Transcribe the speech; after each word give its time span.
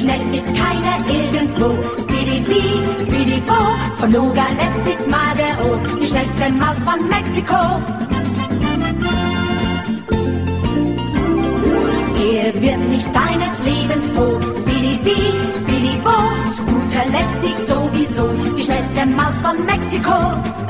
schnell 0.00 0.34
ist 0.34 0.52
keiner 0.54 0.96
irgendwo. 1.08 1.68
Speedy 2.02 2.40
Bee, 2.40 3.04
Speedy 3.04 3.40
Bo, 3.40 3.60
von 3.96 4.10
Nogales 4.10 4.74
bis 4.84 5.06
Madero, 5.06 5.78
die 6.00 6.06
schnellste 6.06 6.50
Maus 6.50 6.78
von 6.84 7.06
Mexiko. 7.08 7.60
Er 12.32 12.54
wird 12.54 12.88
nicht 12.88 13.12
seines 13.12 13.54
Lebens 13.64 14.10
froh. 14.10 14.40
Speedy 14.62 14.98
Bee, 15.04 15.32
Speedy 15.62 15.98
Bo, 16.02 16.16
zu 16.52 16.62
guter 16.64 17.04
Letzt 17.14 17.42
siegt 17.42 17.66
sowieso 17.66 18.28
die 18.56 18.62
schnellste 18.62 19.06
Maus 19.06 19.36
von 19.42 19.64
Mexiko. 19.66 20.69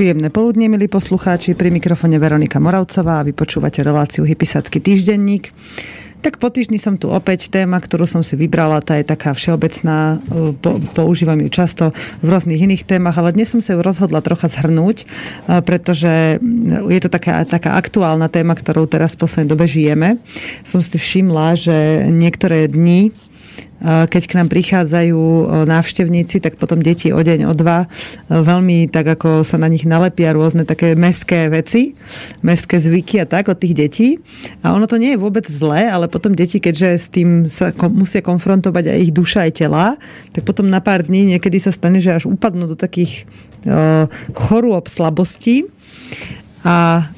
Príjemné 0.00 0.32
poludne, 0.32 0.64
milí 0.64 0.88
poslucháči, 0.88 1.52
pri 1.52 1.68
mikrofone 1.68 2.16
Veronika 2.16 2.56
Moravcová 2.56 3.20
a 3.20 3.26
vy 3.28 3.36
počúvate 3.36 3.84
reláciu 3.84 4.24
Hypisacký 4.24 4.80
týždenník. 4.80 5.52
Tak 6.24 6.40
po 6.40 6.48
týždni 6.48 6.80
som 6.80 6.96
tu 6.96 7.12
opäť 7.12 7.52
téma, 7.52 7.76
ktorú 7.76 8.08
som 8.08 8.24
si 8.24 8.32
vybrala, 8.32 8.80
tá 8.80 8.96
je 8.96 9.04
taká 9.04 9.36
všeobecná, 9.36 10.16
po, 10.64 10.80
používam 10.96 11.36
ju 11.44 11.52
často 11.52 11.92
v 12.24 12.32
rôznych 12.32 12.64
iných 12.64 12.88
témach, 12.88 13.20
ale 13.20 13.36
dnes 13.36 13.52
som 13.52 13.60
sa 13.60 13.76
ju 13.76 13.84
rozhodla 13.84 14.24
trocha 14.24 14.48
zhrnúť, 14.48 15.04
pretože 15.68 16.40
je 16.88 17.00
to 17.04 17.12
taká, 17.12 17.44
taká 17.44 17.76
aktuálna 17.76 18.32
téma, 18.32 18.56
ktorou 18.56 18.88
teraz 18.88 19.12
v 19.12 19.28
poslednej 19.28 19.52
dobe 19.52 19.68
žijeme. 19.68 20.16
Som 20.64 20.80
si 20.80 20.96
všimla, 20.96 21.60
že 21.60 22.08
niektoré 22.08 22.72
dni 22.72 23.12
keď 23.80 24.22
k 24.28 24.36
nám 24.36 24.52
prichádzajú 24.52 25.20
návštevníci, 25.64 26.44
tak 26.44 26.60
potom 26.60 26.84
deti 26.84 27.10
o 27.14 27.20
deň, 27.20 27.48
o 27.48 27.54
dva 27.56 27.88
veľmi 28.28 28.92
tak 28.92 29.16
ako 29.16 29.40
sa 29.40 29.56
na 29.56 29.72
nich 29.72 29.88
nalepia 29.88 30.36
rôzne 30.36 30.68
také 30.68 30.92
meské 30.92 31.48
veci, 31.48 31.96
meské 32.44 32.76
zvyky 32.76 33.24
a 33.24 33.26
tak 33.26 33.48
od 33.48 33.56
tých 33.56 33.72
detí. 33.72 34.08
A 34.60 34.76
ono 34.76 34.84
to 34.84 35.00
nie 35.00 35.16
je 35.16 35.22
vôbec 35.22 35.48
zlé, 35.48 35.88
ale 35.88 36.12
potom 36.12 36.36
deti, 36.36 36.60
keďže 36.60 36.88
s 36.92 37.06
tým 37.08 37.48
sa 37.48 37.72
musia 37.88 38.20
konfrontovať 38.20 38.92
aj 38.92 38.98
ich 39.00 39.12
duša, 39.16 39.48
aj 39.48 39.52
tela, 39.56 39.96
tak 40.36 40.44
potom 40.44 40.68
na 40.68 40.84
pár 40.84 41.08
dní 41.08 41.24
niekedy 41.36 41.56
sa 41.56 41.72
stane, 41.72 42.04
že 42.04 42.12
až 42.12 42.28
upadnú 42.28 42.68
do 42.68 42.76
takých 42.76 43.24
chorôb, 44.36 44.88
slabostí 44.88 45.68
a 46.60 47.08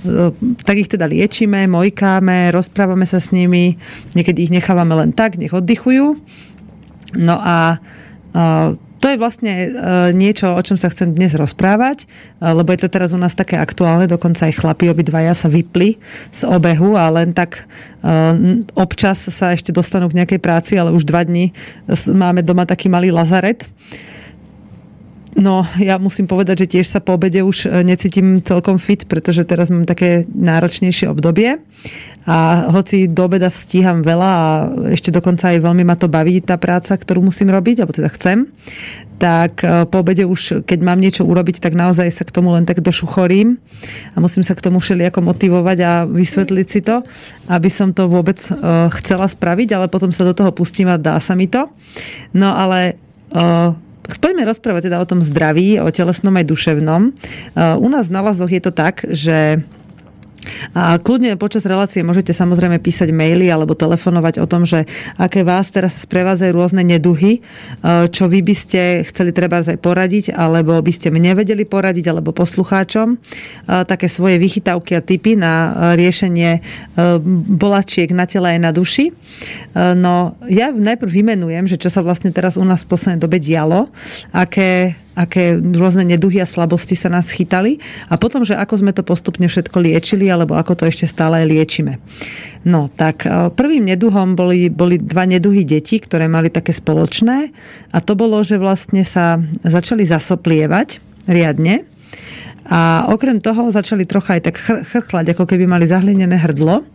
tak 0.63 0.77
ich 0.79 0.87
teda 0.87 1.11
liečíme, 1.11 1.67
mojkáme, 1.67 2.55
rozprávame 2.55 3.03
sa 3.05 3.19
s 3.19 3.35
nimi, 3.35 3.75
niekedy 4.15 4.47
ich 4.47 4.55
nechávame 4.55 4.95
len 4.95 5.11
tak, 5.11 5.35
nech 5.35 5.51
oddychujú 5.51 6.15
No 7.17 7.37
a 7.37 7.77
to 9.03 9.11
je 9.11 9.19
vlastne 9.19 9.51
e, 9.51 9.69
niečo, 10.15 10.55
o 10.55 10.63
čom 10.63 10.79
sa 10.79 10.87
chcem 10.87 11.11
dnes 11.11 11.35
rozprávať, 11.35 12.07
e, 12.07 12.47
lebo 12.47 12.71
je 12.71 12.87
to 12.87 12.89
teraz 12.89 13.11
u 13.11 13.19
nás 13.19 13.35
také 13.35 13.59
aktuálne, 13.59 14.07
dokonca 14.07 14.47
aj 14.47 14.63
chlapi 14.63 14.95
obidvaja 14.95 15.35
sa 15.35 15.51
vypli 15.51 15.99
z 16.31 16.47
obehu 16.47 16.95
a 16.95 17.11
len 17.11 17.35
tak 17.35 17.67
e, 17.99 18.15
občas 18.79 19.27
sa 19.27 19.51
ešte 19.51 19.75
dostanú 19.75 20.07
k 20.07 20.23
nejakej 20.23 20.39
práci, 20.39 20.79
ale 20.79 20.95
už 20.95 21.03
dva 21.03 21.27
dní 21.27 21.51
máme 22.15 22.47
doma 22.47 22.63
taký 22.63 22.87
malý 22.87 23.11
lazaret. 23.11 23.67
No, 25.33 25.65
ja 25.81 25.97
musím 25.97 26.29
povedať, 26.29 26.69
že 26.69 26.71
tiež 26.77 26.87
sa 26.93 27.01
po 27.01 27.17
obede 27.17 27.41
už 27.41 27.65
necítim 27.89 28.45
celkom 28.45 28.77
fit, 28.77 29.09
pretože 29.09 29.49
teraz 29.49 29.73
mám 29.73 29.89
také 29.89 30.29
náročnejšie 30.29 31.09
obdobie. 31.09 31.57
A 32.23 32.69
hoci 32.71 33.11
do 33.11 33.27
obeda 33.27 33.51
stíham 33.51 34.05
veľa 34.05 34.31
a 34.31 34.47
ešte 34.95 35.11
dokonca 35.11 35.51
aj 35.51 35.59
veľmi 35.59 35.83
ma 35.83 35.99
to 35.99 36.07
baví 36.07 36.39
tá 36.39 36.55
práca, 36.55 36.95
ktorú 36.95 37.19
musím 37.19 37.51
robiť, 37.51 37.83
alebo 37.83 37.97
teda 37.97 38.15
chcem, 38.15 38.47
tak 39.19 39.67
e, 39.67 39.91
po 39.91 40.07
obede 40.07 40.23
už, 40.23 40.63
keď 40.63 40.79
mám 40.87 41.03
niečo 41.03 41.27
urobiť, 41.27 41.59
tak 41.59 41.75
naozaj 41.75 42.15
sa 42.15 42.23
k 42.23 42.31
tomu 42.31 42.55
len 42.55 42.63
tak 42.63 42.79
došuchorím 42.79 43.59
a 44.15 44.17
musím 44.23 44.47
sa 44.47 44.55
k 44.55 44.63
tomu 44.63 44.79
všelijako 44.79 45.19
motivovať 45.19 45.79
a 45.83 45.93
vysvetliť 46.07 46.67
si 46.71 46.81
to, 46.87 47.03
aby 47.51 47.67
som 47.67 47.91
to 47.91 48.07
vôbec 48.07 48.39
e, 48.39 48.55
chcela 49.03 49.27
spraviť, 49.27 49.69
ale 49.75 49.87
potom 49.91 50.15
sa 50.15 50.23
do 50.23 50.35
toho 50.37 50.55
pustím 50.55 50.95
a 50.95 51.03
dá 51.03 51.19
sa 51.19 51.35
mi 51.35 51.51
to. 51.51 51.67
No 52.39 52.55
ale 52.55 52.95
e, 53.35 53.83
Poďme 54.03 54.43
rozprávať 54.51 54.91
teda 54.91 54.99
o 54.99 55.07
tom 55.07 55.23
zdraví, 55.23 55.79
o 55.79 55.87
telesnom 55.95 56.35
aj 56.35 56.47
duševnom. 56.51 57.03
U 57.79 57.87
nás 57.87 58.11
na 58.11 58.19
Lazoch 58.19 58.51
je 58.51 58.63
to 58.63 58.75
tak, 58.75 59.07
že 59.07 59.63
a 60.75 60.99
kľudne 60.99 61.39
počas 61.39 61.63
relácie 61.63 62.03
môžete 62.03 62.35
samozrejme 62.35 62.83
písať 62.83 63.15
maily 63.15 63.47
alebo 63.47 63.79
telefonovať 63.79 64.43
o 64.43 64.47
tom, 64.51 64.67
že 64.67 64.91
aké 65.15 65.47
vás 65.47 65.71
teraz 65.71 66.03
sprevádzajú 66.03 66.51
rôzne 66.51 66.83
neduhy, 66.83 67.39
e, 67.39 67.41
čo 68.11 68.27
vy 68.27 68.43
by 68.43 68.55
ste 68.57 68.81
chceli 69.07 69.31
treba 69.31 69.63
aj 69.63 69.79
poradiť, 69.79 70.35
alebo 70.35 70.79
by 70.83 70.93
ste 70.93 71.15
mne 71.15 71.39
vedeli 71.39 71.63
poradiť, 71.63 72.11
alebo 72.11 72.35
poslucháčom. 72.35 73.15
E, 73.15 73.17
také 73.87 74.11
svoje 74.11 74.43
vychytávky 74.43 74.99
a 74.99 75.05
typy 75.05 75.39
na 75.39 75.55
e, 75.55 75.71
riešenie 75.99 76.51
bolačiek 77.49 78.11
na 78.13 78.25
tele 78.27 78.57
aj 78.57 78.61
na 78.61 78.71
duši. 78.75 79.13
No 79.75 80.37
ja 80.49 80.69
najprv 80.73 81.09
vymenujem, 81.09 81.65
že 81.69 81.81
čo 81.81 81.89
sa 81.89 82.05
vlastne 82.05 82.35
teraz 82.35 82.61
u 82.61 82.65
nás 82.65 82.85
v 82.85 82.91
poslednej 82.93 83.21
dobe 83.21 83.41
dialo, 83.41 83.89
aké 84.35 84.97
aké 85.13 85.61
rôzne 85.61 86.09
neduhy 86.09 86.41
a 86.41 86.49
slabosti 86.49 86.97
sa 86.97 87.13
nás 87.13 87.29
chytali 87.29 87.77
a 88.09 88.17
potom, 88.17 88.43
že 88.49 88.57
ako 88.57 88.81
sme 88.81 88.93
to 88.97 89.05
postupne 89.05 89.45
všetko 89.45 89.77
liečili 89.81 90.33
alebo 90.33 90.57
ako 90.57 90.73
to 90.73 90.85
ešte 90.89 91.05
stále 91.05 91.45
liečime. 91.45 92.01
No 92.65 92.89
tak 92.89 93.29
e, 93.29 93.53
prvým 93.53 93.85
neduhom 93.85 94.33
boli, 94.33 94.73
boli 94.73 94.97
dva 94.97 95.29
neduhy 95.29 95.69
detí, 95.69 96.01
ktoré 96.01 96.31
mali 96.31 96.49
také 96.49 96.73
spoločné 96.73 97.53
a 97.93 97.99
to 98.01 98.17
bolo, 98.17 98.41
že 98.41 98.57
vlastne 98.57 99.05
sa 99.05 99.37
začali 99.67 100.09
zasoplievať 100.09 101.03
riadne 101.29 101.85
a 102.63 103.11
okrem 103.11 103.43
toho 103.43 103.75
začali 103.75 104.07
trocha 104.07 104.39
aj 104.39 104.43
tak 104.49 104.57
chrchlať, 104.63 105.35
ako 105.35 105.45
keby 105.51 105.67
mali 105.67 105.85
zahlinené 105.85 106.39
hrdlo 106.39 106.87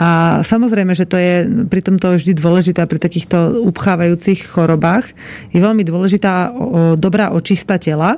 a 0.00 0.40
samozrejme, 0.40 0.96
že 0.96 1.04
to 1.04 1.20
je 1.20 1.44
pri 1.68 1.84
tomto 1.84 2.16
vždy 2.16 2.32
dôležité 2.32 2.88
pri 2.88 2.96
takýchto 2.96 3.60
upchávajúcich 3.68 4.48
chorobách. 4.48 5.12
Je 5.52 5.60
veľmi 5.60 5.84
dôležitá 5.84 6.56
dobrá 6.96 7.36
očista 7.36 7.76
tela. 7.76 8.16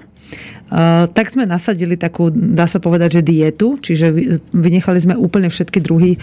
Tak 1.12 1.34
sme 1.34 1.44
nasadili 1.44 1.98
takú, 1.98 2.31
dá 2.32 2.71
sa 2.71 2.78
povedať, 2.78 3.21
že 3.21 3.26
dietu, 3.26 3.76
čiže 3.82 4.09
vynechali 4.54 4.98
sme 5.03 5.19
úplne 5.19 5.53
všetky 5.53 5.84
druhy 5.84 6.16
e, 6.16 6.19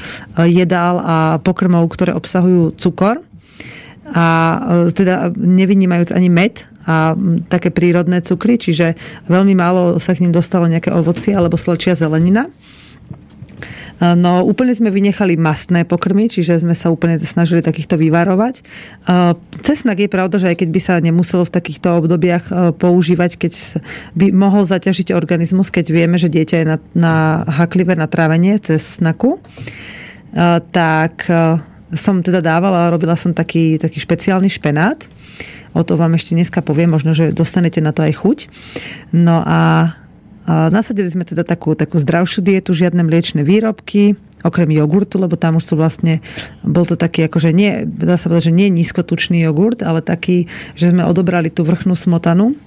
jedál 0.50 0.98
a 0.98 1.16
pokrmov, 1.38 1.86
ktoré 1.94 2.18
obsahujú 2.18 2.74
cukor 2.74 3.22
a 4.10 4.26
e, 4.58 4.90
teda 4.90 5.30
nevynímajúc 5.38 6.10
ani 6.10 6.34
med 6.34 6.66
a 6.90 7.14
také 7.54 7.70
prírodné 7.70 8.26
cukry, 8.26 8.58
čiže 8.58 8.98
veľmi 9.30 9.54
málo 9.54 10.02
sa 10.02 10.18
k 10.18 10.26
ním 10.26 10.34
dostalo 10.34 10.66
nejaké 10.66 10.90
ovocie 10.90 11.38
alebo 11.38 11.54
slčia 11.54 11.94
zelenina. 11.94 12.50
No 14.00 14.48
úplne 14.48 14.72
sme 14.72 14.96
vynechali 14.96 15.36
mastné 15.36 15.84
pokrmy, 15.84 16.32
čiže 16.32 16.64
sme 16.64 16.72
sa 16.72 16.88
úplne 16.88 17.20
snažili 17.20 17.60
takýchto 17.60 18.00
vyvarovať. 18.00 18.64
Cesnak 19.60 20.00
je 20.00 20.08
pravda, 20.08 20.40
že 20.40 20.56
aj 20.56 20.58
keď 20.64 20.70
by 20.72 20.80
sa 20.80 20.94
nemuselo 21.04 21.44
v 21.44 21.52
takýchto 21.52 22.00
obdobiach 22.00 22.46
e, 22.48 22.54
používať, 22.80 23.36
keď 23.36 23.54
by 24.16 24.32
mohol 24.32 24.64
zaťažiť 24.64 25.12
organizmus, 25.12 25.68
keď 25.68 25.92
vieme, 25.92 26.16
že 26.16 26.32
dieťa 26.32 26.56
je 26.64 26.66
na, 26.66 26.78
na 26.96 27.16
haklivé 27.44 28.00
natrávenie 28.00 28.56
cesnaku, 28.64 29.44
tak 30.70 31.26
som 31.94 32.22
teda 32.22 32.42
dávala, 32.42 32.94
robila 32.94 33.18
som 33.18 33.34
taký, 33.34 33.82
taký 33.82 33.98
špeciálny 33.98 34.50
špenát. 34.50 35.10
O 35.74 35.86
to 35.86 35.98
vám 35.98 36.18
ešte 36.18 36.34
dneska 36.34 36.66
poviem, 36.66 36.94
možno, 36.94 37.14
že 37.14 37.34
dostanete 37.34 37.82
na 37.82 37.94
to 37.94 38.06
aj 38.06 38.14
chuť. 38.22 38.40
No 39.14 39.42
a 39.46 39.94
Nasadili 40.50 41.06
sme 41.06 41.30
teda 41.30 41.46
takú, 41.46 41.78
takú 41.78 42.02
zdravšiu 42.02 42.42
dietu, 42.42 42.74
žiadne 42.74 43.06
mliečne 43.06 43.46
výrobky, 43.46 44.18
okrem 44.42 44.72
jogurtu, 44.72 45.22
lebo 45.22 45.38
tam 45.38 45.62
už 45.62 45.64
sú 45.70 45.74
vlastne, 45.78 46.26
bol 46.66 46.88
to 46.90 46.98
taký 46.98 47.28
akože 47.30 47.54
nie, 47.54 47.86
dá 47.86 48.18
sa 48.18 48.32
povedať, 48.32 48.50
že 48.50 48.58
nie 48.58 48.74
nízkotučný 48.74 49.46
jogurt, 49.46 49.86
ale 49.86 50.02
taký, 50.02 50.50
že 50.74 50.90
sme 50.90 51.06
odobrali 51.06 51.54
tú 51.54 51.68
vrchnú 51.68 51.94
smotanu, 51.94 52.58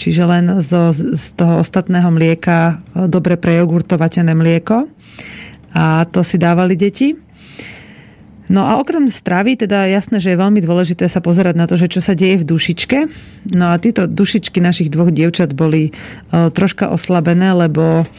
čiže 0.00 0.26
len 0.26 0.58
zo, 0.64 0.90
z 0.90 1.26
toho 1.36 1.60
ostatného 1.62 2.08
mlieka 2.10 2.82
dobre 3.06 3.38
prejogurtovatené 3.38 4.32
mlieko. 4.34 4.88
A 5.70 6.02
to 6.10 6.26
si 6.26 6.34
dávali 6.34 6.74
deti. 6.74 7.14
No 8.50 8.66
a 8.66 8.82
okrem 8.82 9.06
stravy, 9.06 9.54
teda 9.54 9.86
jasné, 9.86 10.18
že 10.18 10.34
je 10.34 10.42
veľmi 10.42 10.58
dôležité 10.58 11.06
sa 11.06 11.22
pozerať 11.22 11.54
na 11.54 11.70
to, 11.70 11.78
že 11.78 11.86
čo 11.86 12.02
sa 12.02 12.18
deje 12.18 12.42
v 12.42 12.48
dušičke. 12.50 12.98
No 13.54 13.70
a 13.70 13.78
títo 13.78 14.10
dušičky 14.10 14.58
našich 14.58 14.90
dvoch 14.90 15.14
dievčat 15.14 15.54
boli 15.54 15.94
uh, 15.94 16.50
troška 16.50 16.90
oslabené, 16.90 17.54
lebo 17.54 18.10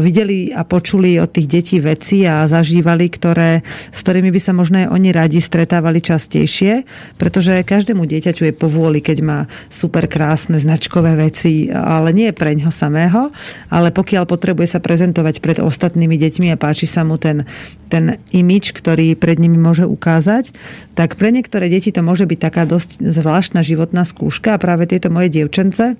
videli 0.00 0.50
a 0.54 0.64
počuli 0.64 1.20
od 1.20 1.28
tých 1.28 1.48
detí 1.48 1.76
veci 1.82 2.24
a 2.24 2.48
zažívali, 2.48 3.12
ktoré, 3.12 3.60
s 3.92 3.98
ktorými 4.00 4.32
by 4.32 4.40
sa 4.40 4.52
možno 4.56 4.80
aj 4.84 4.88
oni 4.88 5.10
radi 5.12 5.38
stretávali 5.42 6.00
častejšie, 6.00 6.86
pretože 7.20 7.66
každému 7.66 8.08
dieťaťu 8.08 8.48
je 8.48 8.54
povôli, 8.54 9.04
keď 9.04 9.18
má 9.20 9.38
super 9.68 10.08
krásne 10.08 10.56
značkové 10.56 11.18
veci, 11.18 11.68
ale 11.68 12.14
nie 12.14 12.30
pre 12.32 12.56
ňo 12.56 12.70
samého, 12.72 13.34
ale 13.68 13.92
pokiaľ 13.92 14.24
potrebuje 14.24 14.76
sa 14.76 14.80
prezentovať 14.80 15.42
pred 15.42 15.58
ostatnými 15.60 16.16
deťmi 16.16 16.54
a 16.54 16.60
páči 16.60 16.88
sa 16.88 17.04
mu 17.04 17.20
ten, 17.20 17.44
ten 17.92 18.16
imič, 18.32 18.72
ktorý 18.72 19.18
pred 19.18 19.36
nimi 19.36 19.58
môže 19.58 19.84
ukázať, 19.84 20.54
tak 20.94 21.20
pre 21.20 21.28
niektoré 21.34 21.68
deti 21.68 21.92
to 21.92 22.00
môže 22.00 22.24
byť 22.24 22.38
taká 22.40 22.62
dosť 22.64 23.02
zvláštna 23.02 23.60
životná 23.60 24.06
skúška 24.06 24.56
a 24.56 24.62
práve 24.62 24.88
tieto 24.88 25.12
moje 25.12 25.28
dievčence 25.28 25.98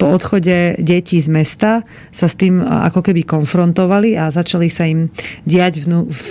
po 0.00 0.10
odchode 0.10 0.80
detí 0.80 1.20
z 1.20 1.28
mesta 1.28 1.86
sa 2.10 2.26
s 2.26 2.34
tým 2.34 2.58
ako 2.64 3.04
keby 3.04 3.11
konfrontovali 3.20 4.16
a 4.16 4.32
začali 4.32 4.72
sa 4.72 4.88
im 4.88 5.12
diať 5.44 5.84
v, 5.84 6.08
v 6.08 6.22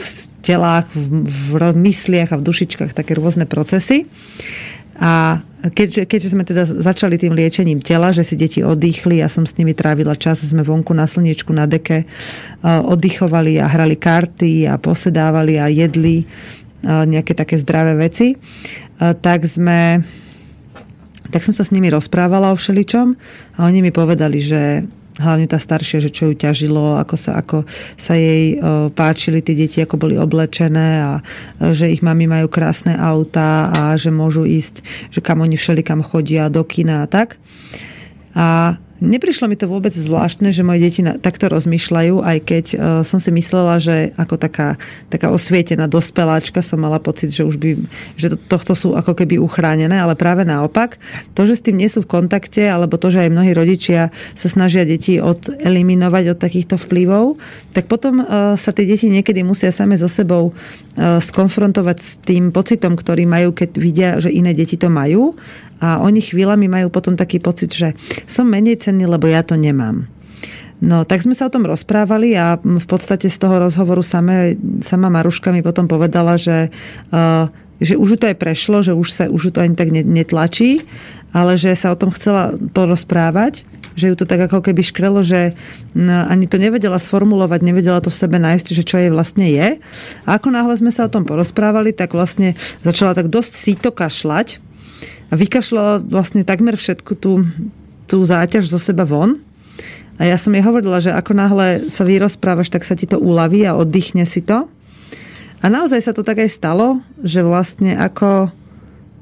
telách, 0.41 0.89
v, 0.97 1.29
v 1.53 1.77
mysliach 1.77 2.33
a 2.33 2.39
v 2.41 2.45
dušičkách 2.49 2.97
také 2.97 3.13
rôzne 3.13 3.45
procesy. 3.45 4.09
A 5.01 5.41
keďže, 5.73 6.05
keďže 6.05 6.29
sme 6.33 6.45
teda 6.45 6.65
začali 6.65 7.17
tým 7.17 7.33
liečením 7.33 7.81
tela, 7.81 8.13
že 8.13 8.25
si 8.25 8.37
deti 8.37 8.61
oddychli, 8.61 9.21
ja 9.21 9.29
som 9.29 9.49
s 9.49 9.57
nimi 9.57 9.73
trávila 9.73 10.13
čas, 10.13 10.45
sme 10.45 10.61
vonku 10.61 10.93
na 10.93 11.09
slniečku 11.09 11.49
na 11.53 11.65
deke 11.65 12.05
oddychovali 12.65 13.57
a 13.57 13.65
hrali 13.65 13.97
karty 13.97 14.69
a 14.69 14.77
posedávali 14.77 15.57
a 15.57 15.69
jedli 15.69 16.25
nejaké 16.85 17.33
také 17.33 17.61
zdravé 17.61 17.97
veci, 17.97 18.37
tak 18.97 19.45
sme 19.45 20.01
tak 21.31 21.47
som 21.47 21.55
sa 21.55 21.63
s 21.63 21.71
nimi 21.71 21.87
rozprávala 21.87 22.51
o 22.51 22.59
všeličom 22.59 23.07
a 23.55 23.59
oni 23.63 23.79
mi 23.79 23.91
povedali, 23.95 24.43
že 24.43 24.83
hlavne 25.21 25.45
tá 25.45 25.61
staršia, 25.61 26.01
že 26.01 26.09
čo 26.09 26.33
ju 26.33 26.35
ťažilo, 26.35 26.97
ako 26.97 27.15
sa, 27.15 27.37
ako 27.37 27.69
sa 27.95 28.17
jej 28.17 28.57
páčili 28.97 29.45
tie 29.45 29.53
deti, 29.53 29.77
ako 29.79 30.01
boli 30.01 30.17
oblečené 30.17 30.89
a 30.99 31.11
že 31.71 31.93
ich 31.93 32.01
mami 32.01 32.25
majú 32.25 32.49
krásne 32.49 32.97
auta 32.97 33.69
a 33.69 33.93
že 33.95 34.09
môžu 34.09 34.43
ísť, 34.49 34.81
že 35.13 35.21
kam 35.21 35.45
oni 35.45 35.55
všelikam 35.55 36.01
chodia, 36.01 36.49
do 36.49 36.65
kina 36.65 37.05
a 37.05 37.07
tak. 37.07 37.37
A 38.33 38.81
Neprišlo 39.01 39.49
mi 39.49 39.57
to 39.57 39.65
vôbec 39.65 39.89
zvláštne, 39.89 40.53
že 40.53 40.61
moje 40.61 40.85
deti 40.85 41.01
takto 41.01 41.49
rozmýšľajú, 41.49 42.21
aj 42.21 42.37
keď 42.45 42.65
e, 42.69 42.75
som 43.01 43.17
si 43.17 43.33
myslela, 43.33 43.81
že 43.81 44.13
ako 44.13 44.37
taká, 44.37 44.77
taká 45.09 45.33
osvietená 45.33 45.89
dospeláčka 45.89 46.61
som 46.61 46.77
mala 46.77 47.01
pocit, 47.01 47.33
že 47.33 47.41
už 47.41 47.57
by, 47.57 47.81
že 48.13 48.29
to, 48.29 48.37
tohto 48.37 48.77
sú 48.77 48.93
ako 48.93 49.17
keby 49.17 49.41
uchránené, 49.41 49.97
ale 49.97 50.13
práve 50.13 50.45
naopak. 50.45 51.01
To, 51.33 51.49
že 51.49 51.57
s 51.57 51.65
tým 51.65 51.81
nie 51.81 51.89
sú 51.89 52.05
v 52.05 52.13
kontakte, 52.13 52.61
alebo 52.69 53.01
to, 53.01 53.09
že 53.09 53.25
aj 53.25 53.33
mnohí 53.33 53.57
rodičia 53.57 54.13
sa 54.37 54.47
snažia 54.53 54.85
deti 54.85 55.17
odeliminovať 55.17 56.37
od 56.37 56.37
takýchto 56.37 56.77
vplyvov, 56.77 57.41
tak 57.73 57.89
potom 57.89 58.21
e, 58.21 58.53
sa 58.53 58.69
tie 58.69 58.85
deti 58.85 59.09
niekedy 59.09 59.41
musia 59.41 59.73
same 59.73 59.97
so 59.97 60.05
sebou 60.05 60.53
skonfrontovať 60.99 61.97
s 62.03 62.19
tým 62.27 62.51
pocitom, 62.51 62.99
ktorý 62.99 63.23
majú, 63.23 63.55
keď 63.55 63.69
vidia, 63.79 64.09
že 64.19 64.27
iné 64.27 64.51
deti 64.51 64.75
to 64.75 64.91
majú 64.91 65.39
a 65.79 66.03
oni 66.03 66.19
chvíľami 66.19 66.67
majú 66.67 66.87
potom 66.91 67.15
taký 67.15 67.39
pocit, 67.39 67.71
že 67.71 67.95
som 68.27 68.45
menej 68.45 68.83
cenný, 68.83 69.07
lebo 69.07 69.25
ja 69.31 69.41
to 69.41 69.55
nemám. 69.55 70.05
No, 70.81 71.05
tak 71.05 71.21
sme 71.21 71.37
sa 71.37 71.45
o 71.45 71.53
tom 71.53 71.69
rozprávali 71.69 72.33
a 72.33 72.57
v 72.57 72.87
podstate 72.89 73.29
z 73.29 73.37
toho 73.37 73.61
rozhovoru 73.61 74.01
samé, 74.01 74.57
sama 74.81 75.13
Maruška 75.13 75.53
mi 75.53 75.61
potom 75.61 75.85
povedala, 75.85 76.41
že, 76.41 76.73
uh, 77.13 77.45
že 77.77 77.93
už 77.93 78.17
to 78.17 78.25
aj 78.33 78.37
prešlo, 78.41 78.81
že 78.81 78.97
už 78.97 79.07
sa 79.13 79.23
už 79.29 79.53
to 79.53 79.61
ani 79.61 79.77
tak 79.77 79.93
netlačí, 79.93 80.81
ale 81.37 81.53
že 81.55 81.77
sa 81.77 81.93
o 81.93 81.99
tom 81.99 82.09
chcela 82.09 82.57
porozprávať, 82.73 83.61
že 83.95 84.11
ju 84.11 84.15
to 84.15 84.25
tak 84.25 84.39
ako 84.47 84.63
keby 84.63 84.81
škrelo, 84.83 85.23
že 85.23 85.55
ani 85.97 86.45
to 86.47 86.55
nevedela 86.61 86.97
sformulovať, 86.97 87.59
nevedela 87.63 87.99
to 87.99 88.11
v 88.11 88.19
sebe 88.19 88.37
nájsť, 88.39 88.67
že 88.71 88.83
čo 88.83 88.95
jej 88.99 89.11
vlastne 89.11 89.47
je. 89.47 89.79
A 90.23 90.29
ako 90.39 90.51
náhle 90.51 90.75
sme 90.79 90.91
sa 90.91 91.07
o 91.07 91.13
tom 91.13 91.27
porozprávali, 91.27 91.91
tak 91.91 92.15
vlastne 92.15 92.55
začala 92.81 93.15
tak 93.15 93.27
dosť 93.27 93.51
síto 93.51 93.89
kašľať 93.91 94.61
a 95.31 95.33
vykašľala 95.35 96.05
vlastne 96.07 96.43
takmer 96.43 96.75
všetku 96.75 97.13
tú, 97.17 97.47
tú 98.07 98.23
záťaž 98.23 98.67
zo 98.67 98.79
seba 98.79 99.07
von. 99.07 99.39
A 100.21 100.29
ja 100.29 100.37
som 100.37 100.53
jej 100.53 100.61
hovorila, 100.61 101.01
že 101.01 101.09
ako 101.09 101.31
náhle 101.33 101.67
sa 101.89 102.05
vyrozprávaš, 102.05 102.69
tak 102.69 102.85
sa 102.85 102.93
ti 102.93 103.09
to 103.09 103.17
uľaví 103.17 103.65
a 103.65 103.73
oddychne 103.73 104.27
si 104.29 104.45
to. 104.45 104.69
A 105.61 105.65
naozaj 105.69 106.01
sa 106.05 106.13
to 106.13 106.21
tak 106.21 106.41
aj 106.41 106.51
stalo, 106.53 107.01
že 107.21 107.41
vlastne 107.41 107.97
ako 107.97 108.53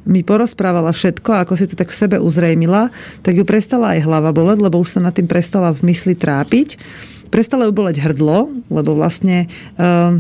mi 0.10 0.26
porozprávala 0.26 0.90
všetko, 0.90 1.46
ako 1.46 1.54
si 1.54 1.70
to 1.70 1.78
tak 1.78 1.94
v 1.94 2.00
sebe 2.02 2.18
uzrejmila, 2.18 2.90
tak 3.22 3.38
ju 3.38 3.46
prestala 3.46 3.94
aj 3.94 4.10
hlava 4.10 4.34
boleť, 4.34 4.58
lebo 4.58 4.82
už 4.82 4.98
sa 4.98 5.00
nad 5.00 5.14
tým 5.14 5.30
prestala 5.30 5.70
v 5.70 5.94
mysli 5.94 6.18
trápiť. 6.18 6.82
Prestala 7.30 7.70
ju 7.70 7.72
boleť 7.78 8.02
hrdlo, 8.02 8.50
lebo 8.74 8.98
vlastne 8.98 9.46
uh, 9.78 10.18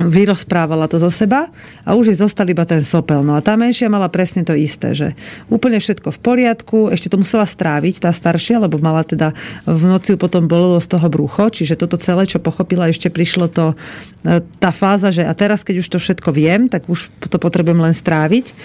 vyrozprávala 0.00 0.88
to 0.88 0.96
zo 0.96 1.12
seba 1.12 1.52
a 1.84 1.92
už 1.92 2.12
jej 2.12 2.18
zostal 2.18 2.48
iba 2.48 2.64
ten 2.64 2.80
sopel. 2.80 3.20
No 3.20 3.36
a 3.36 3.44
tá 3.44 3.60
menšia 3.60 3.92
mala 3.92 4.08
presne 4.08 4.40
to 4.40 4.56
isté, 4.56 4.96
že 4.96 5.12
úplne 5.52 5.76
všetko 5.76 6.08
v 6.16 6.18
poriadku, 6.22 6.78
ešte 6.88 7.12
to 7.12 7.20
musela 7.20 7.44
stráviť 7.44 8.08
tá 8.08 8.10
staršia, 8.10 8.64
lebo 8.64 8.80
mala 8.80 9.04
teda 9.04 9.36
v 9.68 9.82
noci 9.84 10.16
potom 10.16 10.48
bolelo 10.48 10.80
z 10.80 10.88
toho 10.96 11.06
brucho, 11.12 11.52
čiže 11.52 11.76
toto 11.76 12.00
celé, 12.00 12.24
čo 12.24 12.40
pochopila, 12.40 12.88
ešte 12.88 13.12
prišlo 13.12 13.52
to, 13.52 13.76
e, 14.24 14.40
tá 14.56 14.72
fáza, 14.72 15.12
že 15.12 15.28
a 15.28 15.32
teraz, 15.36 15.60
keď 15.60 15.84
už 15.84 15.88
to 15.92 15.98
všetko 16.00 16.32
viem, 16.32 16.72
tak 16.72 16.88
už 16.88 17.12
to 17.28 17.36
potrebujem 17.36 17.84
len 17.84 17.92
stráviť. 17.92 18.56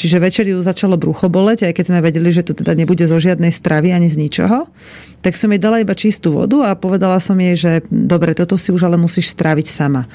Čiže 0.00 0.16
večer 0.16 0.48
ju 0.48 0.64
začalo 0.64 0.96
brucho 0.96 1.28
boleť, 1.28 1.68
aj 1.68 1.76
keď 1.76 1.84
sme 1.92 2.00
vedeli, 2.00 2.32
že 2.32 2.46
to 2.46 2.56
teda 2.56 2.72
nebude 2.72 3.04
zo 3.04 3.20
žiadnej 3.20 3.52
stravy 3.52 3.92
ani 3.92 4.08
z 4.08 4.16
ničoho, 4.16 4.64
tak 5.20 5.36
som 5.36 5.52
jej 5.52 5.60
dala 5.60 5.84
iba 5.84 5.92
čistú 5.92 6.32
vodu 6.32 6.64
a 6.64 6.72
povedala 6.72 7.20
som 7.20 7.36
jej, 7.36 7.52
že 7.52 7.72
dobre, 7.92 8.32
toto 8.32 8.56
si 8.56 8.72
už 8.72 8.88
ale 8.88 8.96
musíš 8.96 9.36
stráviť 9.36 9.68
sama 9.68 10.08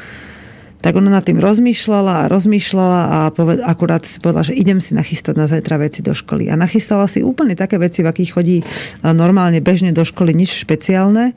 tak 0.82 1.02
ona 1.02 1.10
nad 1.10 1.26
tým 1.26 1.42
rozmýšľala 1.42 2.26
a 2.26 2.30
rozmýšľala 2.30 3.00
a 3.02 3.20
poved, 3.34 3.60
akurát 3.66 4.06
si 4.06 4.22
povedala, 4.22 4.46
že 4.46 4.54
idem 4.54 4.78
si 4.78 4.94
nachystať 4.94 5.34
na 5.34 5.50
zajtra 5.50 5.82
veci 5.82 6.06
do 6.06 6.14
školy. 6.14 6.48
A 6.52 6.60
nachystala 6.60 7.10
si 7.10 7.26
úplne 7.26 7.58
také 7.58 7.82
veci, 7.82 8.06
v 8.06 8.12
akých 8.14 8.32
chodí 8.38 8.58
e, 8.62 8.66
normálne 9.10 9.58
bežne 9.66 9.96
do 9.96 10.06
školy, 10.06 10.38
nič 10.38 10.54
špeciálne 10.54 11.34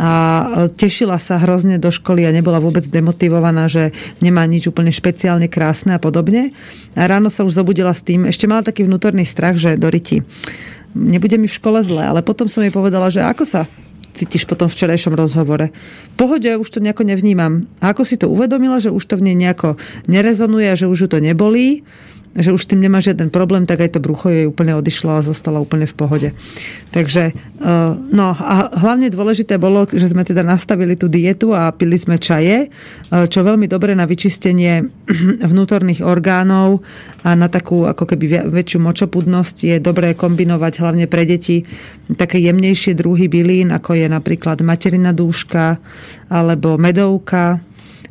a 0.00 0.10
e, 0.10 0.44
tešila 0.72 1.20
sa 1.20 1.36
hrozne 1.36 1.76
do 1.76 1.92
školy 1.92 2.24
a 2.24 2.32
nebola 2.32 2.56
vôbec 2.56 2.88
demotivovaná, 2.88 3.68
že 3.68 3.92
nemá 4.24 4.48
nič 4.48 4.72
úplne 4.72 4.88
špeciálne 4.88 5.52
krásne 5.52 5.92
a 5.92 6.00
podobne. 6.00 6.56
A 6.96 7.04
ráno 7.04 7.28
sa 7.28 7.44
už 7.44 7.60
zobudila 7.60 7.92
s 7.92 8.00
tým, 8.00 8.24
ešte 8.24 8.48
mala 8.48 8.64
taký 8.64 8.88
vnútorný 8.88 9.28
strach, 9.28 9.60
že 9.60 9.76
Doriti, 9.76 10.24
nebude 10.96 11.36
mi 11.36 11.52
v 11.52 11.58
škole 11.58 11.84
zle, 11.84 12.00
ale 12.00 12.24
potom 12.24 12.48
som 12.48 12.64
jej 12.64 12.72
povedala, 12.72 13.12
že 13.12 13.20
ako 13.20 13.44
sa 13.44 13.68
cítiš 14.20 14.44
po 14.44 14.52
tom 14.52 14.68
včerajšom 14.68 15.16
rozhovore. 15.16 15.72
V 16.12 16.14
pohode 16.20 16.52
už 16.60 16.68
to 16.68 16.78
nejako 16.84 17.08
nevnímam. 17.08 17.64
A 17.80 17.96
ako 17.96 18.04
si 18.04 18.20
to 18.20 18.28
uvedomila, 18.28 18.76
že 18.76 18.92
už 18.92 19.08
to 19.08 19.16
v 19.16 19.32
nej 19.32 19.36
nejako 19.36 19.80
nerezonuje 20.04 20.68
a 20.68 20.76
že 20.76 20.84
už 20.92 20.98
ju 21.00 21.08
to 21.08 21.18
nebolí, 21.24 21.80
že 22.30 22.54
už 22.54 22.62
tým 22.70 22.78
nemá 22.78 23.02
žiaden 23.02 23.26
problém, 23.26 23.66
tak 23.66 23.82
aj 23.82 23.98
to 23.98 24.00
brucho 24.00 24.30
jej 24.30 24.46
úplne 24.46 24.78
odišlo 24.78 25.18
a 25.18 25.26
zostala 25.26 25.58
úplne 25.58 25.90
v 25.90 25.94
pohode. 25.98 26.28
Takže, 26.94 27.34
eh, 27.34 27.90
no 27.94 28.26
a 28.30 28.70
hlavne 28.70 29.10
dôležité 29.10 29.58
bolo, 29.58 29.90
že 29.90 30.06
sme 30.06 30.22
teda 30.22 30.46
nastavili 30.46 30.94
tú 30.94 31.10
dietu 31.10 31.50
a 31.50 31.74
pili 31.74 31.98
sme 31.98 32.22
čaje, 32.22 32.70
eh, 32.70 33.26
čo 33.26 33.42
veľmi 33.42 33.66
dobre 33.66 33.98
na 33.98 34.06
vyčistenie 34.06 34.86
vnútorných 35.50 36.06
orgánov 36.06 36.86
a 37.26 37.34
na 37.34 37.50
takú 37.50 37.90
ako 37.90 38.06
keby 38.06 38.46
väčšiu 38.46 38.78
močopudnosť 38.78 39.56
je 39.66 39.76
dobré 39.82 40.14
kombinovať 40.14 40.72
hlavne 40.80 41.10
pre 41.10 41.26
deti 41.26 41.66
také 42.14 42.42
jemnejšie 42.42 42.94
druhy 42.94 43.26
bylín, 43.30 43.70
ako 43.74 43.94
je 43.94 44.06
napríklad 44.06 44.62
materina 44.62 45.14
dúška 45.14 45.78
alebo 46.30 46.78
medovka, 46.78 47.58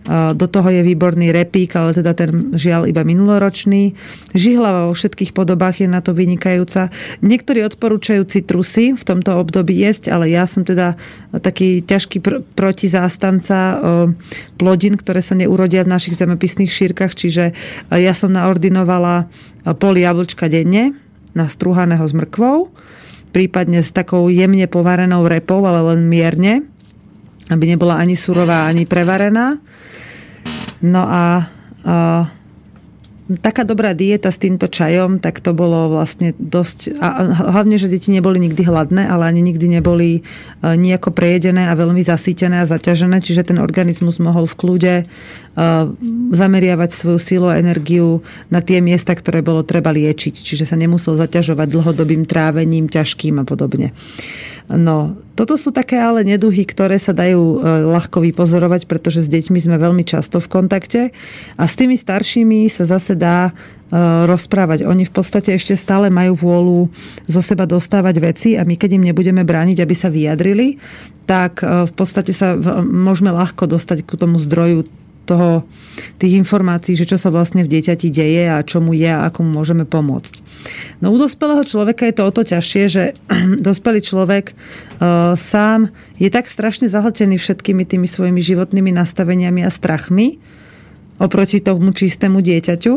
do 0.08 0.46
toho 0.50 0.70
je 0.72 0.82
výborný 0.82 1.30
repík, 1.30 1.76
ale 1.76 1.94
teda 1.94 2.16
ten 2.18 2.56
žiaľ 2.56 2.90
iba 2.90 3.06
minuloročný. 3.06 3.94
Žihlava 4.34 4.90
vo 4.90 4.94
všetkých 4.98 5.36
podobách 5.36 5.84
je 5.84 5.88
na 5.92 6.02
to 6.02 6.16
vynikajúca. 6.16 6.90
Niektorí 7.22 7.62
odporúčajú 7.68 8.26
citrusy 8.26 8.98
v 8.98 9.04
tomto 9.04 9.38
období 9.38 9.76
jesť, 9.76 10.10
ale 10.10 10.32
ja 10.34 10.50
som 10.50 10.66
teda 10.66 10.98
taký 11.44 11.86
ťažký 11.86 12.18
pr- 12.24 12.42
protizástanca 12.58 13.78
plodín, 14.58 14.98
ktoré 14.98 15.22
sa 15.22 15.38
neurodia 15.38 15.86
v 15.86 15.94
našich 15.94 16.18
zemepisných 16.18 16.72
šírkach, 16.72 17.14
čiže 17.14 17.54
ja 17.94 18.14
som 18.16 18.34
naordinovala 18.34 19.30
pol 19.78 19.94
jablčka 20.00 20.50
denne 20.50 20.98
nastruhaného 21.38 22.02
s 22.02 22.14
mrkvou, 22.18 22.74
prípadne 23.30 23.86
s 23.86 23.94
takou 23.94 24.26
jemne 24.34 24.66
povarenou 24.66 25.30
repou, 25.30 25.62
ale 25.70 25.94
len 25.94 26.10
mierne, 26.10 26.66
aby 27.50 27.64
nebola 27.66 27.98
ani 27.98 28.14
surová, 28.14 28.70
ani 28.70 28.86
prevarená. 28.86 29.58
No 30.80 31.04
a, 31.04 31.50
a 31.84 31.96
taká 33.38 33.62
dobrá 33.62 33.94
dieta 33.94 34.34
s 34.34 34.42
týmto 34.42 34.66
čajom, 34.66 35.22
tak 35.22 35.38
to 35.38 35.54
bolo 35.54 35.94
vlastne 35.94 36.34
dosť... 36.42 36.98
A 36.98 37.30
hlavne, 37.54 37.78
že 37.78 37.86
deti 37.86 38.10
neboli 38.10 38.42
nikdy 38.42 38.66
hladné, 38.66 39.06
ale 39.06 39.30
ani 39.30 39.46
nikdy 39.46 39.70
neboli 39.78 40.10
e, 40.18 40.22
nejako 40.66 41.14
prejedené 41.14 41.70
a 41.70 41.78
veľmi 41.78 42.02
zasítené 42.02 42.66
a 42.66 42.66
zaťažené, 42.66 43.22
čiže 43.22 43.46
ten 43.46 43.62
organizmus 43.62 44.18
mohol 44.18 44.50
v 44.50 44.58
kľude 44.58 44.96
e, 44.98 45.06
zameriavať 46.34 46.90
svoju 46.90 47.20
sílu 47.22 47.48
a 47.54 47.62
energiu 47.62 48.26
na 48.50 48.66
tie 48.66 48.82
miesta, 48.82 49.14
ktoré 49.14 49.46
bolo 49.46 49.62
treba 49.62 49.94
liečiť. 49.94 50.34
Čiže 50.34 50.66
sa 50.66 50.74
nemusel 50.74 51.14
zaťažovať 51.14 51.70
dlhodobým 51.70 52.26
trávením, 52.26 52.90
ťažkým 52.90 53.38
a 53.38 53.46
podobne. 53.46 53.94
No, 54.70 55.18
toto 55.34 55.58
sú 55.58 55.74
také 55.74 55.98
ale 55.98 56.22
neduhy, 56.22 56.62
ktoré 56.62 57.02
sa 57.02 57.10
dajú 57.10 57.42
e, 57.42 57.58
ľahko 57.90 58.22
vypozorovať, 58.22 58.86
pretože 58.86 59.26
s 59.26 59.30
deťmi 59.34 59.58
sme 59.58 59.82
veľmi 59.82 60.06
často 60.06 60.38
v 60.38 60.46
kontakte 60.46 61.02
a 61.58 61.64
s 61.66 61.74
tými 61.74 61.98
staršími 61.98 62.70
sa 62.70 62.86
zase 62.86 63.18
dá 63.18 63.50
e, 63.50 63.52
rozprávať. 64.30 64.86
Oni 64.86 65.10
v 65.10 65.14
podstate 65.18 65.58
ešte 65.58 65.74
stále 65.74 66.14
majú 66.14 66.38
vôľu 66.38 66.80
zo 67.26 67.42
seba 67.42 67.66
dostávať 67.66 68.22
veci 68.22 68.50
a 68.54 68.62
my 68.62 68.78
keď 68.78 69.02
im 69.02 69.10
nebudeme 69.10 69.42
brániť, 69.42 69.82
aby 69.82 69.96
sa 69.98 70.14
vyjadrili, 70.14 70.78
tak 71.26 71.66
e, 71.66 71.90
v 71.90 71.94
podstate 71.98 72.30
sa 72.30 72.54
môžeme 72.86 73.34
ľahko 73.34 73.66
dostať 73.66 74.06
k 74.06 74.22
tomu 74.22 74.38
zdroju 74.38 74.86
toho, 75.30 75.62
tých 76.18 76.34
informácií, 76.42 76.98
že 76.98 77.06
čo 77.06 77.22
sa 77.22 77.30
vlastne 77.30 77.62
v 77.62 77.72
dieťati 77.78 78.10
deje 78.10 78.50
a 78.50 78.66
čo 78.66 78.82
mu 78.82 78.98
je 78.98 79.10
a 79.10 79.30
ako 79.30 79.46
mu 79.46 79.62
môžeme 79.62 79.86
pomôcť. 79.86 80.42
No 81.06 81.14
u 81.14 81.18
dospelého 81.22 81.62
človeka 81.62 82.10
je 82.10 82.16
to 82.18 82.24
o 82.26 82.32
to 82.34 82.42
ťažšie, 82.42 82.84
že 82.90 83.04
dospelý 83.70 84.02
človek 84.02 84.52
uh, 84.52 85.38
sám 85.38 85.94
je 86.18 86.34
tak 86.34 86.50
strašne 86.50 86.90
zahltený 86.90 87.38
všetkými 87.38 87.86
tými 87.86 88.10
svojimi 88.10 88.42
životnými 88.42 88.90
nastaveniami 88.90 89.62
a 89.62 89.70
strachmi 89.70 90.42
oproti 91.20 91.60
tomu 91.60 91.92
čistému 91.92 92.40
dieťaťu, 92.40 92.94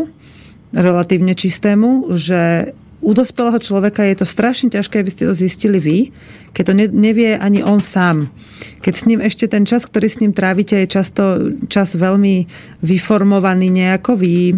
relatívne 0.73 1.35
čistému, 1.35 2.15
že 2.17 2.73
u 3.03 3.11
dospelého 3.11 3.59
človeka 3.59 4.07
je 4.07 4.23
to 4.23 4.27
strašne 4.27 4.71
ťažké, 4.71 5.03
aby 5.03 5.11
ste 5.11 5.27
to 5.27 5.35
zistili 5.35 5.83
vy, 5.83 5.99
keď 6.55 6.65
to 6.71 6.75
nevie 6.95 7.35
ani 7.35 7.59
on 7.67 7.83
sám. 7.83 8.31
Keď 8.79 8.95
s 8.95 9.07
ním 9.11 9.21
ešte 9.21 9.51
ten 9.51 9.67
čas, 9.67 9.83
ktorý 9.83 10.07
s 10.07 10.23
ním 10.23 10.31
trávite, 10.31 10.79
je 10.79 10.87
často 10.87 11.23
čas 11.67 11.99
veľmi 11.99 12.47
vyformovaný 12.79 13.75
nejako, 13.75 14.15
vy, 14.15 14.55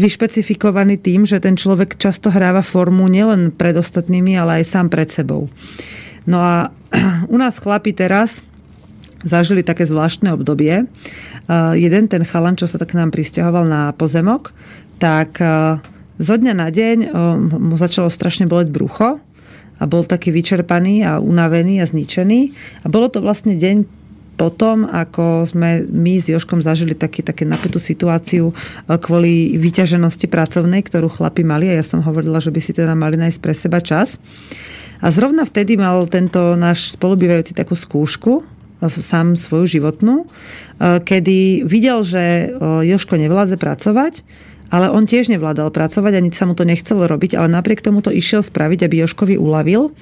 vyšpecifikovaný 0.00 0.96
tým, 0.96 1.28
že 1.28 1.44
ten 1.44 1.60
človek 1.60 2.00
často 2.00 2.32
hráva 2.32 2.64
formu 2.64 3.04
nielen 3.04 3.52
pred 3.52 3.76
ostatnými, 3.76 4.32
ale 4.38 4.64
aj 4.64 4.72
sám 4.72 4.86
pred 4.88 5.12
sebou. 5.12 5.52
No 6.24 6.40
a 6.40 6.72
u 7.34 7.36
nás 7.36 7.60
chlapi 7.60 7.92
teraz 7.92 8.40
zažili 9.26 9.66
také 9.66 9.82
zvláštne 9.82 10.30
obdobie. 10.30 10.86
Jeden 11.74 12.04
ten 12.06 12.22
chalan, 12.22 12.54
čo 12.54 12.70
sa 12.70 12.78
tak 12.78 12.94
nám 12.94 13.10
pristahoval 13.10 13.66
na 13.66 13.90
pozemok, 13.90 14.54
tak 15.02 15.42
zo 16.18 16.34
dňa 16.34 16.52
na 16.54 16.68
deň 16.68 16.98
mu 17.58 17.74
začalo 17.78 18.10
strašne 18.10 18.50
boleť 18.50 18.68
brucho 18.74 19.22
a 19.78 19.82
bol 19.86 20.02
taký 20.02 20.34
vyčerpaný 20.34 21.06
a 21.06 21.22
unavený 21.22 21.78
a 21.78 21.86
zničený. 21.86 22.40
A 22.82 22.86
bolo 22.90 23.06
to 23.06 23.22
vlastne 23.22 23.54
deň 23.54 23.86
potom, 24.38 24.86
ako 24.86 25.50
sme 25.50 25.82
my 25.86 26.22
s 26.22 26.30
Joškom 26.30 26.62
zažili 26.62 26.94
taký, 26.94 27.26
také 27.26 27.42
napätú 27.42 27.82
situáciu 27.82 28.54
kvôli 28.86 29.58
vyťaženosti 29.58 30.30
pracovnej, 30.30 30.86
ktorú 30.86 31.10
chlapi 31.10 31.42
mali 31.42 31.66
a 31.70 31.78
ja 31.78 31.82
som 31.82 32.02
hovorila, 32.06 32.38
že 32.38 32.54
by 32.54 32.60
si 32.62 32.70
teda 32.70 32.94
mali 32.94 33.18
nájsť 33.18 33.38
pre 33.42 33.50
seba 33.50 33.82
čas. 33.82 34.22
A 35.02 35.10
zrovna 35.10 35.42
vtedy 35.42 35.74
mal 35.74 36.06
tento 36.06 36.54
náš 36.54 36.94
spolubývajúci 36.94 37.54
takú 37.54 37.74
skúšku, 37.74 38.46
sám 38.78 39.34
svoju 39.34 39.78
životnú, 39.78 40.30
kedy 40.78 41.66
videl, 41.66 42.06
že 42.06 42.54
Joško 42.86 43.18
nevládze 43.18 43.58
pracovať 43.58 44.22
ale 44.68 44.92
on 44.92 45.08
tiež 45.08 45.32
nevládal 45.32 45.72
pracovať, 45.72 46.12
ani 46.20 46.28
sa 46.36 46.44
mu 46.44 46.52
to 46.52 46.68
nechcelo 46.68 47.08
robiť, 47.08 47.40
ale 47.40 47.48
napriek 47.48 47.80
tomu 47.80 48.04
to 48.04 48.12
išiel 48.12 48.44
spraviť, 48.44 48.84
aby 48.84 49.00
Joškovi 49.04 49.34
uľavil. 49.40 49.92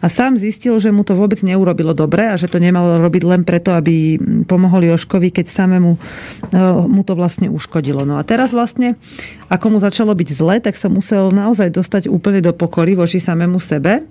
A 0.00 0.06
sám 0.08 0.40
zistil, 0.40 0.76
že 0.80 0.88
mu 0.88 1.04
to 1.04 1.12
vôbec 1.12 1.40
neurobilo 1.44 1.92
dobre 1.92 2.32
a 2.32 2.40
že 2.40 2.48
to 2.48 2.56
nemalo 2.56 3.00
robiť 3.04 3.22
len 3.28 3.42
preto, 3.44 3.76
aby 3.76 4.16
pomohol 4.48 4.88
Joškovi, 4.88 5.28
keď 5.28 5.46
samému 5.52 5.92
e, 5.96 5.98
mu 6.88 7.02
to 7.04 7.12
vlastne 7.12 7.52
uškodilo. 7.52 8.08
No 8.08 8.16
a 8.16 8.24
teraz 8.24 8.56
vlastne, 8.56 8.96
ako 9.52 9.76
mu 9.76 9.78
začalo 9.80 10.16
byť 10.16 10.28
zle, 10.32 10.64
tak 10.64 10.80
sa 10.80 10.88
musel 10.88 11.28
naozaj 11.28 11.68
dostať 11.72 12.08
úplne 12.08 12.40
do 12.40 12.56
pokory 12.56 12.96
voči 12.96 13.20
samému 13.20 13.60
sebe 13.60 14.04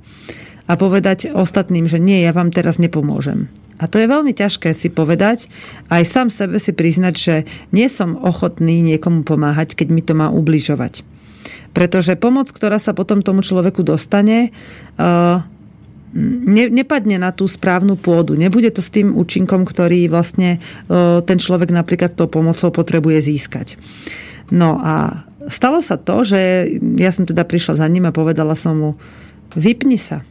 a 0.65 0.73
povedať 0.73 1.29
ostatným, 1.29 1.85
že 1.85 2.01
nie, 2.01 2.25
ja 2.25 2.33
vám 2.33 2.49
teraz 2.49 2.81
nepomôžem. 2.81 3.49
A 3.75 3.91
to 3.91 3.99
je 3.99 4.07
veľmi 4.07 4.31
ťažké 4.31 4.71
si 4.71 4.87
povedať, 4.87 5.51
aj 5.91 6.03
sám 6.07 6.27
sebe 6.31 6.63
si 6.63 6.71
priznať, 6.71 7.15
že 7.15 7.35
nie 7.75 7.91
som 7.91 8.15
ochotný 8.15 8.79
niekomu 8.79 9.27
pomáhať, 9.27 9.75
keď 9.75 9.87
mi 9.91 9.99
to 9.99 10.15
má 10.15 10.31
ubližovať. 10.31 11.03
Pretože 11.75 12.15
pomoc, 12.15 12.55
ktorá 12.55 12.79
sa 12.79 12.95
potom 12.95 13.19
tomu 13.19 13.43
človeku 13.43 13.83
dostane, 13.83 14.55
eh, 14.95 15.37
ne, 16.15 16.65
nepadne 16.71 17.19
na 17.19 17.35
tú 17.35 17.51
správnu 17.51 17.99
pôdu. 17.99 18.39
Nebude 18.39 18.71
to 18.71 18.79
s 18.79 18.89
tým 18.95 19.11
účinkom, 19.11 19.67
ktorý 19.67 20.07
vlastne 20.07 20.63
eh, 20.63 21.19
ten 21.27 21.37
človek 21.37 21.75
napríklad 21.75 22.15
tou 22.15 22.31
pomocou 22.31 22.71
potrebuje 22.71 23.27
získať. 23.27 23.75
No 24.55 24.79
a 24.79 25.27
stalo 25.51 25.83
sa 25.83 25.99
to, 25.99 26.23
že 26.23 26.71
ja 26.95 27.11
som 27.11 27.27
teda 27.27 27.43
prišla 27.43 27.83
za 27.83 27.87
ním 27.91 28.07
a 28.07 28.15
povedala 28.15 28.55
som 28.55 28.73
mu, 28.79 28.91
vypni 29.51 29.99
sa 29.99 30.23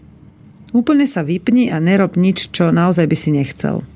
Úplne 0.74 1.06
sa 1.06 1.22
vypni 1.22 1.70
a 1.70 1.78
nerob 1.78 2.18
nič, 2.18 2.50
čo 2.50 2.74
naozaj 2.74 3.06
by 3.06 3.14
si 3.14 3.30
nechcel. 3.30 3.86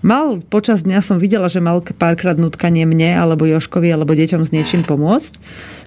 Mal, 0.00 0.40
počas 0.48 0.80
dňa 0.80 1.04
som 1.04 1.20
videla, 1.20 1.52
že 1.52 1.60
mal 1.60 1.84
párkrát 1.84 2.40
nutkanie 2.40 2.88
mne, 2.88 3.12
alebo 3.12 3.44
Joškovi, 3.44 3.92
alebo 3.92 4.16
deťom 4.16 4.40
s 4.40 4.52
niečím 4.52 4.88
pomôcť, 4.88 5.36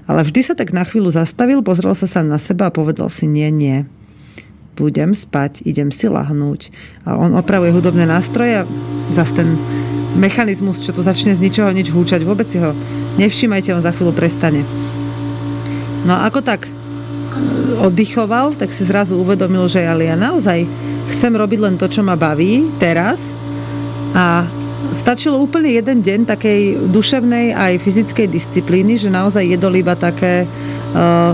ale 0.06 0.22
vždy 0.22 0.41
sa 0.46 0.53
tak 0.53 0.77
na 0.77 0.86
chvíľu 0.86 1.10
zastavil, 1.10 1.65
pozrel 1.65 1.98
sa 1.98 2.06
sám 2.06 2.29
na 2.29 2.38
seba 2.38 2.70
a 2.70 2.74
povedal 2.74 3.10
si 3.10 3.25
nie, 3.25 3.50
nie. 3.50 3.89
Budem 4.77 5.17
spať, 5.17 5.65
idem 5.65 5.89
si 5.89 6.06
lahnúť. 6.06 6.70
A 7.01 7.17
on 7.17 7.34
opravuje 7.34 7.74
hudobné 7.74 8.06
nástroje 8.06 8.62
a 8.62 8.70
zase 9.17 9.41
ten 9.41 9.58
mechanizmus, 10.22 10.86
čo 10.86 10.94
tu 10.94 11.01
začne 11.01 11.34
z 11.34 11.41
ničoho 11.41 11.74
nič 11.74 11.89
húčať, 11.89 12.22
vôbec 12.22 12.46
si 12.46 12.62
ho 12.62 12.77
nevšimajte, 13.17 13.74
on 13.74 13.82
za 13.82 13.89
chvíľu 13.89 14.13
prestane. 14.13 14.62
No 16.06 16.13
a 16.13 16.29
ako 16.29 16.46
tak 16.46 16.70
oddychoval, 17.82 18.58
tak 18.58 18.74
si 18.74 18.84
zrazu 18.84 19.17
uvedomil, 19.17 19.70
že 19.70 19.86
ale 19.86 20.10
ja 20.10 20.17
naozaj 20.17 20.65
chcem 21.15 21.34
robiť 21.34 21.60
len 21.62 21.75
to, 21.77 21.88
čo 21.88 22.01
ma 22.01 22.17
baví 22.17 22.67
teraz. 22.82 23.34
A 24.17 24.46
stačilo 24.98 25.41
úplne 25.41 25.74
jeden 25.74 26.01
deň 26.01 26.20
takej 26.25 26.89
duševnej 26.89 27.53
aj 27.53 27.82
fyzickej 27.82 28.27
disciplíny, 28.29 28.98
že 28.98 29.13
naozaj 29.13 29.46
jedol 29.46 29.77
iba 29.77 29.94
také 29.98 30.46
uh, 30.46 31.34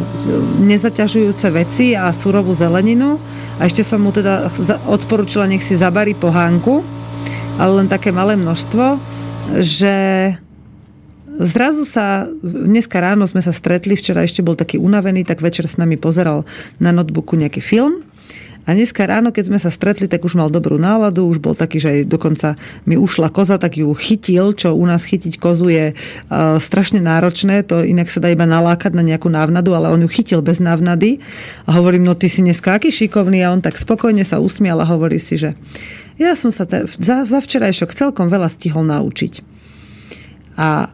nezaťažujúce 0.64 1.48
veci 1.52 1.94
a 1.94 2.12
surovú 2.12 2.56
zeleninu. 2.56 3.20
A 3.62 3.70
ešte 3.70 3.86
som 3.86 4.02
mu 4.02 4.10
teda 4.10 4.50
odporúčila, 4.90 5.46
nech 5.46 5.64
si 5.64 5.78
zabarí 5.78 6.18
pohánku, 6.18 6.82
ale 7.62 7.72
len 7.84 7.88
také 7.88 8.10
malé 8.10 8.34
množstvo, 8.34 8.98
že 9.62 9.96
Zrazu 11.34 11.90
sa, 11.90 12.30
dneska 12.44 13.02
ráno 13.02 13.26
sme 13.26 13.42
sa 13.42 13.50
stretli, 13.50 13.98
včera 13.98 14.22
ešte 14.22 14.46
bol 14.46 14.54
taký 14.54 14.78
unavený, 14.78 15.26
tak 15.26 15.42
večer 15.42 15.66
s 15.66 15.82
nami 15.82 15.98
pozeral 15.98 16.46
na 16.78 16.94
notebooku 16.94 17.34
nejaký 17.34 17.58
film. 17.58 18.06
A 18.64 18.72
dneska 18.72 19.04
ráno, 19.04 19.36
keď 19.36 19.52
sme 19.52 19.60
sa 19.60 19.68
stretli, 19.68 20.08
tak 20.08 20.24
už 20.24 20.40
mal 20.40 20.48
dobrú 20.48 20.80
náladu, 20.80 21.28
už 21.28 21.44
bol 21.44 21.52
taký, 21.52 21.84
že 21.84 21.90
aj 21.90 22.00
dokonca 22.08 22.56
mi 22.88 22.96
ušla 22.96 23.28
koza, 23.28 23.60
tak 23.60 23.76
ju 23.76 23.92
chytil, 23.92 24.56
čo 24.56 24.72
u 24.72 24.86
nás 24.88 25.04
chytiť 25.04 25.36
kozu 25.36 25.68
je 25.68 25.86
uh, 25.92 26.56
strašne 26.64 27.04
náročné, 27.04 27.68
to 27.68 27.84
inak 27.84 28.08
sa 28.08 28.24
dá 28.24 28.32
iba 28.32 28.48
nalákať 28.48 28.96
na 28.96 29.04
nejakú 29.04 29.28
návnadu, 29.28 29.76
ale 29.76 29.92
on 29.92 30.00
ju 30.08 30.08
chytil 30.08 30.40
bez 30.40 30.64
návnady. 30.64 31.20
A 31.68 31.76
hovorím, 31.76 32.08
no 32.08 32.16
ty 32.16 32.32
si 32.32 32.40
dneska 32.40 32.80
aký 32.80 32.88
šikovný 32.88 33.44
a 33.44 33.52
on 33.52 33.60
tak 33.60 33.76
spokojne 33.76 34.24
sa 34.24 34.40
usmial 34.40 34.80
a 34.80 34.88
hovorí 34.88 35.20
si, 35.20 35.36
že 35.36 35.60
ja 36.16 36.32
som 36.40 36.54
sa 36.54 36.64
te, 36.64 36.88
za, 37.04 37.28
za 37.28 37.40
včerajšok 37.44 37.92
celkom 37.92 38.32
veľa 38.32 38.48
stihol 38.48 38.88
naučiť. 38.88 39.44
A 40.56 40.88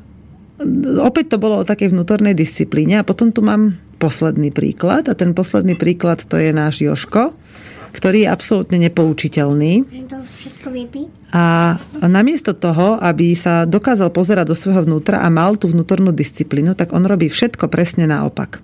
opäť 1.00 1.36
to 1.36 1.38
bolo 1.40 1.64
o 1.64 1.68
takej 1.68 1.96
vnútornej 1.96 2.36
disciplíne 2.36 3.00
a 3.00 3.08
potom 3.08 3.32
tu 3.32 3.40
mám 3.40 3.80
posledný 4.00 4.52
príklad 4.52 5.08
a 5.08 5.16
ten 5.16 5.32
posledný 5.32 5.80
príklad 5.80 6.24
to 6.24 6.36
je 6.36 6.52
náš 6.52 6.84
Joško, 6.84 7.36
ktorý 7.96 8.28
je 8.28 8.30
absolútne 8.30 8.78
nepoučiteľný. 8.80 9.84
A 11.30 11.78
namiesto 12.04 12.54
toho, 12.54 13.00
aby 13.00 13.34
sa 13.34 13.64
dokázal 13.64 14.12
pozerať 14.14 14.46
do 14.52 14.56
svojho 14.58 14.86
vnútra 14.86 15.24
a 15.24 15.28
mal 15.32 15.56
tú 15.56 15.72
vnútornú 15.72 16.12
disciplínu, 16.12 16.76
tak 16.76 16.92
on 16.92 17.06
robí 17.08 17.32
všetko 17.32 17.72
presne 17.72 18.10
naopak. 18.10 18.62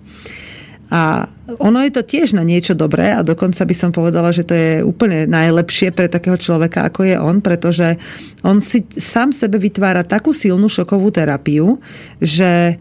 A 0.86 1.26
ono 1.58 1.82
je 1.82 1.90
to 1.90 2.06
tiež 2.06 2.38
na 2.38 2.46
niečo 2.46 2.78
dobré 2.78 3.10
a 3.10 3.26
dokonca 3.26 3.66
by 3.66 3.74
som 3.74 3.90
povedala, 3.90 4.30
že 4.30 4.46
to 4.46 4.54
je 4.54 4.72
úplne 4.86 5.26
najlepšie 5.26 5.90
pre 5.90 6.06
takého 6.06 6.38
človeka, 6.38 6.86
ako 6.86 7.00
je 7.02 7.16
on, 7.18 7.42
pretože 7.42 7.98
on 8.46 8.62
si 8.62 8.86
sám 8.94 9.34
sebe 9.34 9.58
vytvára 9.58 10.06
takú 10.06 10.30
silnú 10.30 10.70
šokovú 10.70 11.10
terapiu, 11.10 11.82
že 12.22 12.50
e, 12.70 12.74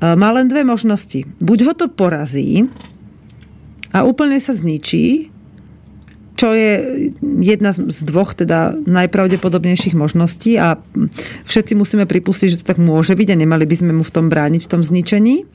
má 0.00 0.32
len 0.32 0.48
dve 0.48 0.64
možnosti. 0.64 1.28
Buď 1.36 1.58
ho 1.68 1.72
to 1.76 1.86
porazí 1.92 2.64
a 3.92 4.08
úplne 4.08 4.40
sa 4.40 4.56
zničí, 4.56 5.34
čo 6.34 6.50
je 6.50 6.72
jedna 7.44 7.76
z 7.76 7.98
dvoch 8.02 8.34
teda 8.34 8.74
najpravdepodobnejších 8.84 9.94
možností 9.94 10.58
a 10.58 10.80
všetci 11.46 11.78
musíme 11.78 12.10
pripustiť, 12.10 12.48
že 12.50 12.60
to 12.64 12.68
tak 12.74 12.82
môže 12.82 13.14
byť 13.14 13.28
a 13.32 13.40
nemali 13.40 13.64
by 13.68 13.76
sme 13.78 13.92
mu 13.94 14.02
v 14.02 14.12
tom 14.12 14.26
brániť, 14.26 14.66
v 14.66 14.70
tom 14.72 14.82
zničení. 14.82 15.46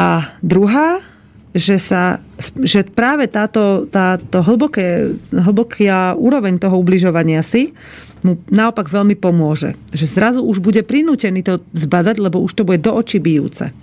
A 0.00 0.32
druhá, 0.40 1.04
že, 1.52 1.76
sa, 1.76 2.24
že 2.64 2.88
práve 2.88 3.28
táto, 3.28 3.84
táto 3.92 4.40
hlboké, 4.40 5.12
hlboká 5.28 6.16
úroveň 6.16 6.56
toho 6.56 6.80
ubližovania 6.80 7.44
si 7.44 7.76
mu 8.24 8.40
naopak 8.48 8.88
veľmi 8.88 9.12
pomôže. 9.20 9.76
Že 9.92 10.06
zrazu 10.08 10.40
už 10.40 10.64
bude 10.64 10.80
prinútený 10.80 11.44
to 11.44 11.60
zbadať, 11.76 12.16
lebo 12.16 12.40
už 12.40 12.56
to 12.56 12.64
bude 12.64 12.80
do 12.80 12.96
očí 12.96 13.20
bijúce. 13.20 13.76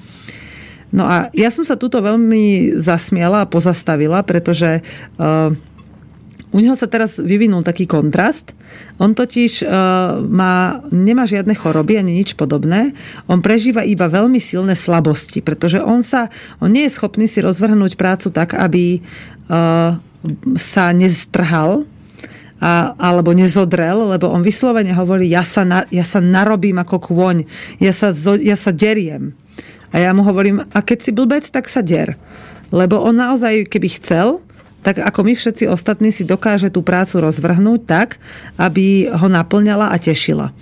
No 0.89 1.05
a 1.05 1.29
ja 1.37 1.53
som 1.53 1.67
sa 1.67 1.77
tuto 1.77 2.01
veľmi 2.01 2.79
zasmiala 2.81 3.45
a 3.45 3.49
pozastavila, 3.49 4.23
pretože 4.23 4.81
uh, 4.81 5.51
u 6.47 6.57
neho 6.63 6.79
sa 6.79 6.87
teraz 6.87 7.19
vyvinul 7.19 7.59
taký 7.61 7.83
kontrast. 7.83 8.55
On 8.97 9.11
totiž 9.11 9.67
uh, 9.67 9.69
má, 10.23 10.79
nemá 10.95 11.27
žiadne 11.27 11.51
choroby 11.53 11.99
ani 11.99 12.23
nič 12.23 12.39
podobné. 12.39 12.95
On 13.27 13.43
prežíva 13.43 13.83
iba 13.83 14.07
veľmi 14.07 14.39
silné 14.39 14.79
slabosti, 14.79 15.43
pretože 15.43 15.83
on 15.83 16.07
sa, 16.07 16.31
on 16.63 16.71
nie 16.71 16.87
je 16.87 16.95
schopný 16.95 17.27
si 17.27 17.43
rozvrhnúť 17.43 17.99
prácu 17.99 18.31
tak, 18.31 18.55
aby 18.55 19.03
uh, 19.51 19.99
sa 20.55 20.85
nestrhal, 20.95 21.83
a, 22.57 22.97
alebo 22.97 23.37
nezodrel, 23.37 24.17
lebo 24.17 24.33
on 24.33 24.41
vyslovene 24.41 24.89
hovorí, 24.93 25.29
ja 25.29 25.45
sa, 25.45 25.61
na, 25.61 25.85
ja 25.93 26.01
sa 26.01 26.17
narobím 26.17 26.81
ako 26.81 26.97
kôň, 26.97 27.45
ja 27.77 27.93
sa, 27.93 28.09
ja 28.41 28.57
sa 28.57 28.73
deriem. 28.73 29.37
A 29.93 30.03
ja 30.03 30.11
mu 30.11 30.25
hovorím, 30.25 30.65
a 30.73 30.79
keď 30.83 30.97
si 30.99 31.11
blbec, 31.15 31.47
tak 31.47 31.71
sa 31.71 31.85
der. 31.85 32.19
Lebo 32.73 32.99
on 32.99 33.15
naozaj, 33.15 33.71
keby 33.71 34.01
chcel, 34.01 34.43
tak 34.87 35.03
ako 35.03 35.27
my 35.27 35.35
všetci 35.35 35.67
ostatní 35.67 36.15
si 36.15 36.23
dokáže 36.23 36.71
tú 36.71 36.79
prácu 36.79 37.19
rozvrhnúť 37.19 37.81
tak, 37.83 38.23
aby 38.55 39.11
ho 39.11 39.27
naplňala 39.27 39.91
a 39.91 39.99
tešila. 39.99 40.55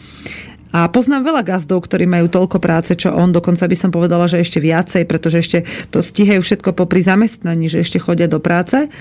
A 0.76 0.92
poznám 0.92 1.32
veľa 1.32 1.48
gazdov, 1.48 1.88
ktorí 1.88 2.04
majú 2.04 2.28
toľko 2.28 2.60
práce, 2.60 3.00
čo 3.00 3.16
on, 3.16 3.32
dokonca 3.32 3.64
by 3.64 3.78
som 3.80 3.96
povedala, 3.96 4.28
že 4.28 4.44
ešte 4.44 4.60
viacej, 4.60 5.08
pretože 5.08 5.40
ešte 5.40 5.58
to 5.88 6.04
stihajú 6.04 6.44
všetko 6.44 6.76
popri 6.76 7.00
zamestnaní, 7.00 7.72
že 7.72 7.80
ešte 7.80 7.96
chodia 7.96 8.28
do 8.28 8.44
práce 8.44 8.92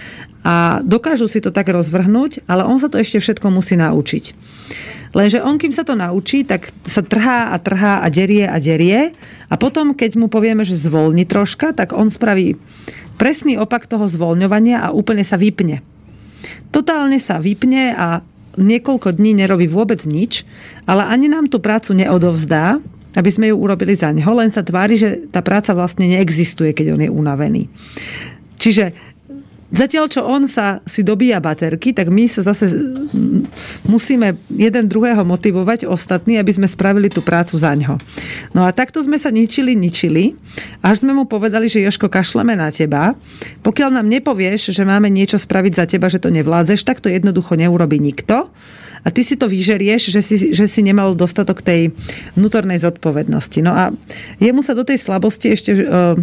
a 0.46 0.78
dokážu 0.86 1.26
si 1.26 1.42
to 1.42 1.50
tak 1.50 1.66
rozvrhnúť, 1.66 2.46
ale 2.46 2.62
on 2.62 2.78
sa 2.78 2.86
to 2.86 3.02
ešte 3.02 3.18
všetko 3.18 3.50
musí 3.50 3.74
naučiť. 3.74 4.24
Lenže 5.18 5.42
on, 5.42 5.58
kým 5.58 5.74
sa 5.74 5.82
to 5.82 5.98
naučí, 5.98 6.46
tak 6.46 6.70
sa 6.86 7.02
trhá 7.02 7.50
a 7.50 7.58
trhá 7.58 8.02
a 8.02 8.06
derie 8.06 8.46
a 8.46 8.62
derie 8.62 9.10
a 9.50 9.54
potom, 9.58 9.98
keď 9.98 10.14
mu 10.14 10.30
povieme, 10.30 10.62
že 10.62 10.78
zvolni 10.78 11.26
troška, 11.26 11.74
tak 11.74 11.90
on 11.90 12.06
spraví 12.06 12.54
presný 13.18 13.58
opak 13.58 13.90
toho 13.90 14.06
zvoľňovania 14.06 14.78
a 14.78 14.94
úplne 14.94 15.26
sa 15.26 15.34
vypne. 15.34 15.82
Totálne 16.70 17.18
sa 17.18 17.42
vypne 17.42 17.98
a 17.98 18.22
niekoľko 18.56 19.14
dní 19.14 19.38
nerobí 19.38 19.70
vôbec 19.70 20.02
nič, 20.06 20.42
ale 20.84 21.06
ani 21.06 21.30
nám 21.30 21.50
tú 21.50 21.58
prácu 21.62 21.94
neodovzdá, 21.94 22.78
aby 23.14 23.30
sme 23.30 23.50
ju 23.50 23.56
urobili 23.58 23.94
za 23.94 24.10
neho, 24.10 24.30
len 24.34 24.50
sa 24.50 24.66
tvári, 24.66 24.98
že 24.98 25.30
tá 25.30 25.38
práca 25.38 25.70
vlastne 25.70 26.10
neexistuje, 26.10 26.74
keď 26.74 26.86
on 26.98 27.02
je 27.06 27.10
unavený. 27.10 27.62
Čiže 28.58 29.13
Zatiaľ, 29.74 30.06
čo 30.06 30.22
on 30.22 30.46
sa 30.46 30.78
si 30.86 31.02
dobíja 31.02 31.42
baterky, 31.42 31.90
tak 31.90 32.06
my 32.06 32.30
sa 32.30 32.46
zase 32.46 32.70
musíme 33.90 34.38
jeden 34.54 34.86
druhého 34.86 35.26
motivovať 35.26 35.90
ostatní, 35.90 36.38
aby 36.38 36.54
sme 36.54 36.70
spravili 36.70 37.10
tú 37.10 37.26
prácu 37.26 37.58
za 37.58 37.74
ňo. 37.74 37.98
No 38.54 38.62
a 38.62 38.70
takto 38.70 39.02
sme 39.02 39.18
sa 39.18 39.34
ničili, 39.34 39.74
ničili, 39.74 40.38
až 40.78 41.02
sme 41.02 41.10
mu 41.10 41.26
povedali, 41.26 41.66
že 41.66 41.82
Joško, 41.82 42.06
kašleme 42.06 42.54
na 42.54 42.70
teba. 42.70 43.18
Pokiaľ 43.66 43.98
nám 43.98 44.06
nepovieš, 44.06 44.70
že 44.70 44.86
máme 44.86 45.10
niečo 45.10 45.42
spraviť 45.42 45.72
za 45.74 45.84
teba, 45.90 46.06
že 46.06 46.22
to 46.22 46.30
nevládzeš, 46.30 46.86
tak 46.86 47.02
to 47.02 47.10
jednoducho 47.10 47.58
neurobi 47.58 47.98
nikto 47.98 48.54
a 49.04 49.08
ty 49.12 49.20
si 49.26 49.34
to 49.36 49.50
vyžerieš, 49.50 50.14
že 50.14 50.20
si, 50.24 50.36
že 50.56 50.64
si 50.70 50.80
nemal 50.86 51.12
dostatok 51.18 51.60
tej 51.60 51.92
vnútornej 52.38 52.78
zodpovednosti. 52.78 53.58
No 53.60 53.74
a 53.74 53.90
jemu 54.38 54.62
sa 54.62 54.72
do 54.72 54.86
tej 54.86 55.02
slabosti 55.02 55.52
ešte 55.52 55.70
uh, 55.76 56.16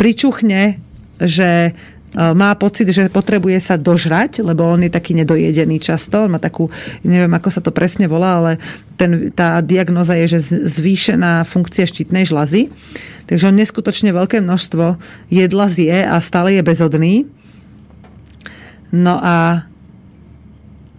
pričuchne, 0.00 0.80
že 1.20 1.50
E, 1.68 1.91
má 2.12 2.52
pocit, 2.60 2.84
že 2.92 3.08
potrebuje 3.08 3.58
sa 3.64 3.80
dožrať, 3.80 4.44
lebo 4.44 4.68
on 4.68 4.84
je 4.84 4.92
taký 4.92 5.16
nedojedený 5.16 5.80
často. 5.80 6.28
On 6.28 6.32
má 6.32 6.36
takú, 6.36 6.68
neviem 7.00 7.32
ako 7.32 7.48
sa 7.48 7.64
to 7.64 7.72
presne 7.72 8.04
volá, 8.04 8.36
ale 8.36 8.52
ten, 9.00 9.32
tá 9.32 9.64
diagnoza 9.64 10.12
je, 10.20 10.36
že 10.36 10.68
zvýšená 10.68 11.48
funkcia 11.48 11.88
štítnej 11.88 12.28
žlazy. 12.28 12.68
Takže 13.32 13.48
on 13.48 13.56
neskutočne 13.56 14.12
veľké 14.12 14.44
množstvo 14.44 15.00
jedla 15.32 15.66
zje 15.72 16.04
a 16.04 16.20
stále 16.20 16.60
je 16.60 16.62
bezodný. 16.62 17.14
No 18.92 19.16
a 19.16 19.64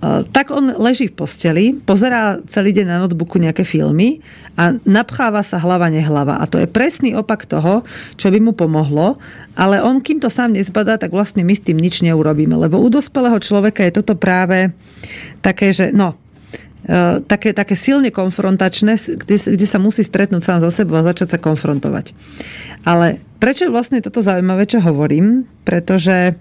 tak 0.03 0.51
on 0.51 0.75
leží 0.75 1.07
v 1.07 1.15
posteli, 1.15 1.65
pozerá 1.71 2.43
celý 2.51 2.75
deň 2.75 2.85
na 2.91 2.97
notebooku 3.07 3.39
nejaké 3.39 3.63
filmy 3.63 4.19
a 4.59 4.75
napcháva 4.83 5.39
sa 5.47 5.55
hlava 5.63 5.87
nehlava. 5.87 6.43
A 6.43 6.45
to 6.49 6.59
je 6.59 6.67
presný 6.67 7.15
opak 7.15 7.47
toho, 7.47 7.87
čo 8.19 8.27
by 8.27 8.43
mu 8.43 8.51
pomohlo, 8.51 9.15
ale 9.55 9.79
on, 9.79 10.03
kým 10.03 10.19
to 10.19 10.27
sám 10.27 10.59
nezbadá, 10.59 10.99
tak 10.99 11.15
vlastne 11.15 11.47
my 11.47 11.55
s 11.55 11.63
tým 11.63 11.79
nič 11.79 12.03
neurobíme. 12.03 12.51
Lebo 12.51 12.83
u 12.83 12.91
dospelého 12.91 13.39
človeka 13.39 13.87
je 13.87 13.95
toto 14.03 14.19
práve 14.19 14.75
také, 15.39 15.71
že 15.71 15.95
no, 15.95 16.19
e, 16.83 17.23
také, 17.23 17.55
také 17.55 17.79
silne 17.79 18.11
konfrontačné, 18.11 18.99
kde, 18.99 19.55
kde 19.55 19.67
sa 19.69 19.79
musí 19.79 20.03
stretnúť 20.03 20.43
sám 20.43 20.59
za 20.59 20.73
sebou 20.73 20.99
a 20.99 21.07
začať 21.07 21.37
sa 21.37 21.39
konfrontovať. 21.39 22.11
Ale 22.83 23.23
prečo 23.39 23.71
je 23.71 23.71
vlastne 23.71 24.03
toto 24.03 24.19
zaujímavé, 24.19 24.67
čo 24.67 24.83
hovorím? 24.83 25.47
Pretože 25.63 26.35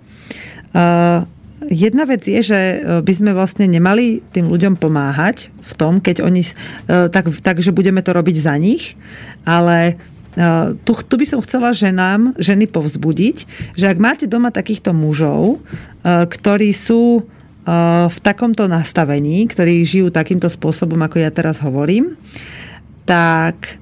uh, 0.75 1.23
Jedna 1.71 2.03
vec 2.09 2.27
je, 2.27 2.41
že 2.43 2.59
e, 2.59 2.79
by 3.05 3.13
sme 3.13 3.31
vlastne 3.37 3.71
nemali 3.71 4.25
tým 4.35 4.51
ľuďom 4.51 4.81
pomáhať 4.81 5.53
v 5.63 5.73
tom, 5.79 6.03
keď 6.03 6.27
oni, 6.27 6.43
e, 6.43 6.53
tak, 7.13 7.31
tak 7.45 7.63
že 7.63 7.71
budeme 7.71 8.03
to 8.03 8.11
robiť 8.11 8.37
za 8.43 8.55
nich, 8.59 8.99
ale 9.47 9.95
e, 10.35 10.75
tu, 10.83 10.93
tu 10.99 11.15
by 11.15 11.27
som 11.29 11.45
chcela 11.45 11.71
ženám, 11.71 12.35
ženy 12.41 12.67
povzbudiť, 12.67 13.37
že 13.79 13.87
ak 13.87 13.99
máte 14.03 14.27
doma 14.27 14.51
takýchto 14.51 14.91
mužov, 14.91 15.63
ktorí 16.07 16.75
sú 16.75 17.23
v 18.03 18.19
takomto 18.27 18.67
nastavení, 18.67 19.47
ktorí 19.47 19.87
žijú 19.87 20.11
takýmto 20.11 20.51
spôsobom, 20.51 20.99
ako 20.99 21.23
ja 21.23 21.31
teraz 21.31 21.63
hovorím, 21.63 22.19
tak 23.07 23.79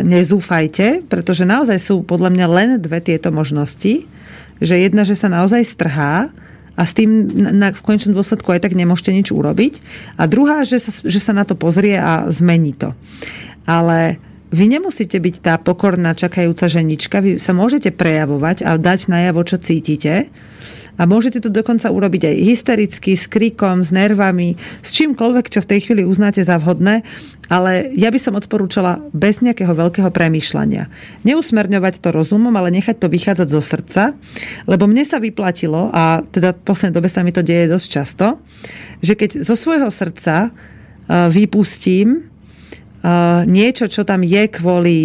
nezúfajte, 0.00 1.04
pretože 1.04 1.44
naozaj 1.44 1.76
sú 1.76 2.00
podľa 2.00 2.32
mňa 2.32 2.46
len 2.48 2.68
dve 2.80 3.04
tieto 3.04 3.28
možnosti, 3.28 4.08
že 4.56 4.74
jedna, 4.80 5.04
že 5.04 5.20
sa 5.20 5.28
naozaj 5.28 5.68
strhá 5.68 6.32
a 6.72 6.82
s 6.88 6.92
tým 6.96 7.28
na, 7.36 7.70
v 7.72 7.84
konečnom 7.84 8.16
dôsledku 8.16 8.48
aj 8.48 8.64
tak 8.64 8.72
nemôžete 8.72 9.12
nič 9.12 9.28
urobiť. 9.28 9.84
A 10.16 10.24
druhá, 10.24 10.64
že 10.64 10.80
sa, 10.80 10.92
že 10.92 11.20
sa 11.20 11.36
na 11.36 11.44
to 11.44 11.52
pozrie 11.52 11.96
a 12.00 12.32
zmení 12.32 12.72
to. 12.72 12.96
Ale 13.68 14.16
vy 14.52 14.64
nemusíte 14.68 15.16
byť 15.16 15.34
tá 15.40 15.54
pokorná 15.56 16.12
čakajúca 16.12 16.68
ženička, 16.68 17.24
vy 17.24 17.40
sa 17.40 17.56
môžete 17.56 17.90
prejavovať 17.90 18.62
a 18.68 18.76
dať 18.76 19.08
najavo, 19.08 19.40
čo 19.48 19.56
cítite. 19.56 20.28
A 21.00 21.08
môžete 21.08 21.40
to 21.40 21.48
dokonca 21.48 21.88
urobiť 21.88 22.28
aj 22.28 22.36
hystericky, 22.36 23.16
s 23.16 23.24
krikom, 23.24 23.80
s 23.80 23.88
nervami, 23.88 24.60
s 24.84 24.92
čímkoľvek, 24.92 25.48
čo 25.48 25.64
v 25.64 25.70
tej 25.72 25.88
chvíli 25.88 26.02
uznáte 26.04 26.44
za 26.44 26.60
vhodné, 26.60 27.00
ale 27.48 27.88
ja 27.96 28.12
by 28.12 28.20
som 28.20 28.36
odporúčala 28.36 29.00
bez 29.16 29.40
nejakého 29.40 29.72
veľkého 29.72 30.12
premýšľania. 30.12 30.92
Neusmerňovať 31.24 31.96
to 31.96 32.12
rozumom, 32.12 32.52
ale 32.52 32.76
nechať 32.76 33.00
to 33.00 33.08
vychádzať 33.08 33.48
zo 33.48 33.64
srdca, 33.64 34.02
lebo 34.68 34.84
mne 34.84 35.08
sa 35.08 35.16
vyplatilo, 35.16 35.88
a 35.88 36.28
teda 36.28 36.52
v 36.52 36.60
poslednej 36.60 36.96
dobe 37.00 37.08
sa 37.08 37.24
mi 37.24 37.32
to 37.32 37.40
deje 37.40 37.72
dosť 37.72 37.88
často, 37.88 38.26
že 39.00 39.16
keď 39.16 39.48
zo 39.48 39.56
svojho 39.56 39.88
srdca 39.88 40.52
vypustím 41.08 42.31
niečo, 43.46 43.90
čo 43.90 44.06
tam 44.06 44.22
je 44.22 44.42
kvôli 44.46 45.00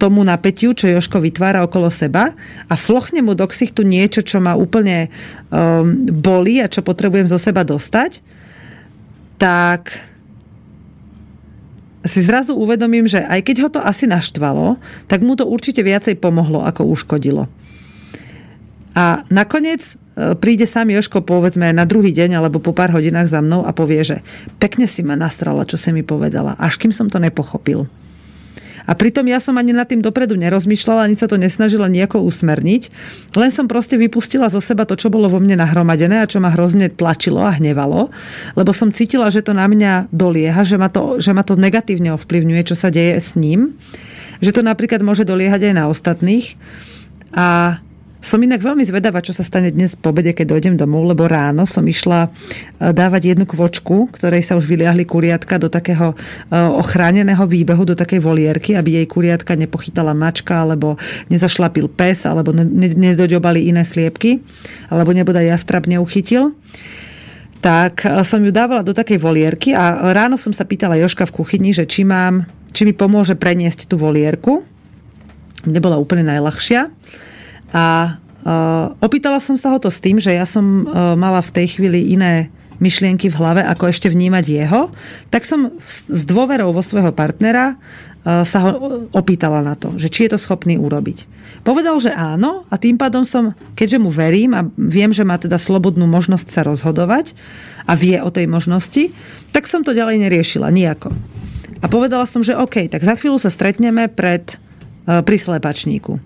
tomu 0.00 0.24
napätiu, 0.24 0.72
čo 0.72 0.88
Joško 0.88 1.20
vytvára 1.20 1.60
okolo 1.60 1.92
seba 1.92 2.32
a 2.64 2.74
flochne 2.80 3.20
mu 3.20 3.36
do 3.36 3.44
ksichtu 3.44 3.84
niečo, 3.84 4.24
čo 4.24 4.40
ma 4.40 4.56
úplne 4.56 5.12
um, 5.52 6.08
bolí 6.08 6.64
a 6.64 6.70
čo 6.70 6.80
potrebujem 6.80 7.28
zo 7.28 7.36
seba 7.36 7.60
dostať, 7.60 8.24
tak 9.36 9.92
si 12.08 12.24
zrazu 12.24 12.56
uvedomím, 12.56 13.04
že 13.04 13.20
aj 13.20 13.40
keď 13.44 13.56
ho 13.60 13.68
to 13.68 13.80
asi 13.84 14.08
naštvalo, 14.08 14.80
tak 15.04 15.20
mu 15.20 15.36
to 15.36 15.44
určite 15.44 15.84
viacej 15.84 16.16
pomohlo, 16.16 16.64
ako 16.64 16.88
uškodilo. 16.88 17.44
A 18.96 19.28
nakoniec 19.28 19.99
príde 20.14 20.66
sám 20.66 20.90
Joško, 20.90 21.22
povedzme, 21.22 21.70
na 21.70 21.86
druhý 21.86 22.10
deň 22.10 22.42
alebo 22.42 22.58
po 22.58 22.74
pár 22.74 22.92
hodinách 22.92 23.30
za 23.30 23.40
mnou 23.40 23.62
a 23.64 23.70
povie, 23.70 24.02
že 24.02 24.16
pekne 24.58 24.90
si 24.90 25.00
ma 25.06 25.14
nastrala, 25.14 25.64
čo 25.64 25.78
si 25.78 25.94
mi 25.94 26.02
povedala, 26.02 26.58
až 26.58 26.76
kým 26.76 26.90
som 26.90 27.06
to 27.06 27.22
nepochopil. 27.22 27.86
A 28.88 28.96
pritom 28.98 29.22
ja 29.28 29.38
som 29.38 29.54
ani 29.54 29.70
nad 29.70 29.86
tým 29.86 30.02
dopredu 30.02 30.34
nerozmýšľala, 30.34 31.06
ani 31.06 31.14
sa 31.14 31.30
to 31.30 31.38
nesnažila 31.38 31.86
nejako 31.86 32.26
usmerniť. 32.26 32.82
Len 33.38 33.50
som 33.54 33.70
proste 33.70 33.94
vypustila 33.94 34.50
zo 34.50 34.58
seba 34.58 34.82
to, 34.82 34.98
čo 34.98 35.12
bolo 35.12 35.30
vo 35.30 35.38
mne 35.38 35.60
nahromadené 35.62 36.18
a 36.18 36.26
čo 36.26 36.42
ma 36.42 36.50
hrozne 36.50 36.90
tlačilo 36.90 37.38
a 37.38 37.54
hnevalo, 37.54 38.10
lebo 38.58 38.70
som 38.74 38.90
cítila, 38.90 39.30
že 39.30 39.46
to 39.46 39.54
na 39.54 39.70
mňa 39.70 40.10
dolieha, 40.10 40.66
že 40.66 40.74
ma 40.74 40.90
to, 40.90 41.22
že 41.22 41.30
ma 41.30 41.46
to 41.46 41.54
negatívne 41.54 42.16
ovplyvňuje, 42.18 42.62
čo 42.66 42.74
sa 42.74 42.90
deje 42.90 43.20
s 43.20 43.38
ním. 43.38 43.78
Že 44.40 44.58
to 44.58 44.62
napríklad 44.66 45.04
môže 45.04 45.22
doliehať 45.28 45.70
aj 45.70 45.74
na 45.76 45.84
ostatných. 45.86 46.56
A 47.36 47.78
som 48.20 48.36
inak 48.36 48.60
veľmi 48.60 48.84
zvedavá, 48.84 49.24
čo 49.24 49.32
sa 49.32 49.40
stane 49.40 49.72
dnes 49.72 49.96
po 49.96 50.12
obede, 50.12 50.36
keď 50.36 50.46
dojdem 50.52 50.74
domov, 50.76 51.08
lebo 51.08 51.24
ráno 51.24 51.64
som 51.64 51.80
išla 51.88 52.28
e, 52.28 52.28
dávať 52.92 53.32
jednu 53.32 53.48
kvočku, 53.48 54.12
ktorej 54.12 54.44
sa 54.44 54.60
už 54.60 54.68
vyliahli 54.68 55.08
kuriatka 55.08 55.56
do 55.56 55.72
takého 55.72 56.12
e, 56.12 56.16
ochráneného 56.52 57.40
výbehu, 57.48 57.88
do 57.88 57.96
takej 57.96 58.20
volierky, 58.20 58.76
aby 58.76 59.00
jej 59.00 59.06
kuriatka 59.08 59.56
nepochytala 59.56 60.12
mačka, 60.12 60.68
alebo 60.68 61.00
nezašlapil 61.32 61.88
pes, 61.88 62.28
alebo 62.28 62.52
nedoďobali 62.52 63.72
iné 63.72 63.88
sliepky, 63.88 64.44
alebo 64.92 65.16
nebude 65.16 65.40
jastrab 65.40 65.88
neuchytil 65.88 66.52
tak 67.60 68.08
e, 68.08 68.24
som 68.24 68.40
ju 68.40 68.52
dávala 68.52 68.80
do 68.80 68.96
takej 68.96 69.20
volierky 69.20 69.76
a 69.76 70.12
ráno 70.12 70.40
som 70.40 70.50
sa 70.50 70.64
pýtala 70.64 70.96
Joška 71.00 71.28
v 71.28 71.36
kuchyni, 71.40 71.70
že 71.76 71.84
či, 71.84 72.08
mám, 72.08 72.48
či 72.72 72.88
mi 72.88 72.96
pomôže 72.96 73.36
preniesť 73.36 73.88
tú 73.88 74.00
volierku. 74.00 74.64
Nebola 75.68 76.00
úplne 76.00 76.24
najľahšia. 76.24 76.88
A 77.70 78.18
opýtala 78.98 79.38
som 79.38 79.54
sa 79.54 79.70
ho 79.70 79.78
to 79.78 79.92
s 79.92 80.00
tým, 80.02 80.18
že 80.18 80.32
ja 80.32 80.48
som 80.48 80.88
mala 81.14 81.44
v 81.44 81.54
tej 81.54 81.66
chvíli 81.78 82.16
iné 82.16 82.48
myšlienky 82.80 83.28
v 83.28 83.36
hlave, 83.36 83.60
ako 83.60 83.92
ešte 83.92 84.08
vnímať 84.08 84.44
jeho, 84.48 84.88
tak 85.28 85.44
som 85.44 85.76
s 85.84 86.24
dôverou 86.24 86.72
vo 86.72 86.80
svojho 86.80 87.12
partnera 87.12 87.76
sa 88.24 88.58
ho 88.64 88.70
opýtala 89.16 89.64
na 89.64 89.76
to, 89.76 89.96
že 89.96 90.12
či 90.12 90.28
je 90.28 90.36
to 90.36 90.40
schopný 90.40 90.76
urobiť. 90.76 91.24
Povedal, 91.64 91.96
že 92.00 92.12
áno 92.12 92.68
a 92.68 92.76
tým 92.80 92.96
pádom 92.96 93.24
som, 93.24 93.56
keďže 93.76 94.00
mu 94.00 94.08
verím 94.12 94.52
a 94.56 94.64
viem, 94.76 95.12
že 95.12 95.24
má 95.24 95.36
teda 95.40 95.56
slobodnú 95.56 96.04
možnosť 96.08 96.48
sa 96.48 96.64
rozhodovať 96.64 97.32
a 97.84 97.96
vie 97.96 98.16
o 98.20 98.32
tej 98.32 98.48
možnosti, 98.48 99.12
tak 99.52 99.68
som 99.68 99.84
to 99.84 99.96
ďalej 99.96 100.20
neriešila 100.20 100.68
nijako. 100.72 101.12
A 101.80 101.88
povedala 101.88 102.28
som, 102.28 102.44
že 102.44 102.56
OK, 102.56 102.92
tak 102.92 103.04
za 103.04 103.16
chvíľu 103.16 103.40
sa 103.40 103.48
stretneme 103.48 104.08
pred, 104.12 104.56
pri 105.04 105.36
slepačníku. 105.40 106.20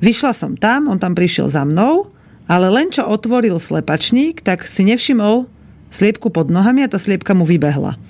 Vyšla 0.00 0.32
som 0.32 0.56
tam, 0.56 0.88
on 0.88 0.96
tam 0.96 1.12
prišiel 1.12 1.52
za 1.52 1.60
mnou, 1.68 2.08
ale 2.48 2.66
len 2.72 2.88
čo 2.88 3.04
otvoril 3.04 3.60
slepačník, 3.60 4.40
tak 4.40 4.64
si 4.64 4.82
nevšimol 4.82 5.44
sliepku 5.92 6.32
pod 6.32 6.48
nohami 6.48 6.82
a 6.82 6.90
tá 6.90 6.96
sliepka 6.96 7.36
mu 7.36 7.44
vybehla. 7.44 8.00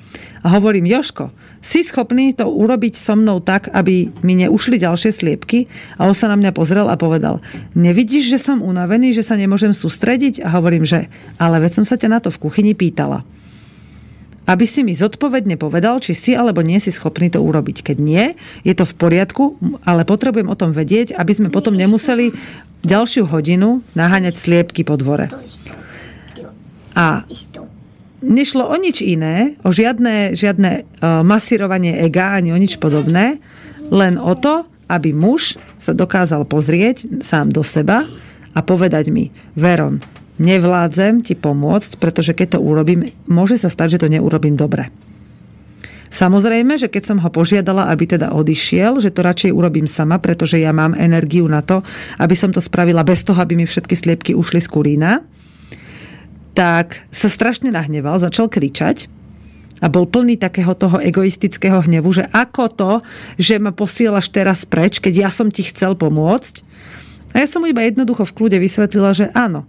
A 0.40 0.46
hovorím, 0.56 0.88
Joško, 0.88 1.34
si 1.60 1.84
schopný 1.84 2.32
to 2.32 2.48
urobiť 2.48 2.96
so 2.96 3.12
mnou 3.18 3.44
tak, 3.44 3.68
aby 3.74 4.08
mi 4.24 4.34
neušli 4.40 4.80
ďalšie 4.80 5.12
sliepky? 5.12 5.68
A 6.00 6.08
on 6.08 6.16
sa 6.16 6.30
na 6.30 6.38
mňa 6.38 6.56
pozrel 6.56 6.88
a 6.88 6.96
povedal, 6.96 7.44
nevidíš, 7.76 8.32
že 8.32 8.38
som 8.40 8.64
unavený, 8.64 9.12
že 9.12 9.26
sa 9.26 9.36
nemôžem 9.36 9.76
sústrediť? 9.76 10.40
A 10.40 10.56
hovorím, 10.56 10.88
že 10.88 11.12
ale 11.36 11.60
veď 11.60 11.82
som 11.82 11.84
sa 11.84 12.00
ťa 12.00 12.08
na 12.08 12.18
to 12.22 12.32
v 12.32 12.40
kuchyni 12.40 12.72
pýtala 12.72 13.26
aby 14.48 14.64
si 14.64 14.80
mi 14.82 14.96
zodpovedne 14.96 15.60
povedal, 15.60 16.00
či 16.00 16.16
si 16.16 16.32
alebo 16.32 16.64
nie 16.64 16.80
si 16.80 16.90
schopný 16.90 17.28
to 17.28 17.40
urobiť. 17.44 17.84
Keď 17.84 17.96
nie, 18.00 18.34
je 18.64 18.74
to 18.74 18.88
v 18.88 18.94
poriadku, 18.96 19.44
ale 19.84 20.08
potrebujem 20.08 20.48
o 20.48 20.58
tom 20.58 20.72
vedieť, 20.72 21.14
aby 21.14 21.32
sme 21.36 21.48
potom 21.52 21.76
nemuseli 21.76 22.32
ďalšiu 22.82 23.28
hodinu 23.28 23.84
naháňať 23.92 24.34
sliepky 24.40 24.82
po 24.82 24.96
dvore. 24.96 25.28
A 26.96 27.24
nešlo 28.24 28.68
o 28.68 28.76
nič 28.76 29.00
iné, 29.04 29.56
o 29.64 29.70
žiadne, 29.70 30.36
žiadne 30.36 30.70
e, 30.72 30.82
masírovanie 31.24 32.00
ega 32.00 32.36
ani 32.36 32.52
o 32.52 32.58
nič 32.58 32.76
podobné, 32.76 33.40
len 33.88 34.20
o 34.20 34.36
to, 34.36 34.68
aby 34.90 35.14
muž 35.14 35.54
sa 35.78 35.94
dokázal 35.94 36.44
pozrieť 36.44 37.22
sám 37.22 37.54
do 37.54 37.62
seba 37.62 38.04
a 38.52 38.60
povedať 38.60 39.14
mi, 39.14 39.30
Veron, 39.54 40.02
nevládzem 40.40 41.20
ti 41.20 41.36
pomôcť, 41.36 42.00
pretože 42.00 42.32
keď 42.32 42.56
to 42.56 42.64
urobím, 42.64 43.12
môže 43.28 43.60
sa 43.60 43.68
stať, 43.68 43.96
že 43.96 44.00
to 44.02 44.08
neurobím 44.08 44.56
dobre. 44.56 44.88
Samozrejme, 46.10 46.74
že 46.74 46.90
keď 46.90 47.02
som 47.06 47.18
ho 47.22 47.30
požiadala, 47.30 47.86
aby 47.86 48.18
teda 48.18 48.34
odišiel, 48.34 48.98
že 48.98 49.14
to 49.14 49.22
radšej 49.22 49.54
urobím 49.54 49.86
sama, 49.86 50.18
pretože 50.18 50.58
ja 50.58 50.74
mám 50.74 50.98
energiu 50.98 51.46
na 51.46 51.62
to, 51.62 51.86
aby 52.18 52.34
som 52.34 52.50
to 52.50 52.58
spravila 52.58 53.06
bez 53.06 53.22
toho, 53.22 53.38
aby 53.38 53.54
mi 53.54 53.62
všetky 53.62 53.94
sliepky 53.94 54.32
ušli 54.34 54.58
z 54.58 54.68
kurína, 54.74 55.22
tak 56.50 57.06
sa 57.14 57.30
strašne 57.30 57.70
nahneval, 57.70 58.18
začal 58.18 58.50
kričať 58.50 59.06
a 59.78 59.86
bol 59.86 60.10
plný 60.10 60.34
takého 60.34 60.74
toho 60.74 60.98
egoistického 60.98 61.86
hnevu, 61.86 62.10
že 62.10 62.26
ako 62.26 62.64
to, 62.74 62.92
že 63.38 63.62
ma 63.62 63.70
posielaš 63.70 64.34
teraz 64.34 64.66
preč, 64.66 64.98
keď 64.98 65.14
ja 65.14 65.30
som 65.30 65.46
ti 65.46 65.62
chcel 65.62 65.94
pomôcť. 65.94 66.66
A 67.30 67.38
ja 67.38 67.46
som 67.46 67.62
mu 67.62 67.70
iba 67.70 67.86
jednoducho 67.86 68.26
v 68.26 68.34
kľude 68.34 68.58
vysvetlila, 68.58 69.14
že 69.14 69.30
áno, 69.30 69.62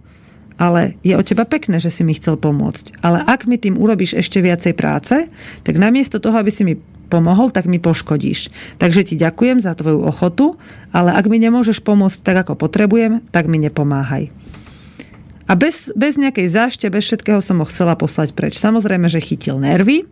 ale 0.56 0.96
je 1.06 1.16
od 1.16 1.24
teba 1.24 1.44
pekné, 1.48 1.78
že 1.78 1.92
si 1.92 2.02
mi 2.02 2.16
chcel 2.16 2.36
pomôcť. 2.40 3.00
Ale 3.04 3.22
ak 3.22 3.46
mi 3.48 3.56
tým 3.56 3.78
urobíš 3.78 4.18
ešte 4.18 4.40
viacej 4.40 4.72
práce, 4.76 5.28
tak 5.62 5.74
namiesto 5.76 6.18
toho, 6.18 6.36
aby 6.40 6.50
si 6.52 6.62
mi 6.64 6.74
pomohol, 7.12 7.52
tak 7.52 7.68
mi 7.68 7.76
poškodíš. 7.76 8.48
Takže 8.80 9.12
ti 9.12 9.14
ďakujem 9.20 9.60
za 9.60 9.76
tvoju 9.76 10.00
ochotu, 10.08 10.56
ale 10.96 11.12
ak 11.12 11.28
mi 11.28 11.36
nemôžeš 11.36 11.84
pomôcť 11.84 12.24
tak, 12.24 12.48
ako 12.48 12.56
potrebujem, 12.56 13.20
tak 13.28 13.52
mi 13.52 13.60
nepomáhaj. 13.60 14.32
A 15.52 15.58
bez, 15.58 15.92
bez 15.92 16.16
nejakej 16.16 16.48
zášte, 16.48 16.88
bez 16.88 17.04
všetkého 17.04 17.44
som 17.44 17.60
ho 17.60 17.68
chcela 17.68 17.92
poslať 17.92 18.32
preč. 18.32 18.56
Samozrejme, 18.56 19.04
že 19.12 19.20
chytil 19.20 19.60
nervy, 19.60 20.08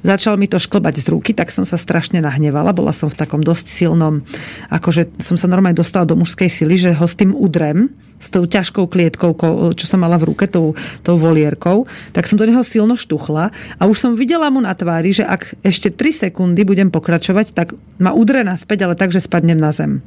začal 0.00 0.40
mi 0.40 0.48
to 0.48 0.56
šklbať 0.56 1.04
z 1.04 1.12
ruky, 1.12 1.36
tak 1.36 1.52
som 1.52 1.68
sa 1.68 1.76
strašne 1.76 2.24
nahnevala. 2.24 2.72
Bola 2.72 2.96
som 2.96 3.12
v 3.12 3.20
takom 3.20 3.44
dosť 3.44 3.68
silnom, 3.68 4.24
akože 4.72 5.20
som 5.20 5.36
sa 5.36 5.44
normálne 5.44 5.76
dostala 5.76 6.08
do 6.08 6.16
mužskej 6.16 6.48
sily, 6.48 6.80
že 6.80 6.96
ho 6.96 7.04
s 7.04 7.12
tým 7.20 7.36
udrem, 7.36 7.92
s 8.16 8.32
tou 8.32 8.48
ťažkou 8.48 8.88
klietkou, 8.88 9.36
čo 9.76 9.84
som 9.84 10.00
mala 10.00 10.16
v 10.16 10.32
ruke, 10.32 10.48
tou, 10.48 10.72
tou 11.04 11.20
volierkou, 11.20 11.84
tak 12.16 12.24
som 12.24 12.40
do 12.40 12.48
neho 12.48 12.64
silno 12.64 12.96
štuchla 12.96 13.52
a 13.76 13.82
už 13.84 13.96
som 14.00 14.16
videla 14.16 14.48
mu 14.48 14.64
na 14.64 14.72
tvári, 14.72 15.12
že 15.12 15.28
ak 15.28 15.68
ešte 15.68 15.92
3 15.92 16.32
sekundy 16.32 16.64
budem 16.64 16.88
pokračovať, 16.88 17.52
tak 17.52 17.76
ma 18.00 18.16
udre 18.16 18.40
naspäť, 18.40 18.88
ale 18.88 18.96
tak, 18.96 19.12
že 19.12 19.20
spadnem 19.20 19.60
na 19.60 19.68
zem. 19.68 20.00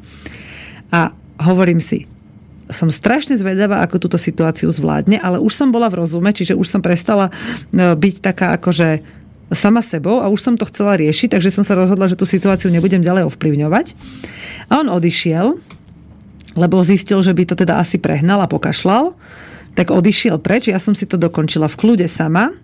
A 0.89 1.13
hovorím 1.37 1.77
si, 1.77 2.09
som 2.71 2.89
strašne 2.89 3.35
zvedavá, 3.37 3.83
ako 3.83 4.07
túto 4.07 4.17
situáciu 4.17 4.71
zvládne, 4.71 5.19
ale 5.19 5.37
už 5.37 5.53
som 5.53 5.69
bola 5.69 5.91
v 5.91 6.03
rozume, 6.03 6.31
čiže 6.31 6.57
už 6.57 6.67
som 6.67 6.81
prestala 6.83 7.29
e, 7.29 7.93
byť 7.95 8.15
taká 8.23 8.57
akože 8.59 9.03
sama 9.51 9.83
sebou 9.83 10.23
a 10.23 10.31
už 10.31 10.39
som 10.39 10.55
to 10.55 10.63
chcela 10.71 10.95
riešiť, 10.95 11.35
takže 11.35 11.51
som 11.51 11.67
sa 11.67 11.75
rozhodla, 11.75 12.07
že 12.07 12.15
tú 12.15 12.23
situáciu 12.23 12.71
nebudem 12.71 13.03
ďalej 13.03 13.27
ovplyvňovať. 13.27 13.93
A 14.71 14.79
on 14.79 14.87
odišiel, 14.87 15.59
lebo 16.55 16.83
zistil, 16.83 17.19
že 17.19 17.35
by 17.35 17.43
to 17.47 17.55
teda 17.59 17.79
asi 17.79 17.99
prehnal 17.99 18.39
a 18.43 18.47
pokašľal, 18.47 19.15
tak 19.75 19.91
odišiel 19.91 20.39
preč. 20.39 20.71
Ja 20.71 20.79
som 20.79 20.95
si 20.95 21.07
to 21.07 21.15
dokončila 21.15 21.67
v 21.67 21.79
kľude 21.79 22.07
sama. 22.07 22.55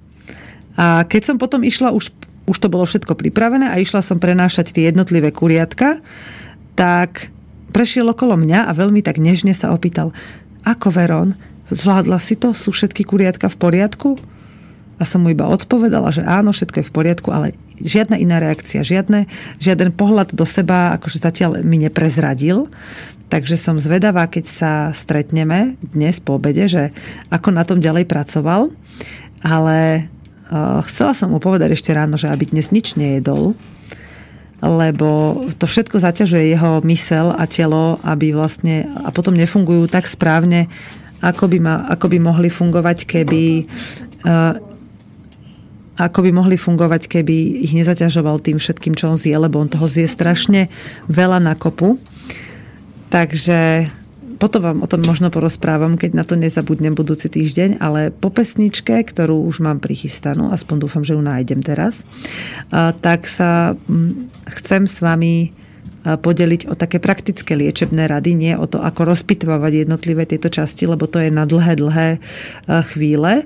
A 0.80 1.04
keď 1.08 1.34
som 1.34 1.36
potom 1.40 1.64
išla, 1.64 1.92
už, 1.92 2.12
už 2.48 2.58
to 2.60 2.68
bolo 2.72 2.88
všetko 2.88 3.16
pripravené 3.16 3.68
a 3.72 3.80
išla 3.80 4.04
som 4.04 4.20
prenášať 4.20 4.76
tie 4.76 4.88
jednotlivé 4.92 5.32
kuriatka, 5.32 6.00
tak 6.76 7.32
prešiel 7.72 8.08
okolo 8.12 8.40
mňa 8.40 8.68
a 8.68 8.72
veľmi 8.72 9.04
tak 9.04 9.20
nežne 9.22 9.52
sa 9.52 9.72
opýtal, 9.72 10.16
ako 10.68 10.92
Veron, 10.92 11.30
zvládla 11.72 12.20
si 12.20 12.36
to? 12.36 12.52
Sú 12.52 12.76
všetky 12.76 13.08
kuriatka 13.08 13.48
v 13.48 13.58
poriadku? 13.60 14.10
A 14.98 15.04
som 15.06 15.22
mu 15.22 15.30
iba 15.30 15.46
odpovedala, 15.46 16.10
že 16.10 16.26
áno, 16.26 16.50
všetko 16.50 16.82
je 16.82 16.90
v 16.90 16.96
poriadku, 16.96 17.30
ale 17.30 17.54
žiadna 17.78 18.18
iná 18.18 18.42
reakcia, 18.42 18.82
žiadne, 18.82 19.30
žiaden 19.62 19.94
pohľad 19.94 20.34
do 20.34 20.42
seba, 20.44 20.98
akože 20.98 21.22
zatiaľ 21.22 21.62
mi 21.62 21.78
neprezradil. 21.78 22.68
Takže 23.28 23.60
som 23.60 23.78
zvedavá, 23.78 24.26
keď 24.26 24.46
sa 24.48 24.72
stretneme 24.96 25.76
dnes 25.84 26.18
po 26.18 26.40
obede, 26.40 26.66
že 26.66 26.84
ako 27.30 27.54
na 27.54 27.68
tom 27.68 27.78
ďalej 27.78 28.10
pracoval. 28.10 28.74
Ale 29.46 30.10
uh, 30.50 30.82
chcela 30.90 31.14
som 31.14 31.30
mu 31.30 31.38
povedať 31.38 31.78
ešte 31.78 31.94
ráno, 31.94 32.18
že 32.18 32.32
aby 32.32 32.50
dnes 32.50 32.74
nič 32.74 32.98
nejedol, 32.98 33.54
lebo 34.62 35.42
to 35.62 35.66
všetko 35.70 36.02
zaťažuje 36.02 36.54
jeho 36.58 36.82
mysel 36.86 37.30
a 37.34 37.46
telo, 37.46 38.02
aby 38.02 38.34
vlastne 38.34 38.90
a 39.06 39.14
potom 39.14 39.38
nefungujú 39.38 39.86
tak 39.86 40.10
správne, 40.10 40.66
ako 41.22 41.50
by, 41.50 41.58
ma, 41.62 41.76
ako 41.90 42.14
by 42.14 42.18
mohli 42.18 42.50
fungovať, 42.50 43.06
keby 43.06 43.66
uh, 44.26 44.58
ako 45.98 46.20
by 46.22 46.30
mohli 46.30 46.62
fungovať, 46.62 47.10
keby 47.10 47.66
ich 47.66 47.74
nezaťažoval 47.74 48.38
tým 48.46 48.62
všetkým, 48.62 48.94
čo 48.94 49.10
on 49.14 49.18
zje, 49.18 49.34
lebo 49.34 49.58
on 49.58 49.70
toho 49.70 49.90
zje 49.90 50.06
strašne 50.06 50.70
veľa 51.10 51.42
na 51.42 51.58
kopu. 51.58 51.98
Takže 53.10 53.90
potom 54.38 54.62
vám 54.62 54.80
o 54.86 54.88
tom 54.88 55.02
možno 55.04 55.34
porozprávam, 55.34 55.98
keď 55.98 56.12
na 56.14 56.24
to 56.24 56.38
nezabudnem 56.38 56.94
budúci 56.94 57.28
týždeň, 57.28 57.82
ale 57.82 58.14
po 58.14 58.30
pesničke, 58.30 58.94
ktorú 59.04 59.44
už 59.50 59.60
mám 59.60 59.82
prichystanú, 59.82 60.54
aspoň 60.54 60.76
dúfam, 60.86 61.04
že 61.04 61.18
ju 61.18 61.22
nájdem 61.22 61.60
teraz, 61.66 62.06
tak 63.02 63.26
sa 63.26 63.74
chcem 64.48 64.86
s 64.86 65.02
vami 65.02 65.52
podeliť 66.08 66.72
o 66.72 66.74
také 66.78 67.04
praktické 67.04 67.58
liečebné 67.58 68.08
rady, 68.08 68.32
nie 68.32 68.54
o 68.56 68.64
to, 68.64 68.80
ako 68.80 69.12
rozpitvávať 69.12 69.84
jednotlivé 69.84 70.24
tieto 70.24 70.48
časti, 70.48 70.88
lebo 70.88 71.04
to 71.04 71.20
je 71.20 71.28
na 71.28 71.44
dlhé, 71.44 71.74
dlhé 71.76 72.10
chvíle 72.96 73.44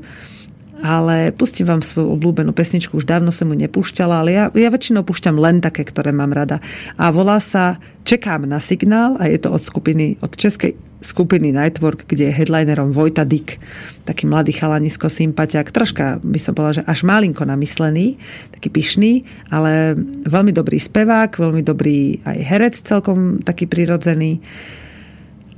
ale 0.82 1.30
pustím 1.32 1.70
vám 1.70 1.86
svoju 1.86 2.17
obľúbenú 2.17 2.52
pesničku, 2.52 2.98
už 2.98 3.06
dávno 3.06 3.30
som 3.30 3.50
mu 3.50 3.56
nepúšťala, 3.56 4.26
ale 4.26 4.30
ja, 4.34 4.46
ja 4.52 4.70
väčšinou 4.74 5.06
púšťam 5.06 5.38
len 5.38 5.62
také, 5.62 5.86
ktoré 5.86 6.10
mám 6.10 6.34
rada. 6.34 6.60
A 6.98 7.13
volá 7.13 7.38
sa 7.38 7.78
Čekám 8.02 8.50
na 8.50 8.58
signál 8.58 9.13
a 9.22 9.30
je 9.30 9.38
to 9.38 9.54
od 9.54 9.62
skupiny, 9.62 10.17
od 10.26 10.34
českej 10.34 10.74
skupiny 11.02 11.54
Nightwork, 11.54 12.06
kde 12.10 12.30
je 12.30 12.34
headlinerom 12.34 12.94
Vojta 12.94 13.26
Dick, 13.26 13.58
taký 14.06 14.30
mladý 14.30 14.54
chalanisko, 14.54 15.10
sympatiak, 15.10 15.74
troška 15.74 16.22
by 16.22 16.39
som 16.41 16.54
povedala, 16.54 16.82
že 16.82 16.88
až 16.89 17.06
malinko 17.06 17.46
namyslený, 17.46 18.17
taký 18.54 18.70
pyšný, 18.70 19.26
ale 19.50 19.98
veľmi 20.30 20.54
dobrý 20.54 20.78
spevák, 20.78 21.30
veľmi 21.41 21.62
dobrý 21.65 22.22
aj 22.26 22.38
herec, 22.41 22.76
celkom 22.86 23.41
taký 23.41 23.65
prirodzený. 23.65 24.41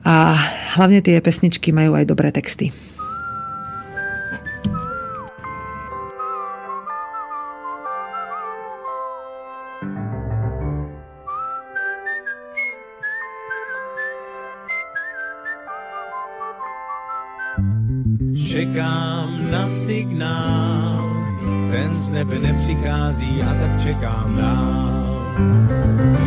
A 0.04 0.36
hlavne 0.76 1.00
tie 1.00 1.20
pesničky 1.24 1.72
majú 1.72 1.96
aj 1.96 2.12
dobré 2.12 2.32
texty. 2.36 2.76
Čekám 18.54 19.50
na 19.52 19.68
signál, 19.68 21.02
ten 21.74 21.94
z 21.94 22.12
nebe 22.12 22.40
nepřichází 22.40 23.42
a 23.42 23.54
tak 23.54 23.82
čekám 23.82 24.38
dál. 24.38 24.90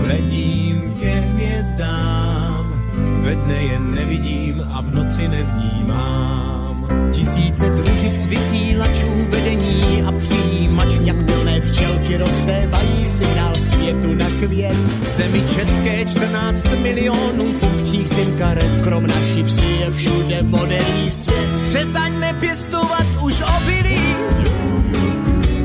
Letím 0.07 0.95
ke 1.01 1.11
hvězdám, 1.21 2.83
ve 3.23 3.35
dne 3.35 3.63
je 3.63 3.79
nevidím 3.79 4.67
a 4.71 4.81
v 4.81 4.95
noci 4.95 5.29
nevnímám. 5.29 6.89
Tisíce 7.13 7.71
družic 7.71 8.27
vysílačů, 8.27 9.27
vedení 9.29 10.03
a 10.03 10.13
přijímačů. 10.13 11.03
Jak 11.05 11.25
plné 11.25 11.61
včelky 11.61 12.17
rozsévají 12.17 13.07
signál 13.07 13.57
z 13.57 13.69
květu 13.69 14.15
na 14.15 14.27
květ. 14.31 14.77
V 15.03 15.09
zemi 15.09 15.43
české 15.55 16.05
14 16.05 16.65
milionů 16.83 17.53
funkčních 17.53 18.09
sim 18.09 18.39
karet. 18.39 18.81
Krom 18.81 19.07
naší 19.07 19.43
vsi 19.43 19.65
je 19.65 19.91
všude 19.91 20.43
moderní 20.43 21.11
svět. 21.11 21.56
Přestaňme 21.69 22.35
pěstovat 22.41 23.07
už 23.23 23.43
obilí, 23.57 24.17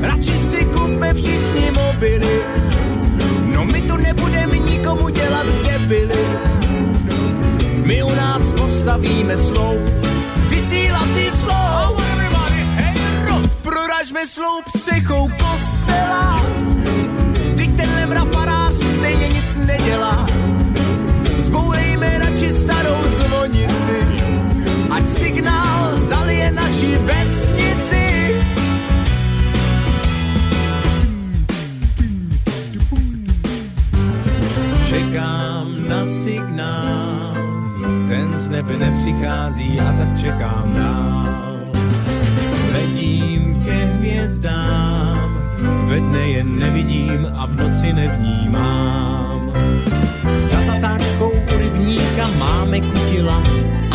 radši 0.00 0.34
si 0.50 0.64
kupme 0.64 1.14
všichni 1.14 1.70
mobily. 1.70 2.40
No 3.54 3.64
my 3.64 3.82
tu 3.82 3.96
nebudeme 3.96 4.58
nikomu 4.58 5.08
dělat 5.08 5.46
debily. 5.66 6.24
My 7.84 8.02
u 8.02 8.14
nás 8.14 8.42
postavíme 8.52 9.36
slou, 9.36 9.78
vysílací 10.48 11.26
slou. 11.44 11.96
Proražme 13.62 14.26
sloup 14.26 14.64
střechou 14.78 15.28
kostela, 15.28 16.46
teď 17.56 17.76
tenhle 17.76 18.06
mrafarář 18.06 18.74
stejně 18.74 19.28
nic 19.28 19.56
nedělá. 19.56 20.26
Zbourejme 21.38 22.18
radši 22.18 22.50
starou 22.50 23.02
zvonici, 23.18 23.98
ať 24.90 25.06
signál 25.06 25.71
zalije 26.42 26.50
naši 26.50 26.90
vesnici. 27.06 28.06
Čekám 34.88 35.66
na 35.88 36.06
signál, 36.06 37.34
ten 38.08 38.28
z 38.38 38.48
nebe 38.48 38.76
nepřichází 38.76 39.80
a 39.80 39.92
tak 39.92 40.20
čekám 40.20 40.74
dál. 40.74 41.22
Letím 42.72 43.62
ke 43.64 43.84
hvězdám, 43.84 45.42
ve 45.86 46.00
dne 46.00 46.28
je 46.28 46.44
nevidím 46.44 47.28
a 47.36 47.46
v 47.46 47.56
noci 47.56 47.92
nevnímám. 47.92 49.52
Za 50.50 50.60
zatáčkou 50.60 51.30
u 51.30 51.58
rybníka 51.58 52.30
máme 52.38 52.80
kutila, 52.80 53.42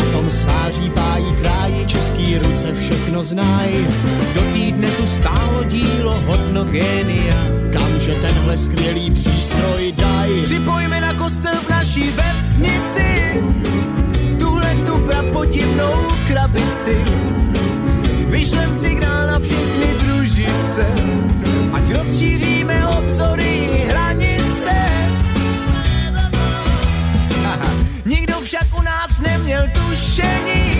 A 0.08 0.10
tom 0.10 0.30
sváří 0.30 0.90
pájí 0.90 1.36
kráji 1.40 1.86
český 1.86 2.38
ruce 2.38 2.74
všechno 2.74 3.22
znají. 3.22 3.86
do 4.34 4.40
týdne 4.40 4.90
tu 4.90 5.06
stálo 5.06 5.64
dílo 5.64 6.20
hodno 6.20 6.64
génia. 6.64 7.46
Kamže 7.72 8.14
tenhle 8.14 8.56
skvělý 8.56 9.10
přístroj 9.10 9.92
daj. 9.96 10.42
Připojme 10.42 11.00
na 11.00 11.14
kostel 11.14 11.54
v 11.66 11.68
naší 11.68 12.10
vesnici 12.10 13.42
tuhle 14.38 14.74
tu 14.86 14.98
prapodivnou 15.06 15.94
krabici. 16.28 16.96
Vyšlem 18.28 18.80
signál 18.80 19.26
na 19.26 19.38
všechny 19.38 19.86
družice, 20.04 20.86
ať 21.72 21.92
rozšíříme 21.92 22.88
obzory 22.88 23.57
u 28.78 28.82
nás 28.82 29.20
neměl 29.20 29.68
tušení, 29.74 30.74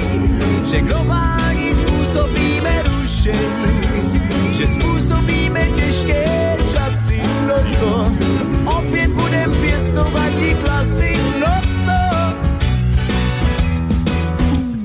že 0.70 0.80
globální 0.80 1.72
způsobíme 1.74 2.82
rušení, 2.82 4.20
že 4.52 4.66
způsobíme 4.66 5.68
těžké 5.76 6.56
časy, 6.72 7.22
no 7.46 7.54
co? 7.78 8.12
Opět 8.78 9.11
budem 9.11 9.54
pěstovat 9.61 10.32
i 10.38 10.54
klasy, 10.64 11.16
no 11.40 11.61
co? 11.84 11.98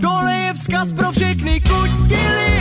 Tohle 0.02 0.36
je 0.36 0.54
vzkaz 0.54 0.94
pro 0.94 1.12
všechny 1.12 1.62
kutily, 1.62 2.53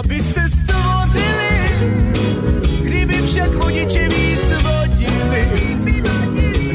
světa 0.00 0.02
by 0.02 0.22
se 0.22 0.48
stvořili, 0.48 1.70
kdyby 2.82 3.22
však 3.26 3.54
vodiče 3.54 4.08
víc 4.08 4.40
vodili. 4.62 5.48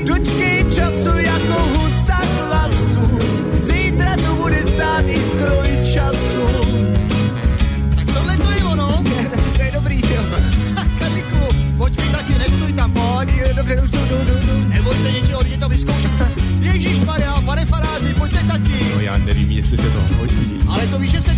Dočkej 0.05 0.65
času 0.75 1.17
jako 1.17 1.61
husa 1.73 2.15
hlasu, 2.15 3.19
zítra 3.65 4.15
tu 4.15 4.35
bude 4.35 4.63
stát 4.75 5.05
i 5.07 5.19
stroj 5.19 5.69
času. 5.93 6.47
Tak 7.95 8.13
tohle 8.13 8.37
to 8.37 8.51
je 8.51 8.63
ono. 8.63 9.03
To 9.55 9.61
je 9.61 9.71
dobrý, 9.71 10.01
jo. 10.01 10.23
Karliku, 10.99 11.55
pojď 11.77 11.97
mi 11.97 12.09
taky, 12.09 12.33
nestoj 12.37 12.73
tam, 12.73 12.91
pojď. 12.91 13.29
Dobře, 13.55 13.81
už 13.81 13.89
jdu, 13.89 13.99
jdu, 13.99 14.15
jdu, 14.15 14.47
jdu. 14.47 14.69
Neboj 14.69 14.95
se 14.95 15.11
něčeho, 15.11 15.43
jdi 15.43 15.57
to 15.57 15.69
vyzkoušet. 15.69 16.11
Ježíš 16.59 16.99
Maria, 16.99 17.41
pane 17.41 17.65
faráři, 17.65 18.13
pojďte 18.13 18.43
taky. 18.43 18.91
No 18.95 19.01
já 19.01 19.17
nevím, 19.17 19.51
jestli 19.51 19.77
se 19.77 19.89
to 19.89 19.99
hodí. 20.17 20.59
Ale 20.67 20.87
to 20.87 20.99
víš, 20.99 21.11
že 21.11 21.21
se 21.21 21.34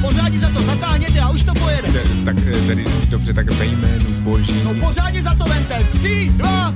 Pořádně 0.00 0.38
za 0.38 0.48
to 0.50 0.62
zatáhněte 0.62 1.20
a 1.20 1.28
už 1.30 1.44
to 1.44 1.54
pojede. 1.54 1.88
Tak 2.24 2.36
eh, 2.46 2.66
tedy 2.66 2.84
dobře, 3.08 3.34
tak 3.34 3.50
ve 3.50 3.66
jménu 3.66 4.20
boží. 4.20 4.62
No 4.64 4.74
pořádně 4.86 5.22
za 5.22 5.34
to 5.34 5.44
vente. 5.44 5.86
Tři, 5.98 6.32
dva. 6.36 6.74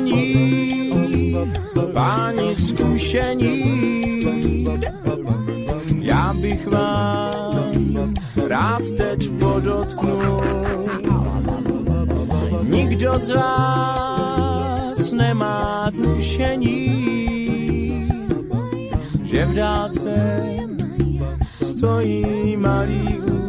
Učení, 0.00 1.36
páni 1.92 2.56
zkušení, 2.56 3.60
já 6.00 6.34
bych 6.34 6.66
vám 6.66 7.64
rád 8.48 8.82
teď 8.96 9.30
podotknul. 9.30 10.40
Nikdo 12.62 13.14
z 13.18 13.30
vás 13.30 15.12
nemá 15.12 15.90
tušení, 16.02 16.80
že 19.22 19.46
v 19.46 19.54
dálce 19.54 20.42
stojí 21.62 22.56
malý 22.56 23.20
úd. 23.20 23.40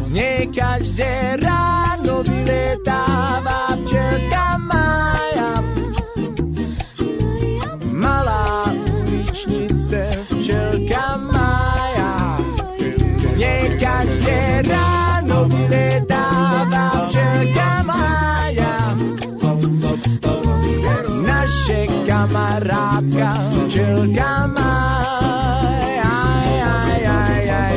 Z 0.00 0.12
něj 0.12 0.48
každé 0.58 1.36
ráno 1.42 2.22
vyletává 2.22 3.66
včelka 3.84 4.65
každé 14.66 14.74
ráno 14.74 15.46
vyletává 15.48 17.06
včelka 17.06 17.70
Maja. 17.86 18.94
Naše 21.22 21.86
kamarádka, 22.06 23.30
včelka 23.54 24.46
Maja. 24.50 26.10
Aj, 26.10 26.58
aj, 26.62 27.02
aj, 27.06 27.46
aj. 27.50 27.74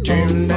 Učení, 0.00 0.48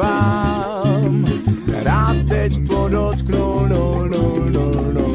vám 0.00 1.24
rád 1.84 2.16
teď 2.28 2.66
podotknul, 2.66 3.68
no, 3.68 4.06
no, 4.08 4.24
no, 4.52 4.66
no. 4.92 5.06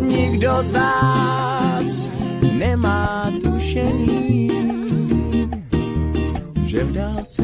Nikdo 0.00 0.62
z 0.62 0.70
vás 0.70 2.10
nemá 2.58 3.32
tušení, 3.42 4.50
že 6.66 6.84
v 6.84 6.92
dálce 6.92 7.42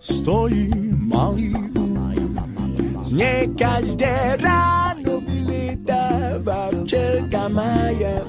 stojí 0.00 0.70
malý 0.94 1.54
Znie 3.08 3.48
každé 3.56 4.36
ráno 4.36 5.24
vylietáva 5.24 6.68
včelka 6.84 7.48
Maja. 7.48 8.20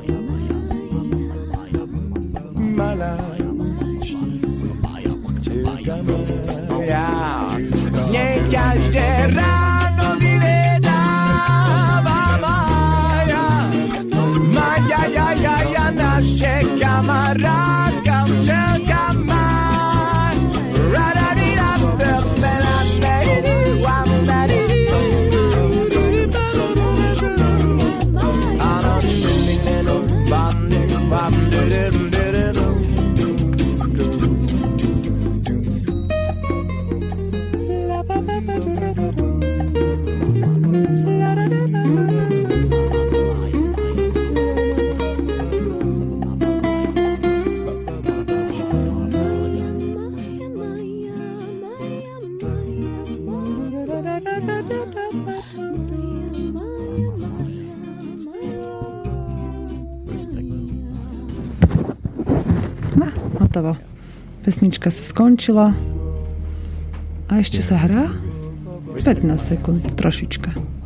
Malá 2.56 3.19
včelka 5.80 5.96
Maja. 6.04 7.56
Znie 7.96 8.44
každé 8.52 9.32
ráno 9.32 10.20
vylietáva 10.20 10.92
Maja. 12.44 13.48
Maja, 14.52 15.02
ja, 15.08 15.28
ja, 15.39 15.58
ja, 15.72 15.86
naše 15.92 16.63
kamarátka 16.80 18.09
skončila. 65.20 65.76
A 67.28 67.44
ešte 67.44 67.60
sa 67.60 67.76
hrá? 67.76 68.08
15 69.04 69.36
sekúnd, 69.36 69.84
trošička. 70.00 70.79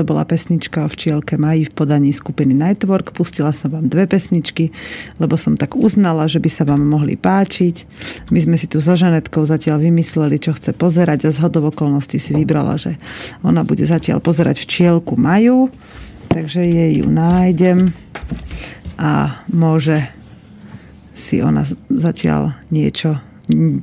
Toto 0.00 0.16
bola 0.16 0.24
pesnička 0.24 0.80
o 0.80 0.88
včielke 0.88 1.36
Maji 1.36 1.68
v 1.68 1.76
podaní 1.76 2.16
skupiny 2.16 2.56
Nightwork. 2.56 3.12
Pustila 3.12 3.52
som 3.52 3.68
vám 3.68 3.92
dve 3.92 4.08
pesničky, 4.08 4.72
lebo 5.20 5.36
som 5.36 5.60
tak 5.60 5.76
uznala, 5.76 6.24
že 6.24 6.40
by 6.40 6.48
sa 6.48 6.64
vám 6.64 6.80
mohli 6.80 7.20
páčiť. 7.20 7.84
My 8.32 8.40
sme 8.40 8.56
si 8.56 8.64
tu 8.64 8.80
so 8.80 8.96
Žanetkou 8.96 9.44
zatiaľ 9.44 9.84
vymysleli, 9.84 10.40
čo 10.40 10.56
chce 10.56 10.72
pozerať 10.72 11.28
a 11.28 11.36
z 11.36 11.44
hodov 11.44 11.76
okolností 11.76 12.16
si 12.16 12.32
vybrala, 12.32 12.80
že 12.80 12.96
ona 13.44 13.60
bude 13.60 13.84
zatiaľ 13.84 14.24
pozerať 14.24 14.64
včielku 14.64 15.20
Maju, 15.20 15.68
takže 16.32 16.64
jej 16.64 17.04
ju 17.04 17.04
nájdem 17.04 17.92
a 18.96 19.36
môže 19.52 20.00
si 21.12 21.44
ona 21.44 21.68
zatiaľ 21.92 22.56
niečo 22.72 23.20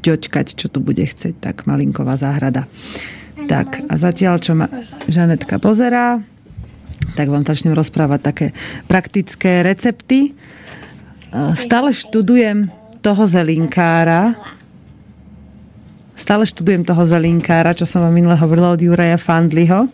ďoťkať, 0.02 0.58
čo 0.58 0.66
tu 0.66 0.82
bude 0.82 1.06
chceť, 1.06 1.38
tak 1.38 1.70
malinková 1.70 2.18
záhrada. 2.18 2.66
Tak 3.48 3.88
a 3.88 3.96
zatiaľ, 3.96 4.44
čo 4.44 4.60
ma 4.60 4.68
Žanetka 5.08 5.56
pozerá, 5.64 6.20
tak 7.16 7.32
vám 7.32 7.48
začnem 7.48 7.72
rozprávať 7.72 8.20
také 8.20 8.48
praktické 8.92 9.64
recepty. 9.64 10.36
Stále 11.56 11.96
študujem 11.96 12.68
toho 13.00 13.24
zelinkára. 13.24 14.36
Stále 16.18 16.44
študujem 16.44 16.84
toho 16.84 17.08
zelinkára, 17.08 17.72
čo 17.78 17.88
som 17.88 18.04
vám 18.04 18.12
minule 18.12 18.36
hovorila 18.36 18.76
od 18.76 18.82
Juraja 18.84 19.16
Fandliho. 19.16 19.88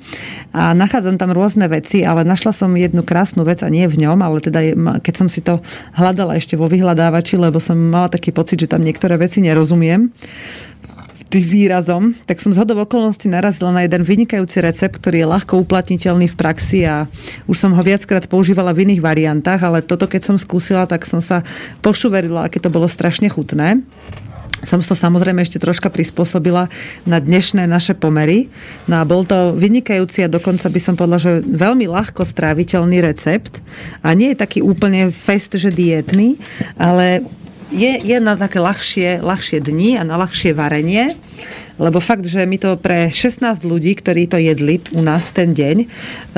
A 0.49 0.73
nachádzam 0.73 1.21
tam 1.21 1.35
rôzne 1.35 1.69
veci, 1.69 2.01
ale 2.01 2.25
našla 2.25 2.57
som 2.57 2.73
jednu 2.73 3.05
krásnu 3.05 3.45
vec 3.45 3.61
a 3.61 3.69
nie 3.69 3.85
v 3.85 4.07
ňom, 4.07 4.17
ale 4.23 4.41
teda 4.41 4.59
keď 5.03 5.13
som 5.13 5.27
si 5.29 5.45
to 5.45 5.61
hľadala 5.93 6.39
ešte 6.39 6.57
vo 6.57 6.65
vyhľadávači, 6.65 7.37
lebo 7.37 7.61
som 7.61 7.77
mala 7.77 8.09
taký 8.09 8.33
pocit, 8.33 8.65
že 8.65 8.71
tam 8.71 8.81
niektoré 8.81 9.19
veci 9.19 9.45
nerozumiem 9.45 10.09
výrazom, 11.41 12.13
tak 12.27 12.43
som 12.43 12.53
z 12.53 12.59
hodov 12.61 12.85
okolností 12.85 13.31
narazila 13.31 13.73
na 13.73 13.81
jeden 13.87 14.05
vynikajúci 14.05 14.61
recept, 14.61 14.99
ktorý 15.01 15.23
je 15.23 15.31
ľahko 15.33 15.53
uplatniteľný 15.63 16.29
v 16.29 16.37
praxi 16.37 16.85
a 16.85 17.09
už 17.49 17.57
som 17.57 17.71
ho 17.73 17.81
viackrát 17.81 18.29
používala 18.29 18.75
v 18.75 18.85
iných 18.85 19.01
variantách, 19.01 19.63
ale 19.65 19.81
toto 19.81 20.05
keď 20.05 20.33
som 20.33 20.37
skúsila, 20.37 20.85
tak 20.85 21.07
som 21.09 21.23
sa 21.23 21.41
pošuverila, 21.81 22.45
aké 22.45 22.61
to 22.61 22.69
bolo 22.69 22.85
strašne 22.85 23.31
chutné 23.31 23.81
som 24.63 24.79
to 24.79 24.95
samozrejme 24.95 25.43
ešte 25.43 25.59
troška 25.59 25.91
prispôsobila 25.91 26.71
na 27.03 27.17
dnešné 27.19 27.67
naše 27.67 27.93
pomery. 27.93 28.47
No 28.87 29.03
a 29.03 29.03
bol 29.03 29.27
to 29.27 29.51
vynikajúci 29.53 30.23
a 30.23 30.31
dokonca 30.31 30.71
by 30.71 30.79
som 30.79 30.95
povedala, 30.95 31.19
že 31.19 31.43
veľmi 31.43 31.85
ľahko 31.87 32.23
stráviteľný 32.23 33.03
recept. 33.03 33.59
A 34.01 34.15
nie 34.15 34.31
je 34.31 34.41
taký 34.41 34.63
úplne 34.63 35.11
fest, 35.11 35.55
že 35.59 35.67
dietný, 35.67 36.39
ale 36.79 37.27
je, 37.73 37.91
je 38.05 38.17
na 38.21 38.37
také 38.37 38.61
ľahšie, 38.61 39.25
ľahšie 39.25 39.59
dni 39.59 39.97
a 39.97 40.05
na 40.05 40.15
ľahšie 40.21 40.53
varenie, 40.53 41.17
lebo 41.81 41.97
fakt, 41.97 42.29
že 42.29 42.45
mi 42.45 42.61
to 42.61 42.77
pre 42.77 43.09
16 43.09 43.65
ľudí, 43.65 43.97
ktorí 43.97 44.29
to 44.29 44.37
jedli 44.37 44.77
u 44.93 45.01
nás 45.01 45.33
ten 45.33 45.57
deň, 45.57 45.77
e, 45.81 45.87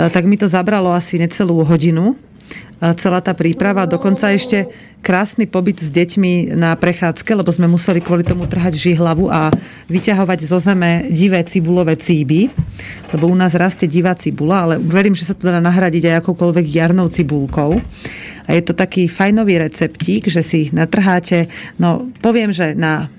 tak 0.07 0.23
mi 0.23 0.39
to 0.39 0.47
zabralo 0.47 0.95
asi 0.95 1.19
necelú 1.19 1.67
hodinu 1.67 2.15
celá 2.79 3.23
tá 3.23 3.31
príprava. 3.31 3.87
Dokonca 3.87 4.35
ešte 4.35 4.67
krásny 4.99 5.45
pobyt 5.45 5.79
s 5.79 5.93
deťmi 5.93 6.57
na 6.57 6.73
prechádzke, 6.75 7.37
lebo 7.37 7.53
sme 7.53 7.69
museli 7.69 8.01
kvôli 8.01 8.25
tomu 8.25 8.49
trhať 8.49 8.75
žihlavu 8.75 9.29
a 9.29 9.53
vyťahovať 9.87 10.39
zo 10.43 10.57
zeme 10.57 11.07
divé 11.13 11.45
cibulové 11.45 11.95
cíby, 11.95 12.49
lebo 13.13 13.29
u 13.29 13.35
nás 13.37 13.53
rastie 13.53 13.85
divá 13.85 14.17
cibula, 14.17 14.65
ale 14.65 14.75
verím, 14.81 15.13
že 15.13 15.29
sa 15.29 15.37
to 15.37 15.47
dá 15.47 15.61
nahradiť 15.61 16.09
aj 16.09 16.15
akoukoľvek 16.25 16.65
jarnou 16.67 17.07
cibulkou. 17.07 17.77
A 18.45 18.49
je 18.53 18.61
to 18.61 18.77
taký 18.77 19.05
fajnový 19.09 19.61
receptík, 19.61 20.29
že 20.29 20.41
si 20.45 20.69
natrháte, 20.69 21.49
no 21.81 22.09
poviem, 22.21 22.53
že 22.53 22.77
na, 22.77 23.09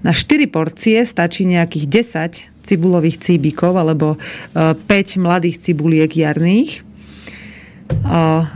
na 0.00 0.12
4 0.12 0.44
porcie 0.48 1.04
stačí 1.04 1.44
nejakých 1.44 1.84
10 2.48 2.68
cibulových 2.68 3.24
cíbikov 3.24 3.80
alebo 3.80 4.20
5 4.52 4.84
e, 4.84 5.16
mladých 5.16 5.56
cibuliek 5.64 6.12
jarných 6.12 6.87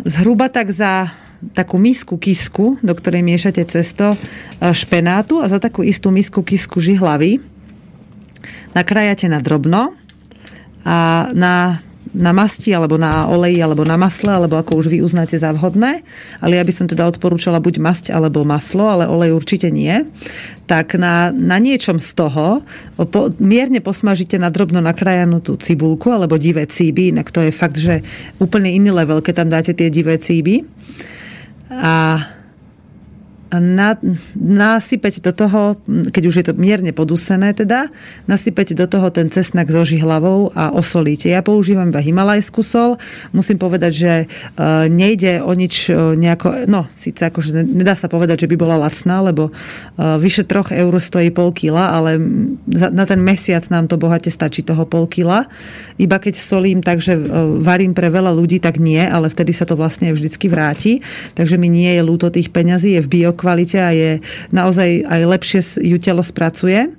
zhruba 0.05 0.49
tak 0.49 0.73
za 0.73 1.12
takú 1.53 1.75
misku 1.75 2.16
kisku, 2.23 2.79
do 2.81 2.95
ktorej 2.95 3.27
miešate 3.27 3.66
cesto 3.66 4.14
špenátu 4.62 5.42
a 5.42 5.51
za 5.51 5.59
takú 5.59 5.83
istú 5.83 6.14
misku 6.14 6.47
kisku 6.47 6.79
žihlavy. 6.79 7.42
Nakrájate 8.73 9.27
na 9.27 9.42
drobno 9.42 9.99
a 10.87 11.29
na 11.35 11.83
na 12.12 12.33
masti, 12.37 12.77
alebo 12.77 13.01
na 13.01 13.25
oleji, 13.25 13.61
alebo 13.64 13.88
na 13.88 13.96
masle, 13.96 14.37
alebo 14.37 14.61
ako 14.61 14.85
už 14.85 14.87
vy 14.92 15.01
uznáte 15.01 15.37
za 15.40 15.48
vhodné. 15.57 16.05
Ale 16.44 16.61
ja 16.61 16.64
by 16.64 16.72
som 16.72 16.87
teda 16.87 17.09
odporúčala 17.09 17.57
buď 17.57 17.81
masť 17.81 18.05
alebo 18.12 18.44
maslo, 18.44 18.85
ale 18.85 19.09
olej 19.09 19.33
určite 19.33 19.72
nie. 19.72 20.05
Tak 20.68 21.01
na, 21.01 21.33
na 21.33 21.57
niečom 21.57 21.96
z 21.96 22.12
toho 22.12 22.61
po, 23.09 23.33
mierne 23.40 23.81
posmažite 23.81 24.37
na 24.37 24.53
drobno 24.53 24.85
nakrájanú 24.85 25.40
tú 25.40 25.57
cibulku 25.57 26.12
alebo 26.12 26.37
divé 26.37 26.68
cíby, 26.68 27.16
inak 27.16 27.33
to 27.33 27.40
je 27.40 27.53
fakt, 27.53 27.81
že 27.81 28.05
úplne 28.37 28.68
iný 28.68 28.92
level, 28.92 29.25
keď 29.25 29.44
tam 29.44 29.48
dáte 29.48 29.72
tie 29.72 29.88
divé 29.88 30.20
cíby. 30.20 30.68
A 31.72 32.20
na, 33.61 34.01
nasypeť 34.38 35.21
do 35.21 35.33
toho, 35.37 35.77
keď 35.85 36.23
už 36.25 36.35
je 36.41 36.45
to 36.49 36.55
mierne 36.57 36.88
podusené 36.96 37.53
teda, 37.53 37.92
nasypeť 38.25 38.73
do 38.73 38.88
toho 38.88 39.13
ten 39.13 39.29
cesnak 39.29 39.69
so 39.69 39.85
žihlavou 39.85 40.57
a 40.57 40.73
osolíte. 40.73 41.29
Ja 41.29 41.44
používam 41.44 41.92
iba 41.92 42.00
himalajskú 42.00 42.65
sol. 42.65 42.96
Musím 43.37 43.61
povedať, 43.61 43.92
že 43.92 44.13
e, 44.15 44.27
nejde 44.88 45.44
o 45.44 45.53
nič 45.53 45.92
e, 45.92 46.17
nejako, 46.17 46.65
no 46.65 46.88
síce 46.96 47.29
akože 47.29 47.53
nedá 47.61 47.92
sa 47.92 48.09
povedať, 48.09 48.48
že 48.48 48.50
by 48.53 48.57
bola 48.57 48.81
lacná, 48.81 49.21
lebo 49.21 49.50
e, 49.50 49.53
vyše 50.17 50.48
troch 50.48 50.73
eur 50.73 50.92
stojí 50.96 51.29
pol 51.29 51.53
kila, 51.53 51.92
ale 51.92 52.17
na 52.73 53.05
ten 53.05 53.21
mesiac 53.21 53.65
nám 53.69 53.85
to 53.85 54.00
bohate 54.00 54.33
stačí 54.33 54.65
toho 54.65 54.88
pol 54.88 55.05
kila. 55.05 55.44
Iba 56.00 56.17
keď 56.17 56.40
solím 56.40 56.81
tak, 56.81 57.05
že 57.05 57.15
varím 57.61 57.92
pre 57.92 58.09
veľa 58.09 58.33
ľudí, 58.33 58.59
tak 58.65 58.81
nie, 58.81 59.00
ale 59.00 59.29
vtedy 59.29 59.53
sa 59.53 59.69
to 59.69 59.77
vlastne 59.77 60.09
vždycky 60.15 60.48
vráti. 60.48 61.05
Takže 61.37 61.61
mi 61.61 61.69
nie 61.69 61.92
je 61.92 62.03
ľúto 62.03 62.33
tých 62.33 62.48
peňazí, 62.48 62.96
je 62.96 63.05
v 63.05 63.11
bio 63.13 63.33
kvalite 63.43 63.83
a 63.83 63.90
je 63.90 64.23
naozaj 64.55 65.03
aj 65.03 65.21
lepšie 65.27 65.61
ju 65.83 65.99
telo 65.99 66.23
spracuje. 66.23 66.95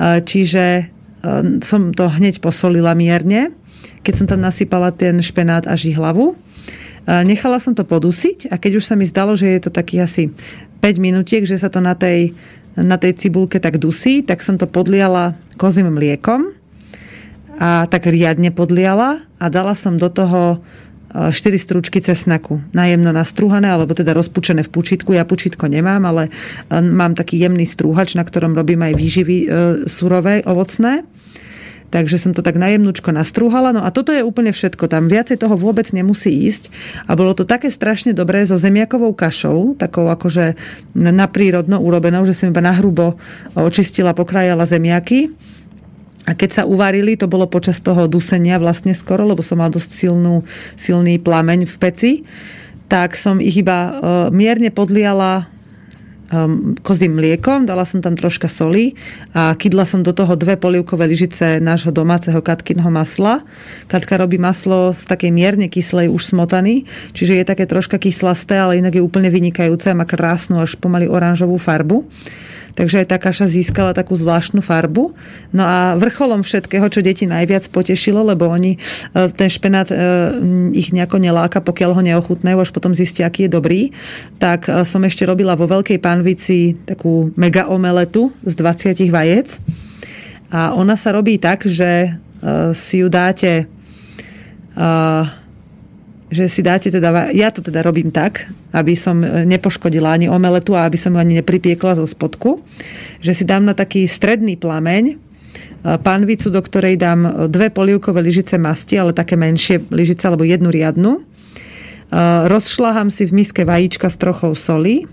Čiže 0.00 0.64
e, 0.64 0.82
som 1.60 1.92
to 1.92 2.08
hneď 2.08 2.40
posolila 2.40 2.96
mierne, 2.96 3.52
keď 4.00 4.14
som 4.16 4.26
tam 4.28 4.40
nasypala 4.40 4.92
ten 4.92 5.20
špenát 5.20 5.68
a 5.68 5.76
žihlavu. 5.76 6.36
Nechala 7.06 7.62
som 7.62 7.70
to 7.70 7.86
podusiť 7.86 8.50
a 8.50 8.58
keď 8.58 8.82
už 8.82 8.84
sa 8.90 8.98
mi 8.98 9.06
zdalo, 9.06 9.38
že 9.38 9.46
je 9.46 9.60
to 9.62 9.70
taký 9.70 10.02
asi 10.02 10.34
5 10.82 10.98
minútiek, 10.98 11.46
že 11.46 11.54
sa 11.54 11.70
to 11.70 11.78
na 11.78 11.94
tej, 11.94 12.34
na 12.74 12.98
tej 12.98 13.14
cibulke 13.14 13.62
tak 13.62 13.78
dusí, 13.78 14.26
tak 14.26 14.42
som 14.42 14.58
to 14.58 14.66
podliala 14.66 15.38
kozím 15.54 15.94
mliekom 15.94 16.50
a 17.56 17.86
tak 17.86 18.10
riadne 18.10 18.52
podliala 18.52 19.24
a 19.38 19.46
dala 19.48 19.72
som 19.78 19.96
do 19.96 20.10
toho 20.12 20.60
4 21.16 21.32
stručky 21.56 22.04
cesnaku. 22.04 22.60
Najemno 22.76 23.08
nastrúhané, 23.08 23.72
alebo 23.72 23.96
teda 23.96 24.12
rozpučené 24.12 24.60
v 24.66 24.72
pučitku. 24.72 25.16
Ja 25.16 25.24
pučitko 25.24 25.64
nemám, 25.64 26.04
ale 26.04 26.28
mám 26.68 27.16
taký 27.16 27.40
jemný 27.40 27.64
strúhač, 27.64 28.12
na 28.12 28.22
ktorom 28.22 28.52
robím 28.52 28.84
aj 28.84 28.92
výživy 28.92 29.36
e, 29.36 29.46
surové, 29.88 30.44
ovocné. 30.44 31.08
Takže 31.86 32.18
som 32.18 32.34
to 32.34 32.42
tak 32.42 32.58
najemnúčko 32.58 33.14
nastrúhala. 33.14 33.70
No 33.70 33.86
a 33.86 33.94
toto 33.94 34.10
je 34.10 34.20
úplne 34.20 34.50
všetko. 34.50 34.90
Tam 34.90 35.06
viacej 35.06 35.38
toho 35.38 35.54
vôbec 35.54 35.86
nemusí 35.94 36.34
ísť. 36.50 36.68
A 37.06 37.14
bolo 37.14 37.32
to 37.32 37.46
také 37.46 37.70
strašne 37.70 38.10
dobré 38.10 38.42
so 38.42 38.58
zemiakovou 38.58 39.14
kašou, 39.14 39.78
takou 39.78 40.10
akože 40.10 40.58
naprírodno 40.98 41.78
urobenou, 41.78 42.26
že 42.26 42.34
som 42.34 42.50
iba 42.50 42.60
nahrubo 42.60 43.16
očistila, 43.54 44.12
pokrájala 44.12 44.66
zemiaky. 44.66 45.30
A 46.26 46.34
keď 46.34 46.50
sa 46.50 46.62
uvarili, 46.66 47.14
to 47.14 47.30
bolo 47.30 47.46
počas 47.46 47.78
toho 47.78 48.10
dusenia 48.10 48.58
vlastne 48.58 48.90
skoro, 48.92 49.22
lebo 49.22 49.46
som 49.46 49.62
mal 49.62 49.70
dosť 49.70 49.90
silnú, 49.94 50.42
silný 50.74 51.22
plameň 51.22 51.70
v 51.70 51.76
peci, 51.78 52.12
tak 52.90 53.14
som 53.14 53.38
ich 53.38 53.54
iba 53.62 53.78
e, 53.78 53.90
mierne 54.34 54.74
podliala 54.74 55.46
um, 56.32 56.74
kozím 56.82 57.18
mliekom, 57.18 57.66
dala 57.66 57.86
som 57.86 58.02
tam 58.02 58.18
troška 58.18 58.50
soli 58.50 58.98
a 59.34 59.54
kydla 59.54 59.86
som 59.86 60.02
do 60.02 60.10
toho 60.10 60.34
dve 60.34 60.58
polievkové 60.58 61.06
lyžice 61.06 61.62
nášho 61.62 61.94
domáceho 61.94 62.38
katkinho 62.42 62.90
masla. 62.90 63.46
Katka 63.86 64.18
robí 64.18 64.38
maslo 64.38 64.90
z 64.90 65.06
takej 65.06 65.30
mierne 65.30 65.66
kyslej 65.70 66.10
už 66.10 66.34
smotany, 66.34 66.86
čiže 67.14 67.42
je 67.42 67.44
také 67.46 67.64
troška 67.68 67.98
kyslasté, 68.02 68.58
ale 68.58 68.82
inak 68.82 68.98
je 68.98 69.02
úplne 69.02 69.30
vynikajúce 69.30 69.90
a 69.90 69.98
má 69.98 70.06
krásnu 70.08 70.58
až 70.58 70.74
pomaly 70.78 71.06
oranžovú 71.06 71.58
farbu 71.58 72.06
takže 72.76 73.02
aj 73.02 73.06
tá 73.08 73.16
kaša 73.16 73.48
získala 73.48 73.96
takú 73.96 74.12
zvláštnu 74.12 74.60
farbu. 74.60 75.16
No 75.50 75.64
a 75.64 75.96
vrcholom 75.96 76.44
všetkého, 76.44 76.84
čo 76.92 77.00
deti 77.00 77.24
najviac 77.24 77.72
potešilo, 77.72 78.20
lebo 78.20 78.46
oni 78.52 78.76
e, 78.76 78.78
ten 79.32 79.48
špenát 79.48 79.88
e, 79.88 79.96
ich 80.76 80.92
nejako 80.92 81.16
neláka, 81.16 81.64
pokiaľ 81.64 81.90
ho 81.96 82.02
neochutnajú, 82.04 82.60
až 82.60 82.70
potom 82.70 82.92
zistia, 82.92 83.26
aký 83.26 83.48
je 83.48 83.56
dobrý, 83.56 83.80
tak 84.36 84.68
e, 84.68 84.84
som 84.84 85.00
ešte 85.02 85.24
robila 85.24 85.56
vo 85.56 85.64
veľkej 85.64 85.98
panvici 85.98 86.76
takú 86.84 87.32
mega 87.40 87.66
omeletu 87.72 88.30
z 88.44 88.54
20 88.60 89.08
vajec. 89.08 89.56
A 90.52 90.76
ona 90.76 90.94
sa 90.94 91.10
robí 91.10 91.40
tak, 91.42 91.66
že 91.66 92.22
si 92.78 93.02
ju 93.02 93.10
dáte 93.10 93.66
že 96.26 96.50
si 96.50 96.58
dáte 96.58 96.90
teda, 96.90 97.30
ja 97.30 97.54
to 97.54 97.62
teda 97.62 97.86
robím 97.86 98.10
tak, 98.10 98.50
aby 98.74 98.98
som 98.98 99.22
nepoškodila 99.22 100.18
ani 100.18 100.26
omeletu 100.26 100.74
a 100.74 100.86
aby 100.86 100.98
som 100.98 101.14
ju 101.14 101.22
ani 101.22 101.38
nepripiekla 101.38 101.94
zo 101.94 102.06
spodku, 102.06 102.66
že 103.22 103.30
si 103.30 103.44
dám 103.46 103.62
na 103.62 103.78
taký 103.78 104.10
stredný 104.10 104.58
plameň 104.58 105.04
e, 105.06 105.14
panvicu, 106.02 106.50
do 106.50 106.58
ktorej 106.58 106.98
dám 106.98 107.46
dve 107.46 107.70
polievkové 107.70 108.26
lyžice 108.26 108.58
masti, 108.58 108.98
ale 108.98 109.14
také 109.14 109.38
menšie 109.38 109.86
lyžice, 109.86 110.26
alebo 110.26 110.42
jednu 110.42 110.74
riadnu. 110.74 111.12
E, 111.14 111.22
rozšľahám 112.50 113.06
si 113.06 113.22
v 113.30 113.46
miske 113.46 113.62
vajíčka 113.62 114.10
s 114.10 114.18
trochou 114.18 114.58
soli 114.58 115.06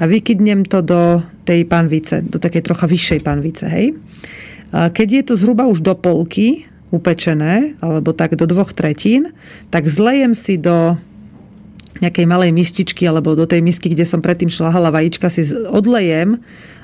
a 0.00 0.08
vykydnem 0.08 0.64
to 0.64 0.80
do 0.80 1.20
tej 1.44 1.68
panvice, 1.68 2.24
do 2.24 2.40
takej 2.40 2.64
trocha 2.64 2.88
vyššej 2.88 3.20
panvice, 3.20 3.66
hej. 3.68 3.98
Keď 4.68 5.08
je 5.08 5.22
to 5.24 5.34
zhruba 5.40 5.64
už 5.64 5.80
do 5.80 5.96
polky, 5.96 6.68
upečené, 6.88 7.76
alebo 7.84 8.16
tak 8.16 8.36
do 8.36 8.48
dvoch 8.48 8.72
tretín, 8.72 9.36
tak 9.68 9.84
zlejem 9.84 10.32
si 10.32 10.56
do 10.56 10.96
nejakej 11.98 12.26
malej 12.30 12.54
mističky 12.54 13.04
alebo 13.04 13.34
do 13.34 13.44
tej 13.44 13.58
misky, 13.60 13.90
kde 13.90 14.06
som 14.06 14.22
predtým 14.22 14.48
šlahala 14.48 14.94
vajíčka, 14.94 15.26
si 15.28 15.42
odlejem 15.50 16.38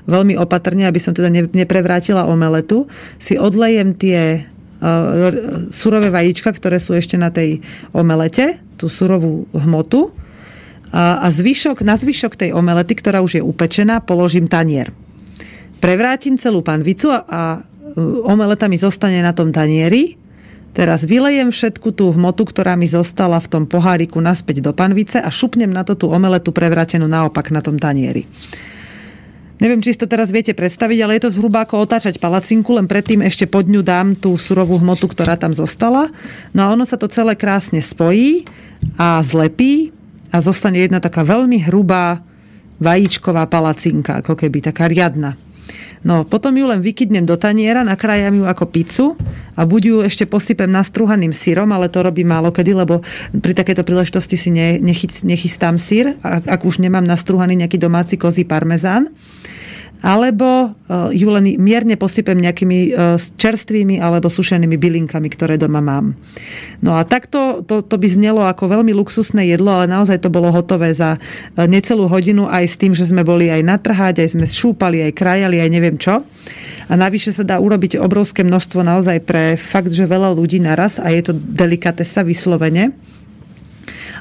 veľmi 0.04 0.34
opatrne, 0.36 0.84
aby 0.84 1.00
som 1.00 1.14
teda 1.14 1.30
neprevrátila 1.30 2.26
omeletu, 2.28 2.90
si 3.16 3.38
odlejem 3.38 3.94
tie 3.94 4.44
uh, 4.44 5.70
surové 5.70 6.10
vajíčka, 6.10 6.50
ktoré 6.52 6.82
sú 6.82 6.98
ešte 6.98 7.14
na 7.16 7.30
tej 7.30 7.62
omelete, 7.94 8.58
tú 8.74 8.90
surovú 8.90 9.46
hmotu 9.54 10.10
a 10.94 11.26
zvyšok, 11.26 11.82
na 11.82 11.98
zvyšok 11.98 12.38
tej 12.38 12.50
omelety, 12.54 12.94
ktorá 12.94 13.18
už 13.18 13.38
je 13.38 13.42
upečená, 13.42 13.98
položím 13.98 14.46
tanier. 14.46 14.94
Prevrátim 15.82 16.38
celú 16.38 16.62
panvicu 16.62 17.10
a, 17.10 17.18
a 17.26 17.40
omeleta 18.00 18.66
mi 18.66 18.78
zostane 18.78 19.22
na 19.22 19.34
tom 19.34 19.54
tanieri. 19.54 20.18
Teraz 20.74 21.06
vylejem 21.06 21.54
všetku 21.54 21.94
tú 21.94 22.10
hmotu, 22.10 22.50
ktorá 22.50 22.74
mi 22.74 22.90
zostala 22.90 23.38
v 23.38 23.46
tom 23.46 23.64
poháriku 23.70 24.18
naspäť 24.18 24.58
do 24.58 24.74
panvice 24.74 25.22
a 25.22 25.30
šupnem 25.30 25.70
na 25.70 25.86
to 25.86 25.94
tú 25.94 26.10
omeletu 26.10 26.50
prevrátenú 26.50 27.06
naopak 27.06 27.54
na 27.54 27.62
tom 27.62 27.78
tanieri. 27.78 28.26
Neviem, 29.62 29.78
či 29.78 29.94
si 29.94 30.02
to 30.02 30.10
teraz 30.10 30.34
viete 30.34 30.50
predstaviť, 30.50 30.98
ale 30.98 31.14
je 31.14 31.30
to 31.30 31.34
zhruba 31.38 31.62
ako 31.62 31.86
otáčať 31.86 32.18
palacinku, 32.18 32.74
len 32.74 32.90
predtým 32.90 33.22
ešte 33.22 33.46
pod 33.46 33.70
ňu 33.70 33.86
dám 33.86 34.18
tú 34.18 34.34
surovú 34.34 34.82
hmotu, 34.82 35.06
ktorá 35.06 35.38
tam 35.38 35.54
zostala. 35.54 36.10
No 36.50 36.66
a 36.66 36.74
ono 36.74 36.82
sa 36.82 36.98
to 36.98 37.06
celé 37.06 37.38
krásne 37.38 37.78
spojí 37.78 38.42
a 38.98 39.22
zlepí 39.22 39.94
a 40.34 40.42
zostane 40.42 40.82
jedna 40.82 40.98
taká 40.98 41.22
veľmi 41.22 41.70
hrubá 41.70 42.18
vajíčková 42.82 43.46
palacinka, 43.46 44.26
ako 44.26 44.34
keby 44.34 44.58
taká 44.58 44.90
riadna. 44.90 45.38
No, 46.04 46.28
potom 46.28 46.52
ju 46.52 46.68
len 46.68 46.84
vykydnem 46.84 47.24
do 47.24 47.40
taniera, 47.40 47.80
nakrájam 47.80 48.36
ju 48.36 48.44
ako 48.44 48.64
pizzu 48.68 49.06
a 49.56 49.64
buď 49.64 49.82
ju 49.88 49.96
ešte 50.04 50.28
posypem 50.28 50.68
nastruhaným 50.68 51.32
sírom, 51.32 51.72
ale 51.72 51.88
to 51.88 52.04
robím 52.04 52.28
málo 52.28 52.52
kedy, 52.52 52.76
lebo 52.76 53.00
pri 53.32 53.56
takejto 53.56 53.82
príležitosti 53.88 54.36
si 54.36 54.52
ne, 54.52 54.76
nechystám 55.24 55.80
sír, 55.80 56.20
ak, 56.20 56.44
ak 56.44 56.60
už 56.68 56.84
nemám 56.84 57.08
nastruhaný 57.08 57.56
nejaký 57.64 57.80
domáci 57.80 58.20
kozí 58.20 58.44
parmezán 58.44 59.08
alebo 60.04 60.68
eh, 60.68 61.16
ju 61.16 61.32
len 61.32 61.56
mierne 61.56 61.96
posypem 61.96 62.36
nejakými 62.36 62.78
eh, 62.92 63.16
čerstvými 63.16 63.96
alebo 64.04 64.28
sušenými 64.28 64.76
bylinkami, 64.76 65.32
ktoré 65.32 65.56
doma 65.56 65.80
mám. 65.80 66.12
No 66.84 67.00
a 67.00 67.08
takto 67.08 67.64
to, 67.64 67.80
to 67.80 67.96
by 67.96 68.08
znelo 68.12 68.44
ako 68.44 68.68
veľmi 68.68 68.92
luxusné 68.92 69.48
jedlo, 69.48 69.72
ale 69.72 69.88
naozaj 69.88 70.20
to 70.20 70.28
bolo 70.28 70.52
hotové 70.52 70.92
za 70.92 71.16
eh, 71.16 71.64
necelú 71.64 72.04
hodinu 72.12 72.44
aj 72.52 72.64
s 72.68 72.76
tým, 72.76 72.92
že 72.92 73.08
sme 73.08 73.24
boli 73.24 73.48
aj 73.48 73.64
natrhať, 73.64 74.20
aj 74.20 74.36
sme 74.36 74.44
šúpali, 74.44 75.00
aj 75.08 75.16
krajali, 75.16 75.64
aj 75.64 75.70
neviem 75.72 75.96
čo. 75.96 76.20
A 76.84 76.92
navyše 77.00 77.32
sa 77.32 77.48
dá 77.48 77.56
urobiť 77.56 77.96
obrovské 77.96 78.44
množstvo 78.44 78.84
naozaj 78.84 79.24
pre 79.24 79.56
fakt, 79.56 79.88
že 79.88 80.04
veľa 80.04 80.36
ľudí 80.36 80.60
naraz 80.60 81.00
a 81.00 81.08
je 81.08 81.24
to 81.24 81.32
delikatesa 81.32 82.20
vyslovene. 82.20 82.92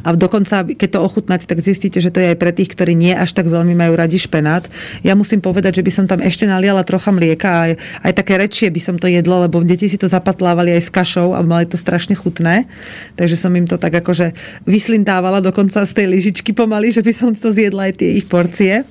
A 0.04 0.14
dokonca, 0.16 0.64
keď 0.64 0.90
to 0.98 1.06
ochutnáte, 1.06 1.46
tak 1.48 1.64
zistíte, 1.64 2.00
že 2.00 2.12
to 2.12 2.20
je 2.20 2.36
aj 2.36 2.38
pre 2.40 2.52
tých, 2.52 2.72
ktorí 2.74 2.94
nie 2.94 3.14
až 3.16 3.36
tak 3.36 3.48
veľmi 3.48 3.74
majú 3.74 3.94
radi 3.96 4.20
špenát. 4.20 4.68
Ja 5.02 5.16
musím 5.16 5.40
povedať, 5.40 5.80
že 5.80 5.86
by 5.86 5.92
som 5.92 6.06
tam 6.06 6.20
ešte 6.20 6.48
naliala 6.48 6.84
trocha 6.88 7.12
mlieka 7.12 7.50
a 7.50 7.60
aj, 7.70 7.74
aj 8.04 8.14
také 8.14 8.34
rečie 8.40 8.68
by 8.70 8.82
som 8.82 8.96
to 9.00 9.08
jedla, 9.08 9.48
lebo 9.48 9.64
deti 9.64 9.88
si 9.88 9.98
to 10.00 10.08
zapatlávali 10.08 10.76
aj 10.76 10.88
s 10.88 10.94
kašou 10.94 11.36
a 11.36 11.42
mali 11.44 11.68
to 11.68 11.80
strašne 11.80 12.14
chutné. 12.14 12.68
Takže 13.16 13.36
som 13.40 13.52
im 13.54 13.66
to 13.66 13.80
tak 13.80 13.94
akože 13.94 14.36
vyslindávala 14.68 15.40
dokonca 15.40 15.84
z 15.84 15.92
tej 15.92 16.08
lyžičky 16.10 16.52
pomaly, 16.52 16.92
že 16.92 17.06
by 17.06 17.14
som 17.16 17.30
to 17.34 17.52
zjedla 17.52 17.92
aj 17.92 17.94
tie 18.02 18.20
ich 18.20 18.28
porcie. 18.28 18.88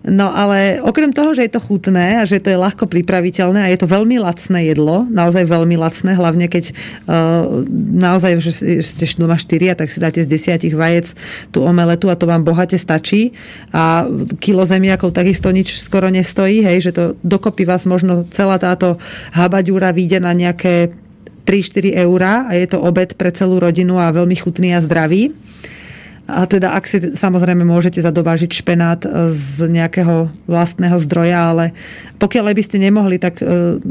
No 0.00 0.32
ale 0.32 0.80
okrem 0.80 1.12
toho, 1.12 1.36
že 1.36 1.44
je 1.44 1.52
to 1.52 1.60
chutné 1.60 2.16
a 2.16 2.24
že 2.24 2.40
to 2.40 2.48
je 2.48 2.56
ľahko 2.56 2.88
pripraviteľné 2.88 3.68
a 3.68 3.68
je 3.68 3.84
to 3.84 3.84
veľmi 3.84 4.16
lacné 4.16 4.72
jedlo, 4.72 5.04
naozaj 5.04 5.44
veľmi 5.44 5.76
lacné, 5.76 6.16
hlavne 6.16 6.48
keď 6.48 6.72
uh, 7.04 7.60
naozaj, 8.00 8.40
že 8.40 8.80
ste 8.80 9.04
doma 9.20 9.36
štyria, 9.36 9.76
tak 9.76 9.92
si 9.92 10.00
dáte 10.00 10.24
z 10.24 10.30
desiatich 10.32 10.72
vajec 10.72 11.12
tú 11.52 11.68
omeletu 11.68 12.08
a 12.08 12.16
to 12.16 12.24
vám 12.24 12.48
bohate 12.48 12.80
stačí 12.80 13.36
a 13.76 14.08
kilo 14.40 14.64
zemiakov 14.64 15.12
takisto 15.12 15.52
nič 15.52 15.84
skoro 15.84 16.08
nestojí, 16.08 16.64
hej, 16.64 16.88
že 16.88 16.92
to 16.96 17.04
dokopy 17.20 17.68
vás 17.68 17.84
možno 17.84 18.24
celá 18.32 18.56
táto 18.56 18.96
habaďúra 19.36 19.92
vyjde 19.92 20.24
na 20.24 20.32
nejaké 20.32 20.96
3-4 21.44 21.92
eurá 22.08 22.48
a 22.48 22.56
je 22.56 22.72
to 22.72 22.80
obed 22.80 23.20
pre 23.20 23.28
celú 23.36 23.60
rodinu 23.60 24.00
a 24.00 24.08
veľmi 24.16 24.36
chutný 24.38 24.72
a 24.72 24.80
zdravý. 24.80 25.36
A 26.30 26.46
teda 26.46 26.70
ak 26.72 26.86
si 26.86 26.98
samozrejme 27.02 27.66
môžete 27.66 27.98
zadovážiť 27.98 28.50
špenát 28.54 29.02
e, 29.02 29.34
z 29.34 29.66
nejakého 29.66 30.30
vlastného 30.46 30.96
zdroja, 31.02 31.50
ale 31.50 31.64
pokiaľ 32.22 32.54
by 32.54 32.62
ste 32.62 32.78
nemohli, 32.78 33.18
tak 33.18 33.42
e, 33.42 33.82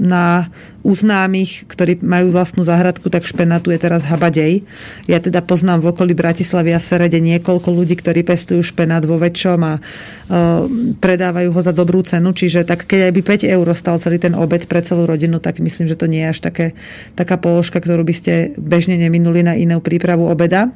na 0.00 0.50
uznámych, 0.82 1.68
ktorí 1.70 2.02
majú 2.02 2.34
vlastnú 2.34 2.64
záhradku, 2.66 3.06
tak 3.12 3.28
špenátu 3.28 3.70
je 3.70 3.78
teraz 3.78 4.02
habadej. 4.02 4.66
Ja 5.06 5.22
teda 5.22 5.44
poznám 5.44 5.84
v 5.84 5.90
okolí 5.94 6.12
Bratislavy 6.16 6.74
a 6.74 6.80
Serede 6.82 7.20
niekoľko 7.22 7.70
ľudí, 7.70 7.94
ktorí 7.94 8.24
pestujú 8.24 8.64
špenát 8.64 9.04
vo 9.04 9.20
väčšom 9.20 9.60
a 9.60 9.74
uh, 9.78 10.66
predávajú 10.98 11.52
ho 11.52 11.60
za 11.60 11.76
dobrú 11.76 12.00
cenu, 12.02 12.32
čiže 12.32 12.64
tak 12.64 12.88
keď 12.88 13.10
aj 13.10 13.12
by 13.12 13.22
5 13.46 13.56
eur 13.60 13.66
stal 13.76 14.00
celý 14.00 14.18
ten 14.18 14.32
obed 14.32 14.64
pre 14.66 14.80
celú 14.80 15.04
rodinu, 15.04 15.38
tak 15.38 15.60
myslím, 15.60 15.86
že 15.86 16.00
to 16.00 16.08
nie 16.08 16.24
je 16.26 16.32
až 16.32 16.38
také, 16.40 16.66
taká 17.14 17.36
položka, 17.36 17.78
ktorú 17.78 18.02
by 18.02 18.14
ste 18.16 18.32
bežne 18.56 18.96
neminuli 18.96 19.44
na 19.44 19.54
inú 19.54 19.84
prípravu 19.84 20.26
obeda. 20.32 20.72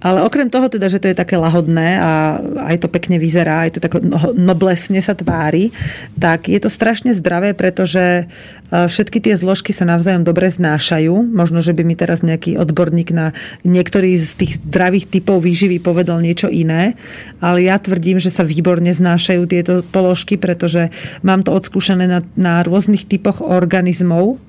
Ale 0.00 0.24
okrem 0.24 0.48
toho 0.48 0.72
teda, 0.72 0.88
že 0.88 0.96
to 0.96 1.12
je 1.12 1.20
také 1.20 1.36
lahodné 1.36 2.00
a 2.00 2.40
aj 2.72 2.76
to 2.80 2.88
pekne 2.88 3.20
vyzerá, 3.20 3.68
aj 3.68 3.76
to 3.76 3.80
tak 3.84 4.00
noblesne 4.32 4.96
sa 5.04 5.12
tvári, 5.12 5.76
tak 6.16 6.48
je 6.48 6.56
to 6.56 6.72
strašne 6.72 7.12
zdravé, 7.12 7.52
pretože 7.52 8.24
e, 8.24 8.24
všetky 8.72 9.20
tie 9.20 9.36
zložky 9.36 9.76
sa 9.76 9.84
navzájom 9.84 10.24
dobre 10.24 10.48
znášajú. 10.48 11.12
Možno, 11.12 11.60
že 11.60 11.76
by 11.76 11.84
mi 11.84 12.00
teraz 12.00 12.24
nejaký 12.24 12.56
odborník 12.56 13.12
na 13.12 13.36
niektorý 13.60 14.16
z 14.16 14.32
tých 14.40 14.52
zdravých 14.64 15.20
typov 15.20 15.44
výživy 15.44 15.84
povedal 15.84 16.24
niečo 16.24 16.48
iné, 16.48 16.96
ale 17.44 17.68
ja 17.68 17.76
tvrdím, 17.76 18.16
že 18.16 18.32
sa 18.32 18.40
výborne 18.40 18.96
znášajú 18.96 19.42
tieto 19.44 19.84
položky, 19.84 20.40
pretože 20.40 20.88
mám 21.20 21.44
to 21.44 21.52
odskúšané 21.52 22.08
na, 22.08 22.20
na 22.40 22.64
rôznych 22.64 23.04
typoch 23.04 23.44
organizmov, 23.44 24.40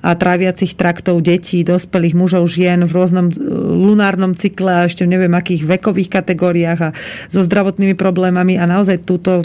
a 0.00 0.16
tráviacich 0.16 0.76
traktov 0.76 1.20
detí, 1.20 1.60
dospelých 1.60 2.16
mužov, 2.16 2.48
žien 2.48 2.80
v 2.88 2.92
rôznom 2.92 3.28
e, 3.28 3.36
lunárnom 3.84 4.32
cykle 4.32 4.72
a 4.72 4.86
ešte 4.88 5.04
neviem 5.04 5.32
akých 5.36 5.68
vekových 5.68 6.08
kategóriách 6.08 6.80
a 6.80 6.90
so 7.28 7.44
zdravotnými 7.44 7.92
problémami 7.92 8.56
a 8.56 8.64
naozaj 8.64 9.04
túto 9.04 9.44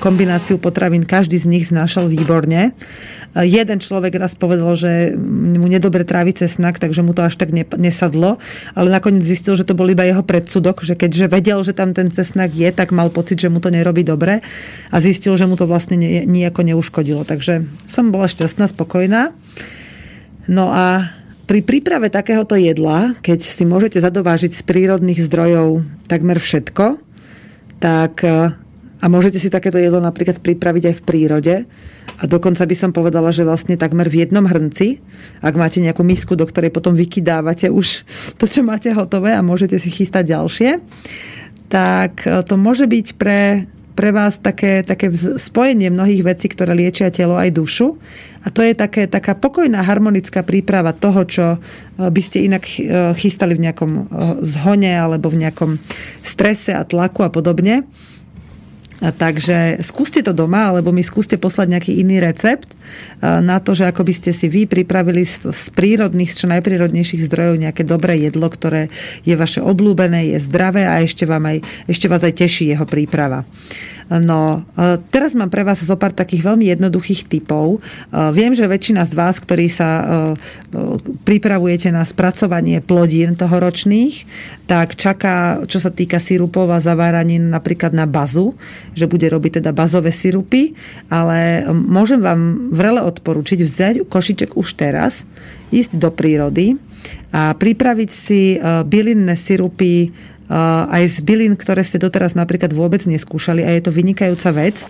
kombináciu 0.00 0.56
potravín 0.56 1.04
každý 1.04 1.36
z 1.36 1.46
nich 1.46 1.64
znášal 1.68 2.08
výborne. 2.08 2.72
Jeden 3.30 3.78
človek 3.78 4.18
raz 4.18 4.34
povedal, 4.34 4.74
že 4.74 5.14
mu 5.14 5.70
nedobre 5.70 6.02
trávi 6.02 6.34
cesnak, 6.34 6.82
takže 6.82 7.06
mu 7.06 7.14
to 7.14 7.22
až 7.22 7.38
tak 7.38 7.54
nesadlo, 7.54 8.42
ale 8.74 8.90
nakoniec 8.90 9.22
zistil, 9.22 9.54
že 9.54 9.62
to 9.62 9.78
bol 9.78 9.86
iba 9.86 10.02
jeho 10.02 10.26
predsudok, 10.26 10.82
že 10.82 10.98
keďže 10.98 11.30
vedel, 11.30 11.62
že 11.62 11.70
tam 11.70 11.94
ten 11.94 12.10
cesnak 12.10 12.50
je, 12.50 12.66
tak 12.74 12.90
mal 12.90 13.06
pocit, 13.06 13.38
že 13.38 13.46
mu 13.46 13.62
to 13.62 13.70
nerobí 13.70 14.02
dobre 14.02 14.42
a 14.90 14.96
zistil, 14.98 15.38
že 15.38 15.46
mu 15.46 15.54
to 15.54 15.70
vlastne 15.70 15.94
nejako 16.26 16.66
neuškodilo. 16.74 17.22
Takže 17.22 17.70
som 17.86 18.10
bola 18.10 18.26
šťastná, 18.26 18.66
spokojná. 18.66 19.30
No 20.50 20.74
a 20.74 21.14
pri 21.46 21.62
príprave 21.62 22.10
takéhoto 22.10 22.58
jedla, 22.58 23.14
keď 23.22 23.38
si 23.42 23.62
môžete 23.62 24.02
zadovážiť 24.02 24.50
z 24.50 24.62
prírodných 24.66 25.22
zdrojov 25.30 25.86
takmer 26.10 26.42
všetko, 26.42 26.98
tak 27.78 28.26
e, 28.26 28.54
a 29.00 29.06
môžete 29.08 29.40
si 29.40 29.48
takéto 29.48 29.80
jedlo 29.80 30.02
napríklad 30.02 30.44
pripraviť 30.44 30.84
aj 30.90 30.94
v 31.00 31.06
prírode. 31.06 31.54
A 32.20 32.22
dokonca 32.28 32.68
by 32.68 32.76
som 32.76 32.90
povedala, 32.92 33.32
že 33.32 33.48
vlastne 33.48 33.80
takmer 33.80 34.12
v 34.12 34.26
jednom 34.26 34.44
hrnci, 34.44 35.00
ak 35.40 35.54
máte 35.56 35.80
nejakú 35.80 36.04
misku, 36.04 36.36
do 36.36 36.44
ktorej 36.44 36.68
potom 36.68 36.92
vykydávate 36.92 37.72
už 37.72 38.04
to, 38.36 38.44
čo 38.44 38.60
máte 38.60 38.92
hotové 38.92 39.32
a 39.32 39.40
môžete 39.40 39.80
si 39.80 39.88
chystať 39.88 40.36
ďalšie, 40.36 40.70
tak 41.72 42.26
e, 42.26 42.42
to 42.42 42.54
môže 42.58 42.84
byť 42.90 43.06
pre 43.16 43.70
pre 44.00 44.16
vás 44.16 44.40
také, 44.40 44.80
také 44.80 45.12
spojenie 45.36 45.92
mnohých 45.92 46.24
vecí, 46.24 46.48
ktoré 46.48 46.72
liečia 46.72 47.12
telo 47.12 47.36
aj 47.36 47.52
dušu. 47.52 48.00
A 48.40 48.48
to 48.48 48.64
je 48.64 48.72
také, 48.72 49.04
taká 49.04 49.36
pokojná, 49.36 49.84
harmonická 49.84 50.40
príprava 50.40 50.96
toho, 50.96 51.28
čo 51.28 51.46
e, 51.52 51.58
by 52.08 52.22
ste 52.24 52.48
inak 52.48 52.64
e, 52.64 53.12
chystali 53.20 53.60
v 53.60 53.68
nejakom 53.68 53.92
e, 53.92 54.02
zhone 54.48 54.88
alebo 54.88 55.28
v 55.28 55.44
nejakom 55.44 55.76
strese 56.24 56.72
a 56.72 56.80
tlaku 56.88 57.28
a 57.28 57.30
podobne. 57.30 57.84
A 59.04 59.12
takže 59.12 59.84
skúste 59.84 60.24
to 60.24 60.32
doma, 60.32 60.72
alebo 60.72 60.96
mi 60.96 61.04
skúste 61.04 61.36
poslať 61.36 61.68
nejaký 61.68 61.92
iný 62.00 62.24
recept 62.24 62.72
na 63.20 63.58
to, 63.60 63.76
že 63.76 63.88
ako 63.88 64.06
by 64.06 64.12
ste 64.16 64.30
si 64.32 64.46
vy 64.48 64.64
pripravili 64.64 65.26
z, 65.26 65.66
prírodných, 65.74 66.32
z 66.32 66.36
čo 66.44 66.46
najprírodnejších 66.50 67.26
zdrojov 67.28 67.60
nejaké 67.60 67.82
dobré 67.84 68.20
jedlo, 68.20 68.48
ktoré 68.48 68.88
je 69.24 69.34
vaše 69.36 69.60
obľúbené, 69.60 70.36
je 70.36 70.38
zdravé 70.40 70.88
a 70.88 71.02
ešte, 71.04 71.28
vám 71.28 71.46
aj, 71.50 71.58
ešte 71.86 72.06
vás 72.08 72.22
aj 72.24 72.34
teší 72.40 72.72
jeho 72.72 72.86
príprava. 72.88 73.44
No, 74.10 74.66
e, 74.74 74.98
teraz 75.14 75.38
mám 75.38 75.54
pre 75.54 75.62
vás 75.62 75.78
zo 75.78 75.94
pár 75.94 76.10
takých 76.10 76.42
veľmi 76.42 76.66
jednoduchých 76.66 77.30
typov. 77.30 77.78
E, 77.78 78.18
viem, 78.34 78.58
že 78.58 78.66
väčšina 78.66 79.06
z 79.06 79.14
vás, 79.14 79.38
ktorí 79.38 79.70
sa 79.70 79.86
e, 79.86 80.04
pripravujete 81.22 81.94
na 81.94 82.02
spracovanie 82.02 82.82
plodín 82.82 83.38
tohoročných, 83.38 84.26
tak 84.66 84.98
čaká, 84.98 85.62
čo 85.70 85.78
sa 85.78 85.94
týka 85.94 86.18
sirupov 86.18 86.74
a 86.74 86.82
zaváranín 86.82 87.54
napríklad 87.54 87.94
na 87.94 88.10
bazu, 88.10 88.58
že 88.98 89.06
bude 89.06 89.30
robiť 89.30 89.62
teda 89.62 89.70
bazové 89.70 90.10
sirupy, 90.10 90.74
ale 91.06 91.70
môžem 91.70 92.18
vám 92.18 92.70
vrele 92.80 93.04
odporučiť 93.04 93.60
vziať 93.60 93.94
košiček 94.08 94.56
už 94.56 94.68
teraz, 94.80 95.28
ísť 95.68 96.00
do 96.00 96.08
prírody 96.08 96.80
a 97.28 97.52
pripraviť 97.52 98.10
si 98.10 98.56
bylinné 98.64 99.36
sirupy 99.36 100.16
aj 100.88 101.02
z 101.12 101.16
bylín, 101.20 101.54
ktoré 101.60 101.84
ste 101.84 102.00
doteraz 102.00 102.32
napríklad 102.32 102.72
vôbec 102.72 103.04
neskúšali 103.04 103.60
a 103.62 103.76
je 103.76 103.84
to 103.84 103.92
vynikajúca 103.92 104.50
vec. 104.56 104.80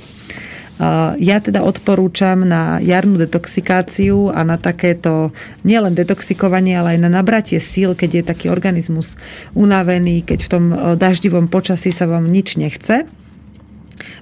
Ja 1.21 1.37
teda 1.45 1.61
odporúčam 1.61 2.49
na 2.49 2.81
jarnú 2.81 3.21
detoxikáciu 3.21 4.33
a 4.33 4.41
na 4.49 4.57
takéto 4.57 5.37
nielen 5.61 5.93
detoxikovanie, 5.93 6.81
ale 6.81 6.97
aj 6.97 7.05
na 7.05 7.11
nabratie 7.13 7.61
síl, 7.61 7.93
keď 7.93 8.11
je 8.17 8.23
taký 8.25 8.47
organizmus 8.49 9.21
unavený, 9.53 10.25
keď 10.25 10.39
v 10.41 10.49
tom 10.49 10.65
daždivom 10.97 11.53
počasí 11.53 11.93
sa 11.93 12.09
vám 12.09 12.25
nič 12.25 12.57
nechce. 12.57 13.05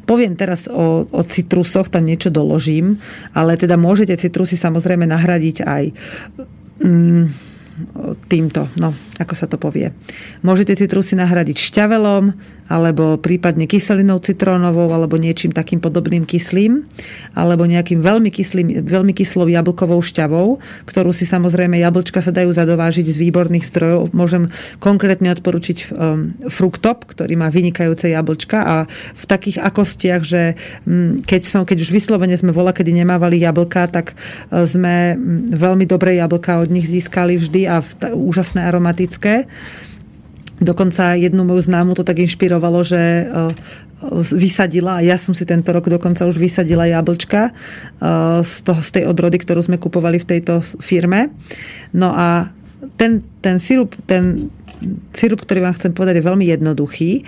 Poviem 0.05 0.35
teraz 0.39 0.67
o, 0.69 1.05
o 1.09 1.21
citrusoch, 1.25 1.89
tam 1.89 2.05
niečo 2.05 2.29
doložím, 2.29 3.01
ale 3.35 3.57
teda 3.57 3.79
môžete 3.79 4.17
citrusy 4.19 4.59
samozrejme 4.59 5.07
nahradiť 5.09 5.57
aj 5.65 5.85
mm, 6.85 7.48
týmto, 8.27 8.69
no, 8.77 8.95
ako 9.19 9.35
sa 9.35 9.47
to 9.47 9.61
povie. 9.61 9.95
Môžete 10.43 10.79
citrusy 10.79 11.15
nahradiť 11.19 11.57
šťavelom, 11.59 12.35
alebo 12.69 13.17
prípadne 13.17 13.65
kyselinou 13.65 14.21
citrónovou, 14.21 14.93
alebo 14.93 15.17
niečím 15.17 15.57
takým 15.57 15.81
podobným 15.81 16.29
kyslým, 16.29 16.85
alebo 17.33 17.65
nejakým 17.65 18.05
veľmi, 18.05 18.29
kyslým, 18.29 18.85
veľmi 18.85 19.17
kyslou 19.17 19.49
jablkovou 19.49 20.05
šťavou, 20.05 20.61
ktorú 20.85 21.11
si 21.17 21.25
samozrejme 21.25 21.81
jablčka 21.81 22.21
sa 22.21 22.29
dajú 22.29 22.53
zadovážiť 22.53 23.09
z 23.09 23.17
výborných 23.17 23.65
strojov. 23.65 24.13
Môžem 24.13 24.53
konkrétne 24.85 25.33
odporučiť 25.33 25.79
um, 25.89 26.37
fruktop, 26.53 27.09
ktorý 27.09 27.41
má 27.41 27.49
vynikajúce 27.49 28.13
jablčka 28.13 28.59
a 28.61 28.77
v 29.17 29.25
takých 29.25 29.65
akostiach, 29.65 30.23
že 30.23 30.61
um, 30.85 31.17
keď, 31.25 31.43
som, 31.49 31.63
keď 31.65 31.89
už 31.89 31.91
vyslovene 31.91 32.37
sme 32.37 32.53
vola, 32.53 32.77
kedy 32.77 32.93
nemávali 32.93 33.41
jablka, 33.41 33.89
tak 33.89 34.13
uh, 34.13 34.69
sme 34.69 35.17
um, 35.17 35.57
veľmi 35.57 35.89
dobré 35.89 36.21
jablka 36.21 36.61
od 36.61 36.69
nich 36.69 36.85
získali 36.85 37.41
vždy 37.41 37.65
a 37.69 37.85
v, 37.85 38.17
úžasné 38.17 38.65
aromatické. 38.65 39.45
Dokonca 40.59 41.15
jednu 41.15 41.47
moju 41.47 41.63
známu 41.71 41.95
to 41.95 42.03
tak 42.03 42.19
inšpirovalo, 42.19 42.83
že 42.83 42.99
e, 42.99 43.25
vysadila, 44.35 44.99
a 44.99 45.05
ja 45.07 45.15
som 45.15 45.37
si 45.37 45.47
tento 45.47 45.71
rok 45.71 45.87
dokonca 45.87 46.27
už 46.27 46.39
vysadila 46.39 46.91
jablčka 46.91 47.51
e, 47.51 47.53
z, 48.43 48.55
toho, 48.67 48.81
z 48.83 48.91
tej 48.91 49.05
odrody, 49.07 49.39
ktorú 49.39 49.63
sme 49.63 49.79
kupovali 49.79 50.19
v 50.19 50.29
tejto 50.35 50.65
firme. 50.83 51.31
No 51.95 52.11
a 52.11 52.51
ten, 52.99 53.23
ten 53.39 53.63
sirup, 53.63 53.95
ten, 54.11 54.51
sirup, 55.15 55.45
ktorý 55.45 55.69
vám 55.69 55.77
chcem 55.77 55.93
povedať, 55.93 56.21
je 56.21 56.29
veľmi 56.29 56.47
jednoduchý. 56.49 57.13
E, 57.19 57.23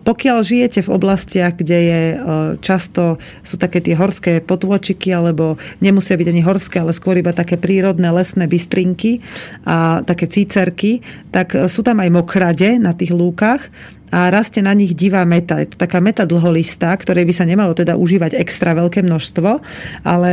pokiaľ 0.00 0.38
žijete 0.42 0.80
v 0.84 0.92
oblastiach, 0.92 1.56
kde 1.56 1.78
je 1.78 2.00
e, 2.12 2.16
často 2.64 3.20
sú 3.44 3.60
také 3.60 3.84
tie 3.84 3.94
horské 3.96 4.40
potôčiky, 4.40 5.12
alebo 5.12 5.60
nemusia 5.84 6.16
byť 6.16 6.28
ani 6.28 6.42
horské, 6.42 6.76
ale 6.80 6.96
skôr 6.96 7.20
iba 7.20 7.36
také 7.36 7.60
prírodné 7.60 8.08
lesné 8.10 8.48
bystrinky 8.48 9.20
a 9.64 10.00
také 10.04 10.26
cícerky, 10.26 11.04
tak 11.30 11.54
sú 11.68 11.84
tam 11.84 12.00
aj 12.00 12.10
mokrade 12.10 12.80
na 12.80 12.96
tých 12.96 13.12
lúkach 13.14 13.70
a 14.10 14.28
rastie 14.28 14.60
na 14.60 14.74
nich 14.74 14.98
divá 14.98 15.22
meta. 15.22 15.62
Je 15.62 15.70
to 15.70 15.78
taká 15.78 16.02
meta 16.02 16.26
dlholistá, 16.26 16.90
ktorej 16.98 17.24
by 17.26 17.34
sa 17.34 17.46
nemalo 17.46 17.72
teda 17.72 17.94
užívať 17.94 18.34
extra 18.36 18.74
veľké 18.74 19.06
množstvo, 19.06 19.50
ale 20.02 20.32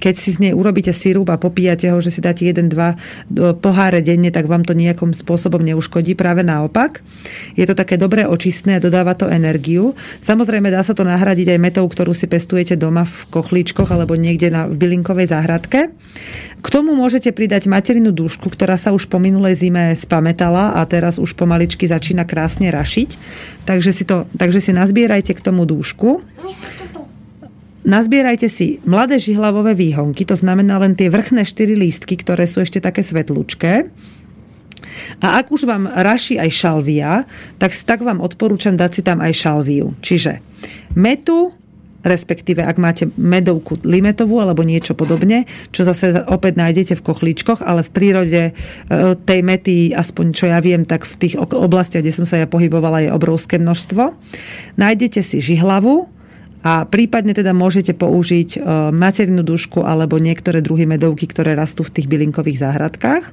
keď 0.00 0.14
si 0.16 0.32
z 0.34 0.38
nej 0.48 0.52
urobíte 0.56 0.90
sírup 0.90 1.28
a 1.28 1.40
popíjate 1.40 1.92
ho, 1.92 2.00
že 2.00 2.08
si 2.08 2.24
dáte 2.24 2.48
1-2 2.48 3.60
poháre 3.60 4.00
denne, 4.00 4.32
tak 4.32 4.48
vám 4.48 4.64
to 4.64 4.72
nejakým 4.72 5.12
spôsobom 5.12 5.60
neuškodí. 5.60 6.16
Práve 6.16 6.40
naopak. 6.40 7.04
Je 7.54 7.68
to 7.68 7.76
také 7.76 8.00
dobré 8.00 8.24
očistné 8.24 8.80
a 8.80 8.84
dodáva 8.84 9.12
to 9.12 9.28
energiu. 9.28 9.92
Samozrejme 10.24 10.72
dá 10.72 10.80
sa 10.80 10.96
to 10.96 11.04
nahradiť 11.04 11.54
aj 11.54 11.60
metou, 11.60 11.84
ktorú 11.84 12.16
si 12.16 12.24
pestujete 12.24 12.74
doma 12.80 13.04
v 13.04 13.16
kochlíčkoch 13.28 13.92
alebo 13.92 14.16
niekde 14.16 14.48
na, 14.48 14.64
v 14.64 14.80
bylinkovej 14.80 15.28
záhradke. 15.28 15.92
K 16.64 16.66
tomu 16.72 16.96
môžete 16.96 17.28
pridať 17.36 17.68
materinú 17.68 18.08
dušku, 18.08 18.48
ktorá 18.48 18.80
sa 18.80 18.96
už 18.96 19.12
po 19.12 19.20
minulej 19.20 19.60
zime 19.60 19.92
spametala 19.92 20.80
a 20.80 20.80
teraz 20.88 21.20
už 21.20 21.36
pomaličky 21.36 21.84
začína 21.84 22.24
krásne 22.24 22.72
rašiť. 22.72 22.93
Takže 23.64 23.90
si, 23.90 24.04
to, 24.06 24.28
takže 24.38 24.60
si 24.60 24.70
nazbierajte 24.70 25.34
k 25.34 25.44
tomu 25.44 25.66
dúšku. 25.66 26.22
Nazbierajte 27.84 28.48
si 28.48 28.80
mladé 28.88 29.20
žihlavové 29.20 29.76
výhonky, 29.76 30.24
to 30.24 30.32
znamená 30.32 30.80
len 30.80 30.96
tie 30.96 31.12
vrchné 31.12 31.44
štyri 31.44 31.76
lístky, 31.76 32.16
ktoré 32.16 32.48
sú 32.48 32.64
ešte 32.64 32.80
také 32.80 33.04
svetlučké. 33.04 33.92
A 35.20 35.42
ak 35.42 35.52
už 35.52 35.68
vám 35.68 35.90
raší 35.90 36.40
aj 36.40 36.50
šalvia, 36.54 37.28
tak, 37.60 37.76
tak 37.76 38.00
vám 38.00 38.22
odporúčam 38.24 38.78
dať 38.78 38.90
si 39.00 39.02
tam 39.04 39.20
aj 39.20 39.32
šalviu. 39.36 39.92
Čiže 40.00 40.40
metu, 40.96 41.52
respektíve 42.04 42.60
ak 42.60 42.76
máte 42.76 43.04
medovku 43.16 43.80
limetovú 43.82 44.38
alebo 44.38 44.62
niečo 44.62 44.92
podobne, 44.92 45.48
čo 45.72 45.82
zase 45.88 46.22
opäť 46.28 46.60
nájdete 46.60 46.94
v 47.00 47.04
kochlíčkoch, 47.04 47.64
ale 47.64 47.82
v 47.82 47.90
prírode 47.90 48.42
e, 48.48 48.52
tej 49.16 49.40
mety, 49.40 49.96
aspoň 49.96 50.26
čo 50.36 50.44
ja 50.52 50.60
viem, 50.60 50.84
tak 50.84 51.08
v 51.08 51.14
tých 51.16 51.34
oblastiach, 51.40 52.04
kde 52.04 52.14
som 52.14 52.28
sa 52.28 52.38
ja 52.38 52.46
pohybovala, 52.46 53.08
je 53.08 53.10
obrovské 53.10 53.56
množstvo. 53.56 54.12
Nájdete 54.76 55.24
si 55.24 55.40
žihlavu, 55.40 56.14
a 56.64 56.88
prípadne 56.88 57.36
teda 57.36 57.52
môžete 57.52 57.92
použiť 57.92 58.56
e, 58.56 58.58
maternú 58.88 59.44
dušku 59.44 59.84
alebo 59.84 60.16
niektoré 60.16 60.64
druhy 60.64 60.88
medovky, 60.88 61.28
ktoré 61.28 61.52
rastú 61.52 61.84
v 61.84 62.00
tých 62.00 62.08
bylinkových 62.08 62.64
záhradkách. 62.64 63.24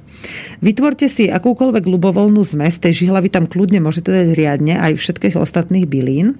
Vytvorte 0.60 1.08
si 1.08 1.32
akúkoľvek 1.32 1.80
ľubovoľnú 1.88 2.44
zmes, 2.44 2.76
tej 2.76 3.08
žihlavy 3.08 3.32
tam 3.32 3.48
kľudne 3.48 3.80
môžete 3.80 4.12
dať 4.12 4.28
riadne, 4.36 4.76
aj 4.76 5.00
všetkých 5.00 5.40
ostatných 5.40 5.88
bylín. 5.88 6.36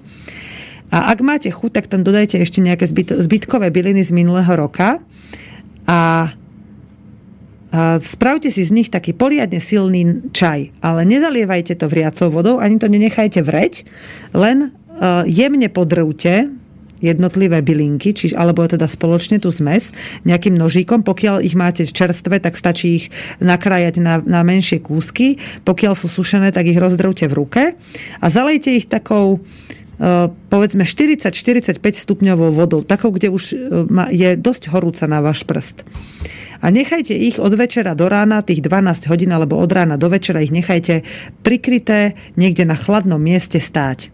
A 0.89 1.13
ak 1.13 1.19
máte 1.23 1.49
chuť, 1.49 1.71
tak 1.71 1.85
tam 1.87 2.01
dodajte 2.01 2.41
ešte 2.41 2.59
nejaké 2.59 2.89
zbytkové 3.21 3.71
byliny 3.71 4.03
z 4.03 4.11
minulého 4.11 4.51
roka 4.57 4.99
a 5.87 6.31
spravte 8.05 8.53
si 8.53 8.61
z 8.61 8.71
nich 8.71 8.89
taký 8.93 9.17
poriadne 9.17 9.57
silný 9.57 10.29
čaj, 10.29 10.69
ale 10.85 11.01
nezalievajte 11.09 11.73
to 11.81 11.89
vriacou 11.89 12.29
vodou, 12.29 12.55
ani 12.61 12.77
to 12.77 12.85
nenechajte 12.85 13.41
vreť, 13.41 13.73
len 14.37 14.69
e, 14.69 15.25
jemne 15.25 15.65
podrvte 15.73 16.53
jednotlivé 17.03 17.59
bylinky, 17.59 18.15
čiže, 18.15 18.39
alebo 18.39 18.63
teda 18.63 18.87
spoločne 18.87 19.41
tú 19.43 19.51
zmes 19.51 19.91
nejakým 20.23 20.55
nožíkom. 20.55 21.03
Pokiaľ 21.03 21.43
ich 21.43 21.51
máte 21.51 21.83
čerstvé, 21.83 22.39
tak 22.39 22.55
stačí 22.55 22.87
ich 22.95 23.05
nakrájať 23.43 23.99
na, 23.99 24.23
na 24.23 24.39
menšie 24.47 24.79
kúsky. 24.79 25.35
Pokiaľ 25.67 25.93
sú 25.99 26.07
sušené, 26.07 26.55
tak 26.55 26.71
ich 26.71 26.79
rozdrvte 26.79 27.27
v 27.27 27.33
ruke 27.35 27.63
a 28.23 28.25
zalejte 28.31 28.71
ich 28.71 28.87
takou 28.87 29.43
povedzme 30.49 30.83
40-45 30.89 31.77
stupňovou 31.77 32.49
vodou, 32.49 32.81
takou, 32.81 33.13
kde 33.13 33.29
už 33.29 33.43
e, 33.53 33.55
je 34.09 34.29
dosť 34.33 34.73
horúca 34.73 35.05
na 35.05 35.21
váš 35.21 35.45
prst. 35.45 35.85
A 36.63 36.71
nechajte 36.71 37.13
ich 37.13 37.37
od 37.37 37.53
večera 37.53 37.93
do 37.93 38.09
rána, 38.09 38.41
tých 38.41 38.63
12 38.63 39.11
hodín, 39.11 39.35
alebo 39.35 39.59
od 39.59 39.69
rána 39.69 39.99
do 39.99 40.09
večera 40.09 40.41
ich 40.41 40.49
nechajte 40.49 41.03
prikryté 41.45 42.17
niekde 42.39 42.65
na 42.65 42.73
chladnom 42.73 43.19
mieste 43.19 43.59
stáť. 43.61 44.09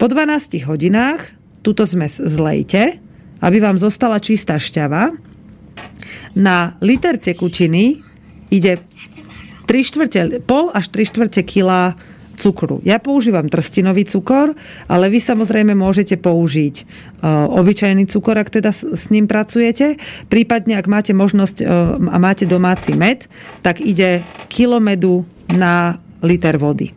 Po 0.00 0.06
12 0.08 0.62
hodinách 0.64 1.34
túto 1.60 1.84
zmes 1.84 2.22
zlejte, 2.22 3.02
aby 3.42 3.58
vám 3.60 3.76
zostala 3.76 4.22
čistá 4.22 4.56
šťava. 4.56 5.12
Na 6.38 6.78
liter 6.80 7.20
tekutiny 7.20 8.00
ide 8.48 8.80
3 9.66 9.82
štvrte, 9.82 10.20
pol 10.46 10.70
až 10.72 10.88
3 10.94 11.10
štvrte 11.10 11.40
kila 11.42 11.98
cukru. 12.36 12.84
Ja 12.84 13.00
používam 13.00 13.48
trstinový 13.48 14.04
cukor, 14.04 14.52
ale 14.86 15.08
vy 15.08 15.18
samozrejme 15.18 15.72
môžete 15.72 16.20
použiť 16.20 16.74
uh, 16.84 17.48
obyčajný 17.50 18.06
cukor, 18.06 18.36
ak 18.36 18.52
teda 18.52 18.70
s, 18.70 19.08
ním 19.08 19.24
pracujete. 19.24 19.96
Prípadne, 20.28 20.76
ak 20.76 20.86
máte 20.86 21.12
možnosť 21.16 21.56
uh, 21.64 21.96
a 22.12 22.16
máte 22.20 22.44
domáci 22.44 22.92
med, 22.94 23.26
tak 23.64 23.80
ide 23.80 24.22
kilo 24.52 24.78
medu 24.78 25.24
na 25.50 25.98
liter 26.20 26.60
vody. 26.60 26.92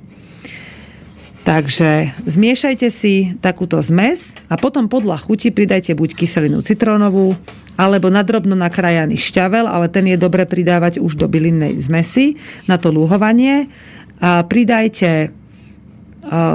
Takže 1.48 2.14
zmiešajte 2.30 2.88
si 2.94 3.34
takúto 3.42 3.80
zmes 3.82 4.38
a 4.52 4.60
potom 4.60 4.86
podľa 4.86 5.24
chuti 5.24 5.50
pridajte 5.50 5.98
buď 5.98 6.14
kyselinu 6.14 6.62
citrónovú, 6.62 7.34
alebo 7.80 8.12
nadrobno 8.12 8.60
nakrajaný 8.60 9.16
šťavel, 9.16 9.64
ale 9.64 9.88
ten 9.88 10.04
je 10.04 10.20
dobre 10.20 10.44
pridávať 10.44 11.00
už 11.00 11.16
do 11.16 11.32
bylinnej 11.32 11.80
zmesi 11.80 12.36
na 12.68 12.76
to 12.76 12.92
lúhovanie. 12.92 13.72
Pridajte 14.20 15.32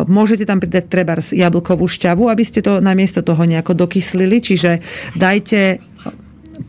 Môžete 0.06 0.46
tam 0.46 0.62
pridať 0.62 0.86
treba 0.86 1.18
jablkovú 1.18 1.90
šťavu, 1.90 2.30
aby 2.30 2.44
ste 2.46 2.62
to 2.62 2.78
namiesto 2.78 3.26
toho 3.26 3.42
nejako 3.42 3.74
dokyslili, 3.74 4.38
čiže 4.38 4.78
dajte 5.18 5.82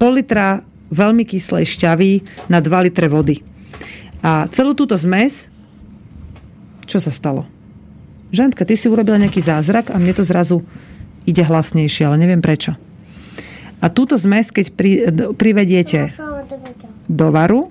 pol 0.02 0.18
litra 0.18 0.66
veľmi 0.90 1.22
kyslej 1.22 1.70
šťavy 1.70 2.12
na 2.50 2.58
2 2.64 2.86
litre 2.90 3.06
vody. 3.06 3.46
A 4.26 4.50
celú 4.50 4.74
túto 4.74 4.98
zmes, 4.98 5.54
čo 6.90 6.98
sa 6.98 7.14
stalo? 7.14 7.46
Žantka, 8.34 8.66
ty 8.66 8.74
si 8.74 8.90
urobila 8.90 9.22
nejaký 9.22 9.44
zázrak 9.44 9.94
a 9.94 10.02
mne 10.02 10.18
to 10.18 10.26
zrazu 10.26 10.66
ide 11.30 11.46
hlasnejšie, 11.46 12.10
ale 12.10 12.18
neviem 12.18 12.42
prečo. 12.42 12.74
A 13.86 13.92
túto 13.94 14.18
zmes, 14.18 14.50
keď 14.50 14.66
pri, 14.74 14.92
privediete 15.38 16.10
do 17.06 17.30
varu, 17.30 17.70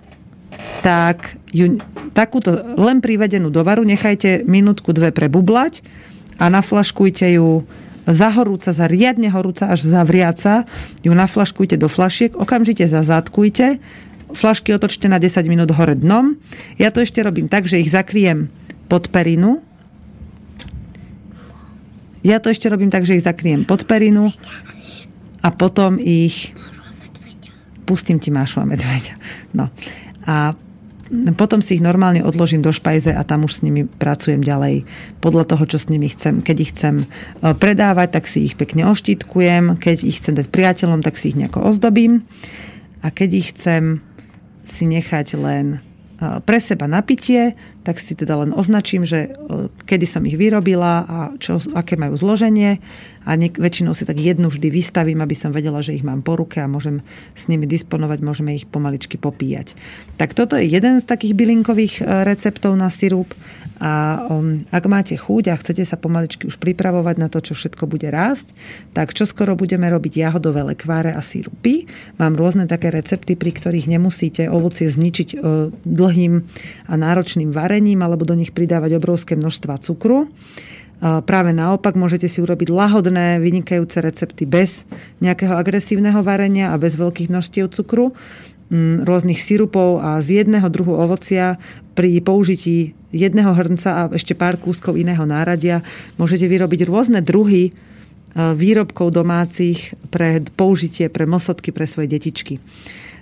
tak 0.81 1.39
ju, 1.55 1.79
takúto 2.17 2.55
len 2.75 2.99
privedenú 2.99 3.53
do 3.53 3.63
varu 3.63 3.87
nechajte 3.87 4.43
minútku, 4.43 4.91
dve 4.91 5.15
prebublať 5.15 5.85
a 6.41 6.51
naflaškujte 6.51 7.39
ju 7.39 7.63
zahorúca, 8.05 8.75
za 8.75 8.85
riadne 8.91 9.33
horúca 9.33 9.71
až 9.71 9.87
zavriaca, 9.87 10.69
ju 11.01 11.13
naflaškujte 11.15 11.79
do 11.79 11.89
flašiek, 11.89 12.37
okamžite 12.37 12.85
zazádkujte, 12.85 13.81
flašky 14.35 14.75
otočte 14.75 15.09
na 15.09 15.23
10 15.23 15.47
minút 15.47 15.71
hore 15.73 15.95
dnom. 15.95 16.37
Ja 16.77 16.91
to 16.91 17.01
ešte 17.01 17.23
robím 17.23 17.49
tak, 17.49 17.65
že 17.71 17.81
ich 17.81 17.89
zakriem 17.89 18.51
pod 18.91 19.09
perinu, 19.09 19.65
ja 22.25 22.41
to 22.41 22.49
ešte 22.49 22.73
robím 22.73 22.89
tak, 22.89 23.05
že 23.05 23.21
ich 23.21 23.25
zakriem 23.25 23.69
pod 23.69 23.85
perinu 23.85 24.33
a 25.45 25.53
potom 25.53 26.01
ich 26.01 26.57
pustím 27.85 28.17
ti 28.17 28.33
Mášu 28.33 28.65
a 28.65 28.67
medveďa. 28.67 29.21
No. 29.53 29.69
A 30.25 30.57
potom 31.37 31.61
si 31.61 31.77
ich 31.77 31.85
normálne 31.85 32.25
odložím 32.25 32.65
do 32.65 32.73
špajze 32.73 33.13
a 33.13 33.23
tam 33.29 33.45
už 33.45 33.61
s 33.61 33.65
nimi 33.65 33.85
pracujem 33.85 34.41
ďalej 34.41 34.89
podľa 35.21 35.45
toho, 35.53 35.65
čo 35.69 35.77
s 35.77 35.93
nimi 35.93 36.09
chcem. 36.09 36.41
Keď 36.41 36.57
ich 36.59 36.73
chcem 36.73 37.05
e, 37.05 37.07
predávať, 37.53 38.09
tak 38.17 38.25
si 38.25 38.49
ich 38.49 38.57
pekne 38.57 38.89
oštítkujem. 38.89 39.77
Keď 39.77 39.97
ich 40.01 40.25
chcem 40.25 40.35
dať 40.41 40.49
priateľom, 40.49 41.05
tak 41.05 41.21
si 41.21 41.33
ich 41.33 41.39
nejako 41.39 41.61
ozdobím. 41.61 42.25
A 43.05 43.13
keď 43.13 43.31
ich 43.37 43.53
chcem 43.53 44.01
si 44.65 44.89
nechať 44.89 45.37
len 45.37 45.85
pre 46.45 46.59
seba 46.63 46.89
napitie, 46.89 47.53
tak 47.85 48.01
si 48.01 48.17
teda 48.17 48.41
len 48.41 48.51
označím, 48.57 49.05
že 49.05 49.29
e, 49.29 49.69
kedy 49.85 50.09
som 50.09 50.25
ich 50.25 50.41
vyrobila 50.41 51.05
a 51.05 51.19
čo, 51.37 51.61
aké 51.77 52.01
majú 52.01 52.17
zloženie 52.17 52.81
a 53.25 53.31
niek- 53.37 53.61
väčšinou 53.61 53.93
si 53.93 54.09
tak 54.09 54.17
jednu 54.17 54.49
vždy 54.49 54.73
vystavím, 54.73 55.21
aby 55.21 55.37
som 55.37 55.53
vedela, 55.53 55.85
že 55.85 55.97
ich 55.97 56.05
mám 56.05 56.25
po 56.25 56.37
ruke 56.37 56.61
a 56.61 56.69
môžem 56.69 57.05
s 57.37 57.45
nimi 57.49 57.69
disponovať, 57.69 58.19
môžeme 58.25 58.57
ich 58.57 58.65
pomaličky 58.65 59.21
popíjať. 59.21 59.77
Tak 60.17 60.33
toto 60.33 60.57
je 60.57 60.65
jeden 60.65 61.01
z 61.01 61.05
takých 61.05 61.37
bylinkových 61.37 61.95
e, 62.01 62.25
receptov 62.25 62.73
na 62.73 62.89
sirup 62.89 63.37
a 63.83 64.23
um, 64.31 64.63
ak 64.71 64.85
máte 64.87 65.19
chuť 65.19 65.51
a 65.51 65.59
chcete 65.59 65.83
sa 65.83 65.99
pomaličky 65.99 66.47
už 66.47 66.63
pripravovať 66.63 67.17
na 67.19 67.27
to, 67.27 67.43
čo 67.43 67.59
všetko 67.59 67.91
bude 67.91 68.07
rásť, 68.07 68.55
tak 68.95 69.11
čo 69.13 69.27
skoro 69.27 69.59
budeme 69.59 69.91
robiť 69.91 70.25
jahodové 70.25 70.63
lekváre 70.63 71.11
a 71.11 71.19
sirupy. 71.19 71.91
Mám 72.23 72.39
rôzne 72.39 72.71
také 72.71 72.95
recepty, 72.95 73.35
pri 73.35 73.51
ktorých 73.51 73.91
nemusíte 73.91 74.47
ovocie 74.47 74.87
zničiť 74.87 75.29
e, 75.35 75.37
dlhým 75.75 76.35
a 76.87 76.95
náročným 76.95 77.51
varením 77.51 77.74
alebo 78.05 78.29
do 78.29 78.37
nich 78.37 78.53
pridávať 78.53 78.99
obrovské 78.99 79.35
množstva 79.39 79.81
cukru. 79.83 80.29
Práve 81.03 81.51
naopak 81.53 81.99
môžete 81.99 82.31
si 82.31 82.41
urobiť 82.41 82.71
lahodné, 82.71 83.37
vynikajúce 83.43 84.01
recepty 84.01 84.49
bez 84.49 84.89
nejakého 85.21 85.53
agresívneho 85.53 86.23
varenia 86.25 86.73
a 86.73 86.81
bez 86.81 86.97
veľkých 86.97 87.29
množstiev 87.29 87.69
cukru 87.75 88.15
rôznych 89.05 89.39
sirupov 89.39 90.01
a 90.01 90.19
z 90.25 90.43
jedného 90.43 90.67
druhu 90.73 90.97
ovocia 90.97 91.61
pri 91.93 92.19
použití 92.25 92.97
jedného 93.15 93.55
hrnca 93.55 93.91
a 93.93 94.03
ešte 94.11 94.35
pár 94.35 94.59
kúskov 94.59 94.99
iného 94.99 95.23
náradia 95.23 95.85
môžete 96.19 96.49
vyrobiť 96.51 96.89
rôzne 96.89 97.21
druhy 97.23 97.71
e, 97.71 97.73
výrobkov 98.35 99.15
domácich 99.15 99.95
pre 100.11 100.43
použitie, 100.43 101.07
pre 101.07 101.29
mosotky, 101.29 101.71
pre 101.71 101.87
svoje 101.87 102.11
detičky. 102.11 102.59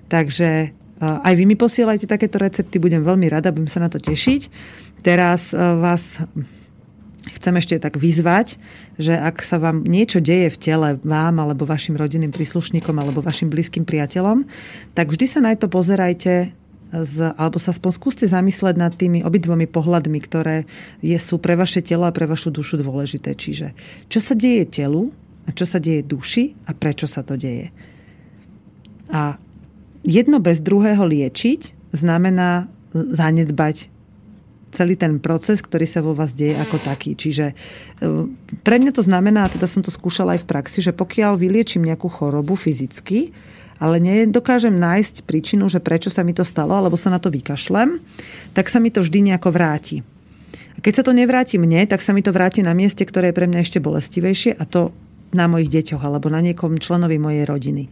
Takže 0.09 0.73
aj 1.03 1.35
vy 1.35 1.45
mi 1.51 1.59
posielajte 1.59 2.07
takéto 2.07 2.39
recepty, 2.39 2.79
budem 2.79 3.03
veľmi 3.03 3.27
rada, 3.27 3.51
budem 3.51 3.67
sa 3.67 3.83
na 3.83 3.91
to 3.91 3.99
tešiť. 3.99 4.47
Teraz 5.03 5.51
e, 5.51 5.59
vás 5.59 6.23
chcem 7.27 7.55
ešte 7.59 7.79
tak 7.83 7.99
vyzvať, 7.99 8.59
že 8.99 9.15
ak 9.15 9.43
sa 9.43 9.59
vám 9.59 9.83
niečo 9.83 10.23
deje 10.23 10.55
v 10.55 10.61
tele, 10.63 10.89
vám 11.03 11.43
alebo 11.43 11.67
vašim 11.67 11.99
rodinným 11.99 12.31
príslušníkom 12.31 12.95
alebo 12.99 13.19
vašim 13.19 13.51
blízkym 13.51 13.83
priateľom, 13.83 14.47
tak 14.95 15.11
vždy 15.11 15.27
sa 15.27 15.39
na 15.43 15.55
to 15.59 15.67
pozerajte 15.67 16.55
z, 16.93 17.17
alebo 17.35 17.57
sa 17.57 17.73
aspoň 17.73 17.91
skúste 17.95 18.27
zamysleť 18.29 18.75
nad 18.77 18.93
tými 18.93 19.25
obidvomi 19.25 19.65
pohľadmi, 19.67 20.19
ktoré 20.23 20.69
je, 21.01 21.17
sú 21.17 21.41
pre 21.41 21.57
vaše 21.57 21.81
telo 21.81 22.05
a 22.05 22.15
pre 22.15 22.29
vašu 22.29 22.53
dušu 22.53 22.79
dôležité. 22.79 23.33
Čiže 23.33 23.73
čo 24.13 24.21
sa 24.21 24.37
deje 24.37 24.69
telu 24.69 25.09
a 25.47 25.51
čo 25.51 25.65
sa 25.65 25.81
deje 25.81 26.05
duši 26.05 26.53
a 26.69 26.77
prečo 26.77 27.09
sa 27.09 27.25
to 27.25 27.35
deje. 27.35 27.73
A 29.09 29.35
jedno 30.03 30.39
bez 30.39 30.63
druhého 30.63 31.03
liečiť 31.03 31.93
znamená 31.95 32.67
zanedbať 32.93 33.89
celý 34.73 34.97
ten 34.97 35.21
proces, 35.21 35.61
ktorý 35.61 35.85
sa 35.85 36.01
vo 36.01 36.17
vás 36.17 36.33
deje 36.33 36.57
ako 36.57 36.81
taký. 36.81 37.13
Čiže 37.13 37.53
e, 37.53 37.55
pre 38.65 38.81
mňa 38.81 38.93
to 38.97 39.05
znamená, 39.05 39.45
a 39.47 39.53
teda 39.53 39.69
som 39.69 39.85
to 39.85 39.93
skúšala 39.93 40.35
aj 40.35 40.49
v 40.49 40.49
praxi, 40.49 40.81
že 40.81 40.97
pokiaľ 40.97 41.37
vyliečím 41.37 41.85
nejakú 41.85 42.09
chorobu 42.09 42.57
fyzicky, 42.57 43.37
ale 43.77 44.01
nedokážem 44.01 44.73
nájsť 44.73 45.29
príčinu, 45.29 45.69
že 45.69 45.83
prečo 45.83 46.09
sa 46.09 46.25
mi 46.25 46.33
to 46.33 46.47
stalo, 46.47 46.73
alebo 46.73 46.97
sa 46.97 47.13
na 47.13 47.21
to 47.21 47.29
vykašlem, 47.29 48.01
tak 48.57 48.73
sa 48.73 48.81
mi 48.81 48.89
to 48.89 49.05
vždy 49.05 49.29
nejako 49.33 49.53
vráti. 49.53 50.01
A 50.73 50.79
keď 50.81 51.03
sa 51.03 51.05
to 51.05 51.13
nevráti 51.13 51.61
mne, 51.61 51.85
tak 51.85 52.01
sa 52.01 52.17
mi 52.17 52.25
to 52.25 52.33
vráti 52.33 52.65
na 52.65 52.73
mieste, 52.73 53.05
ktoré 53.05 53.31
je 53.31 53.37
pre 53.37 53.47
mňa 53.51 53.61
ešte 53.61 53.83
bolestivejšie 53.83 54.57
a 54.57 54.65
to 54.65 54.95
na 55.37 55.49
mojich 55.49 55.69
deťoch 55.69 56.01
alebo 56.01 56.33
na 56.33 56.41
niekom 56.41 56.81
členovi 56.81 57.17
mojej 57.21 57.45
rodiny. 57.45 57.85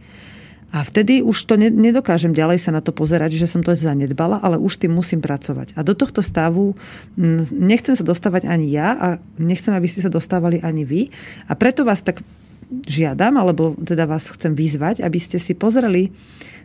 A 0.71 0.87
vtedy 0.87 1.19
už 1.19 1.51
to 1.51 1.59
nedokážem 1.59 2.31
ďalej 2.31 2.63
sa 2.63 2.71
na 2.71 2.79
to 2.79 2.95
pozerať, 2.95 3.35
že 3.35 3.51
som 3.51 3.59
to 3.59 3.75
zanedbala, 3.75 4.39
ale 4.39 4.55
už 4.55 4.79
tým 4.79 4.95
musím 4.95 5.19
pracovať. 5.19 5.75
A 5.75 5.83
do 5.83 5.91
tohto 5.91 6.23
stavu 6.23 6.79
mm, 7.19 7.51
nechcem 7.51 7.91
sa 7.99 8.07
dostávať 8.07 8.47
ani 8.47 8.71
ja 8.71 8.95
a 8.95 9.07
nechcem, 9.35 9.75
aby 9.75 9.91
ste 9.91 9.99
sa 9.99 10.07
dostávali 10.07 10.63
ani 10.63 10.87
vy. 10.87 11.01
A 11.51 11.59
preto 11.59 11.83
vás 11.83 11.99
tak 11.99 12.23
žiadam, 12.71 13.35
alebo 13.35 13.75
teda 13.83 14.07
vás 14.07 14.31
chcem 14.31 14.55
vyzvať, 14.55 15.03
aby 15.03 15.19
ste 15.19 15.43
si 15.43 15.51
pozreli 15.59 16.15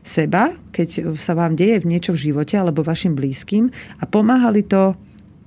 seba, 0.07 0.55
keď 0.71 1.19
sa 1.19 1.35
vám 1.35 1.59
deje 1.59 1.83
v 1.83 1.91
niečo 1.91 2.15
v 2.15 2.31
živote 2.31 2.55
alebo 2.55 2.87
vašim 2.87 3.19
blízkym 3.19 3.75
a 3.99 4.07
pomáhali 4.07 4.63
to 4.63 4.95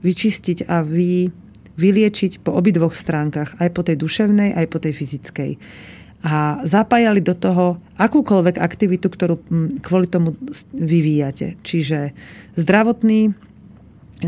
vyčistiť 0.04 0.68
a 0.68 0.84
vy, 0.84 1.32
vyliečiť 1.80 2.44
po 2.44 2.52
obidvoch 2.60 2.92
stránkach, 2.92 3.56
aj 3.64 3.72
po 3.72 3.88
tej 3.88 3.96
duševnej, 4.04 4.52
aj 4.52 4.66
po 4.68 4.84
tej 4.84 4.94
fyzickej 5.00 5.52
a 6.20 6.60
zapájali 6.68 7.24
do 7.24 7.32
toho 7.32 7.80
akúkoľvek 7.96 8.60
aktivitu, 8.60 9.08
ktorú 9.08 9.40
kvôli 9.80 10.08
tomu 10.12 10.36
vyvíjate. 10.76 11.56
Čiže 11.64 12.12
zdravotný 12.60 13.32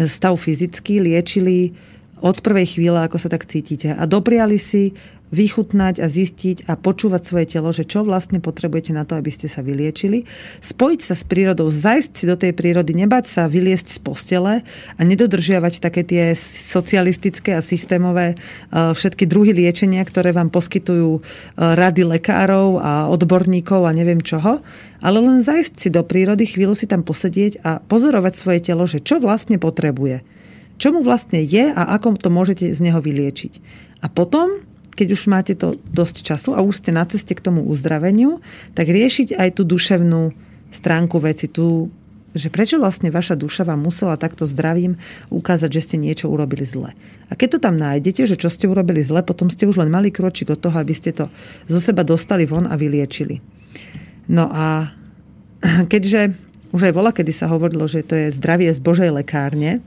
stav 0.08 0.40
fyzický 0.40 1.04
liečili 1.04 1.76
od 2.24 2.40
prvej 2.40 2.78
chvíle, 2.80 2.96
ako 3.02 3.18
sa 3.20 3.28
tak 3.28 3.44
cítite. 3.50 3.92
A 3.92 4.08
dopriali 4.08 4.56
si 4.56 4.96
vychutnať 5.32 6.04
a 6.04 6.08
zistiť 6.12 6.68
a 6.68 6.76
počúvať 6.76 7.22
svoje 7.24 7.46
telo, 7.58 7.72
že 7.72 7.88
čo 7.88 8.04
vlastne 8.04 8.44
potrebujete 8.44 8.92
na 8.92 9.08
to, 9.08 9.16
aby 9.16 9.32
ste 9.32 9.48
sa 9.48 9.64
vyliečili. 9.64 10.28
Spojiť 10.60 11.00
sa 11.02 11.16
s 11.16 11.24
prírodou, 11.24 11.72
zajsť 11.72 12.12
si 12.12 12.26
do 12.28 12.36
tej 12.36 12.52
prírody, 12.52 12.92
nebať 12.92 13.26
sa 13.32 13.48
vyliesť 13.48 13.96
z 13.96 14.00
postele 14.04 14.54
a 14.96 15.02
nedodržiavať 15.02 15.80
také 15.80 16.04
tie 16.04 16.36
socialistické 16.36 17.56
a 17.56 17.66
systémové 17.66 18.36
e, 18.36 18.96
všetky 18.96 19.24
druhy 19.26 19.56
liečenia, 19.56 20.04
ktoré 20.04 20.36
vám 20.36 20.52
poskytujú 20.52 21.18
e, 21.18 21.22
rady 21.58 22.04
lekárov 22.04 22.84
a 22.84 23.08
odborníkov 23.08 23.88
a 23.88 23.96
neviem 23.96 24.20
čoho, 24.20 24.60
ale 25.02 25.18
len 25.18 25.42
zajsť 25.42 25.74
si 25.80 25.90
do 25.90 26.04
prírody, 26.04 26.46
chvíľu 26.46 26.76
si 26.76 26.86
tam 26.86 27.02
posedieť 27.02 27.64
a 27.64 27.80
pozorovať 27.80 28.34
svoje 28.36 28.60
telo, 28.62 28.84
že 28.86 29.02
čo 29.02 29.18
vlastne 29.18 29.56
potrebuje. 29.58 30.22
Čo 30.82 30.98
mu 30.98 31.06
vlastne 31.06 31.42
je 31.42 31.70
a 31.70 31.82
ako 31.94 32.18
to 32.18 32.30
môžete 32.34 32.74
z 32.74 32.80
neho 32.82 33.00
vyliečiť. 33.00 33.54
A 34.02 34.10
potom 34.10 34.66
keď 34.92 35.08
už 35.16 35.22
máte 35.32 35.54
to 35.56 35.80
dosť 35.90 36.24
času 36.24 36.54
a 36.54 36.64
už 36.64 36.84
ste 36.84 36.92
na 36.92 37.08
ceste 37.08 37.32
k 37.32 37.44
tomu 37.44 37.64
uzdraveniu, 37.64 38.44
tak 38.76 38.92
riešiť 38.92 39.36
aj 39.36 39.50
tú 39.56 39.64
duševnú 39.64 40.36
stránku 40.72 41.20
veci, 41.20 41.48
tú, 41.52 41.92
že 42.36 42.48
prečo 42.48 42.80
vlastne 42.80 43.12
vaša 43.12 43.36
duša 43.36 43.68
vám 43.68 43.84
musela 43.84 44.20
takto 44.20 44.48
zdravím 44.48 45.00
ukázať, 45.32 45.70
že 45.72 45.84
ste 45.84 45.96
niečo 46.00 46.32
urobili 46.32 46.64
zle. 46.64 46.96
A 47.28 47.36
keď 47.36 47.58
to 47.58 47.60
tam 47.64 47.76
nájdete, 47.80 48.28
že 48.28 48.40
čo 48.40 48.52
ste 48.52 48.68
urobili 48.68 49.04
zle, 49.04 49.24
potom 49.24 49.48
ste 49.48 49.68
už 49.68 49.80
len 49.80 49.92
malý 49.92 50.12
kročík 50.12 50.52
od 50.52 50.60
toho, 50.60 50.76
aby 50.80 50.96
ste 50.96 51.16
to 51.16 51.32
zo 51.68 51.80
seba 51.80 52.04
dostali 52.04 52.44
von 52.48 52.68
a 52.68 52.76
vyliečili. 52.76 53.40
No 54.32 54.48
a 54.52 54.92
keďže 55.92 56.36
už 56.72 56.88
aj 56.88 56.94
vola, 56.96 57.12
kedy 57.12 57.32
sa 57.36 57.52
hovorilo, 57.52 57.84
že 57.84 58.04
to 58.04 58.16
je 58.16 58.32
zdravie 58.32 58.72
z 58.72 58.80
Božej 58.80 59.12
lekárne, 59.12 59.84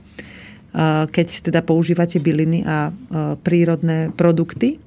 keď 1.09 1.27
teda 1.49 1.63
používate 1.63 2.19
byliny 2.19 2.61
a 2.67 2.91
prírodné 3.41 4.11
produkty, 4.13 4.77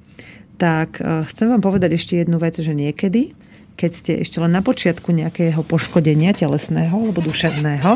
tak 0.59 0.99
e, 0.99 1.23
chcem 1.31 1.47
vám 1.47 1.63
povedať 1.63 1.95
ešte 1.95 2.19
jednu 2.19 2.35
vec, 2.35 2.59
že 2.59 2.75
niekedy, 2.75 3.31
keď 3.79 3.91
ste 3.95 4.11
ešte 4.19 4.43
len 4.43 4.51
na 4.51 4.59
počiatku 4.59 5.15
nejakého 5.15 5.63
poškodenia 5.63 6.35
telesného 6.35 6.91
alebo 6.91 7.23
duševného, 7.23 7.95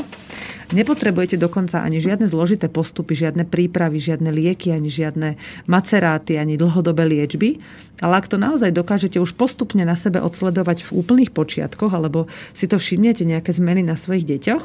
nepotrebujete 0.71 1.35
dokonca 1.35 1.83
ani 1.83 1.99
žiadne 1.99 2.23
zložité 2.23 2.71
postupy, 2.71 3.19
žiadne 3.19 3.43
prípravy, 3.43 3.99
žiadne 3.99 4.31
lieky, 4.31 4.71
ani 4.71 4.87
žiadne 4.87 5.35
maceráty, 5.67 6.39
ani 6.39 6.55
dlhodobé 6.55 7.03
liečby. 7.03 7.59
Ale 7.99 8.23
ak 8.23 8.31
to 8.31 8.39
naozaj 8.39 8.71
dokážete 8.71 9.19
už 9.19 9.35
postupne 9.35 9.83
na 9.83 9.99
sebe 9.99 10.23
odsledovať 10.23 10.87
v 10.87 11.03
úplných 11.03 11.35
počiatkoch, 11.35 11.91
alebo 11.91 12.31
si 12.55 12.71
to 12.71 12.79
všimnete 12.79 13.27
nejaké 13.27 13.51
zmeny 13.51 13.83
na 13.83 13.99
svojich 13.99 14.23
deťoch, 14.23 14.63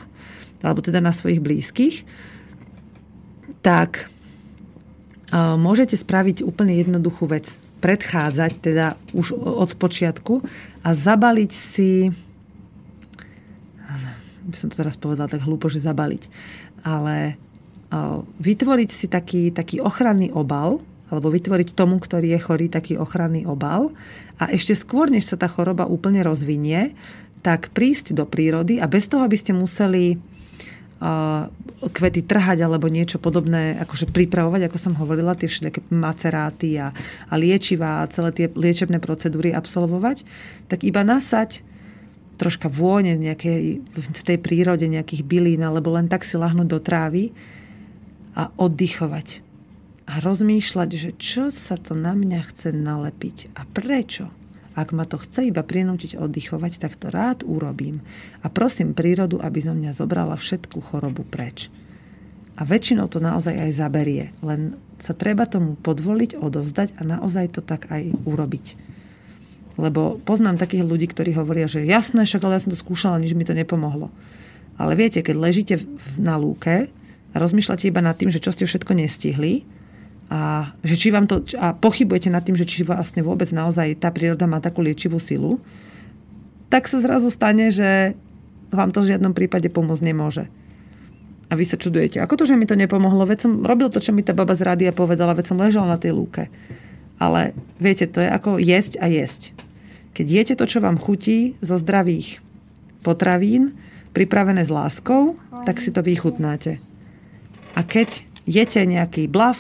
alebo 0.62 0.80
teda 0.86 1.02
na 1.02 1.10
svojich 1.10 1.42
blízkych, 1.42 2.06
tak 3.66 4.06
e, 5.30 5.34
môžete 5.34 5.98
spraviť 5.98 6.46
úplne 6.46 6.78
jednoduchú 6.78 7.26
vec 7.26 7.58
predchádzať 7.78 8.52
teda 8.58 8.98
už 9.14 9.38
od 9.38 9.70
počiatku 9.78 10.42
a 10.82 10.88
zabaliť 10.92 11.52
si 11.52 12.12
by 14.48 14.56
som 14.56 14.72
to 14.72 14.80
teraz 14.80 14.96
povedala 14.96 15.28
tak 15.28 15.44
hlúpo, 15.44 15.68
že 15.68 15.84
zabaliť, 15.84 16.22
ale 16.80 17.36
vytvoriť 18.40 18.90
si 18.90 19.06
taký, 19.08 19.52
taký 19.52 19.84
ochranný 19.84 20.32
obal, 20.32 20.80
alebo 21.08 21.32
vytvoriť 21.32 21.72
tomu, 21.72 22.00
ktorý 22.00 22.36
je 22.36 22.40
chorý, 22.40 22.66
taký 22.68 23.00
ochranný 23.00 23.48
obal. 23.48 23.92
A 24.36 24.52
ešte 24.52 24.76
skôr, 24.76 25.08
než 25.08 25.28
sa 25.28 25.40
tá 25.40 25.48
choroba 25.48 25.88
úplne 25.88 26.20
rozvinie, 26.20 26.92
tak 27.40 27.72
prísť 27.72 28.12
do 28.12 28.28
prírody 28.28 28.76
a 28.76 28.84
bez 28.88 29.08
toho, 29.08 29.24
aby 29.24 29.36
ste 29.36 29.56
museli 29.56 30.20
kvety 31.78 32.26
trhať 32.26 32.58
alebo 32.66 32.90
niečo 32.90 33.22
podobné, 33.22 33.78
akože 33.86 34.10
pripravovať, 34.10 34.66
ako 34.66 34.78
som 34.82 34.94
hovorila, 34.98 35.38
tie 35.38 35.46
všetky 35.46 35.94
maceráty 35.94 36.74
a, 36.74 36.90
a 37.30 37.34
liečivá 37.38 38.02
a 38.02 38.10
celé 38.10 38.34
tie 38.34 38.46
liečebné 38.50 38.98
procedúry 38.98 39.54
absolvovať, 39.54 40.26
tak 40.66 40.82
iba 40.82 41.06
nasať 41.06 41.62
troška 42.38 42.70
vône 42.70 43.18
nejakej, 43.18 43.82
v 43.82 44.22
tej 44.22 44.38
prírode 44.38 44.86
nejakých 44.86 45.26
bylín, 45.26 45.62
alebo 45.62 45.94
len 45.94 46.06
tak 46.06 46.22
si 46.22 46.38
lahnúť 46.38 46.68
do 46.70 46.78
trávy 46.78 47.34
a 48.38 48.50
oddychovať. 48.58 49.42
A 50.08 50.22
rozmýšľať, 50.22 50.88
že 50.94 51.10
čo 51.18 51.50
sa 51.50 51.76
to 51.76 51.92
na 51.92 52.14
mňa 52.14 52.40
chce 52.48 52.74
nalepiť 52.74 53.52
a 53.58 53.66
prečo. 53.66 54.30
Ak 54.78 54.94
ma 54.94 55.02
to 55.02 55.18
chce 55.18 55.50
iba 55.50 55.66
prinútiť 55.66 56.14
oddychovať, 56.14 56.78
tak 56.78 56.94
to 56.94 57.10
rád 57.10 57.42
urobím. 57.42 57.98
A 58.40 58.46
prosím 58.46 58.94
prírodu, 58.94 59.42
aby 59.42 59.58
zo 59.58 59.74
mňa 59.74 59.90
zobrala 59.90 60.38
všetku 60.38 60.78
chorobu 60.86 61.26
preč. 61.26 61.66
A 62.54 62.62
väčšinou 62.62 63.10
to 63.10 63.18
naozaj 63.18 63.58
aj 63.58 63.74
zaberie. 63.74 64.30
Len 64.38 64.78
sa 65.02 65.18
treba 65.18 65.50
tomu 65.50 65.74
podvoliť, 65.74 66.38
odovzdať 66.38 66.94
a 66.94 67.02
naozaj 67.02 67.58
to 67.58 67.60
tak 67.62 67.90
aj 67.90 68.14
urobiť. 68.22 68.78
Lebo 69.78 70.22
poznám 70.22 70.62
takých 70.62 70.86
ľudí, 70.86 71.10
ktorí 71.10 71.34
hovoria, 71.34 71.66
že 71.66 71.82
jasné, 71.82 72.22
však 72.22 72.42
ale 72.46 72.58
ja 72.58 72.62
som 72.62 72.74
to 72.74 72.78
skúšala, 72.78 73.18
nič 73.18 73.34
mi 73.34 73.42
to 73.42 73.58
nepomohlo. 73.58 74.14
Ale 74.78 74.94
viete, 74.94 75.26
keď 75.26 75.34
ležíte 75.38 75.74
na 76.14 76.38
lúke 76.38 76.86
a 77.34 77.36
rozmýšľate 77.38 77.90
iba 77.90 77.98
nad 77.98 78.14
tým, 78.14 78.30
že 78.30 78.42
čo 78.42 78.54
ste 78.54 78.62
všetko 78.62 78.94
nestihli, 78.94 79.66
a, 80.28 80.72
že 80.84 80.94
či 81.00 81.08
vám 81.08 81.24
to, 81.24 81.40
a 81.56 81.72
pochybujete 81.72 82.28
nad 82.28 82.44
tým, 82.44 82.56
že 82.56 82.68
či 82.68 82.84
vlastne 82.84 83.24
vôbec 83.24 83.48
naozaj 83.48 83.96
tá 83.96 84.12
príroda 84.12 84.44
má 84.44 84.60
takú 84.60 84.84
liečivú 84.84 85.16
silu, 85.16 85.56
tak 86.68 86.84
sa 86.84 87.00
zrazu 87.00 87.32
stane, 87.32 87.72
že 87.72 88.12
vám 88.68 88.92
to 88.92 89.00
v 89.00 89.16
žiadnom 89.16 89.32
prípade 89.32 89.72
pomôcť 89.72 90.04
nemôže. 90.04 90.44
A 91.48 91.56
vy 91.56 91.64
sa 91.64 91.80
čudujete, 91.80 92.20
ako 92.20 92.44
to, 92.44 92.44
že 92.44 92.60
mi 92.60 92.68
to 92.68 92.76
nepomohlo? 92.76 93.24
Veď 93.24 93.48
som 93.48 93.64
robil 93.64 93.88
to, 93.88 94.04
čo 94.04 94.12
mi 94.12 94.20
tá 94.20 94.36
baba 94.36 94.52
z 94.52 94.68
rádia 94.68 94.92
povedala, 94.92 95.32
veď 95.32 95.48
som 95.48 95.56
ležal 95.56 95.88
na 95.88 95.96
tej 95.96 96.12
lúke. 96.12 96.52
Ale 97.16 97.56
viete, 97.80 98.04
to 98.04 98.20
je 98.20 98.28
ako 98.28 98.60
jesť 98.60 99.00
a 99.00 99.08
jesť. 99.08 99.56
Keď 100.12 100.26
jete 100.28 100.54
to, 100.60 100.68
čo 100.68 100.84
vám 100.84 101.00
chutí 101.00 101.56
zo 101.64 101.80
zdravých 101.80 102.44
potravín, 103.00 103.80
pripravené 104.12 104.60
s 104.60 104.68
láskou, 104.68 105.40
tak 105.64 105.80
si 105.80 105.88
to 105.88 106.04
vychutnáte. 106.04 106.76
A 107.72 107.80
keď 107.80 108.28
jete 108.44 108.84
nejaký 108.84 109.24
blav, 109.24 109.56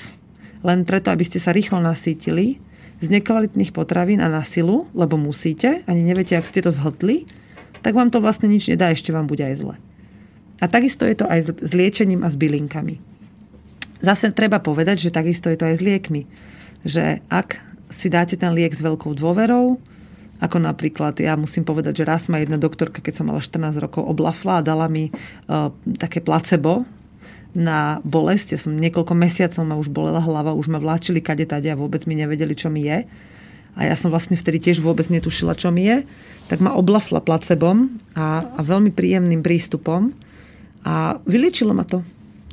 len 0.64 0.82
preto, 0.82 1.12
aby 1.14 1.24
ste 1.26 1.38
sa 1.38 1.54
rýchlo 1.54 1.78
nasítili 1.78 2.58
z 2.98 3.08
nekvalitných 3.14 3.70
potravín 3.70 4.18
a 4.18 4.28
na 4.30 4.42
silu, 4.42 4.90
lebo 4.94 5.14
musíte, 5.14 5.86
ani 5.86 6.02
neviete, 6.02 6.34
ak 6.34 6.48
ste 6.48 6.62
to 6.62 6.74
zhltli, 6.74 7.30
tak 7.82 7.94
vám 7.94 8.10
to 8.10 8.18
vlastne 8.18 8.50
nič 8.50 8.66
nedá, 8.66 8.90
ešte 8.90 9.14
vám 9.14 9.30
bude 9.30 9.42
aj 9.46 9.62
zle. 9.62 9.74
A 10.58 10.66
takisto 10.66 11.06
je 11.06 11.14
to 11.14 11.26
aj 11.30 11.62
s 11.62 11.70
liečením 11.70 12.26
a 12.26 12.28
s 12.28 12.34
bylinkami. 12.34 12.98
Zase 14.02 14.34
treba 14.34 14.58
povedať, 14.58 15.06
že 15.06 15.14
takisto 15.14 15.46
je 15.46 15.58
to 15.58 15.70
aj 15.70 15.78
s 15.78 15.82
liekmi. 15.82 16.22
Že 16.82 17.22
ak 17.30 17.62
si 17.90 18.10
dáte 18.10 18.34
ten 18.34 18.50
liek 18.50 18.74
s 18.74 18.82
veľkou 18.82 19.14
dôverou, 19.14 19.78
ako 20.38 20.56
napríklad, 20.62 21.18
ja 21.18 21.34
musím 21.34 21.66
povedať, 21.66 22.02
že 22.02 22.04
raz 22.06 22.30
ma 22.30 22.38
jedna 22.38 22.58
doktorka, 22.58 23.02
keď 23.02 23.14
som 23.22 23.26
mala 23.26 23.42
14 23.42 23.74
rokov, 23.82 24.06
oblafla 24.06 24.62
a 24.62 24.66
dala 24.66 24.86
mi 24.86 25.10
uh, 25.10 25.74
také 25.98 26.22
placebo, 26.22 26.86
na 27.56 28.00
bolesť. 28.04 28.56
Ja 28.56 28.58
som 28.60 28.76
niekoľko 28.76 29.14
mesiacov 29.16 29.62
ma 29.64 29.76
už 29.80 29.88
bolela 29.88 30.20
hlava, 30.20 30.56
už 30.56 30.68
ma 30.68 30.80
vláčili 30.80 31.24
kade 31.24 31.48
tade 31.48 31.68
a 31.68 31.78
vôbec 31.78 32.04
mi 32.04 32.18
nevedeli, 32.18 32.52
čo 32.52 32.68
mi 32.68 32.84
je. 32.84 33.08
A 33.78 33.86
ja 33.86 33.94
som 33.94 34.10
vlastne 34.10 34.34
vtedy 34.34 34.58
tiež 34.58 34.82
vôbec 34.82 35.06
netušila, 35.06 35.54
čo 35.54 35.70
mi 35.70 35.86
je. 35.86 36.02
Tak 36.50 36.58
ma 36.58 36.74
oblafla 36.74 37.22
placebom 37.22 37.94
a, 38.18 38.42
a 38.58 38.60
veľmi 38.66 38.90
príjemným 38.90 39.38
prístupom. 39.38 40.10
A 40.82 41.22
vyliečilo 41.22 41.70
ma 41.70 41.86
to. 41.86 42.02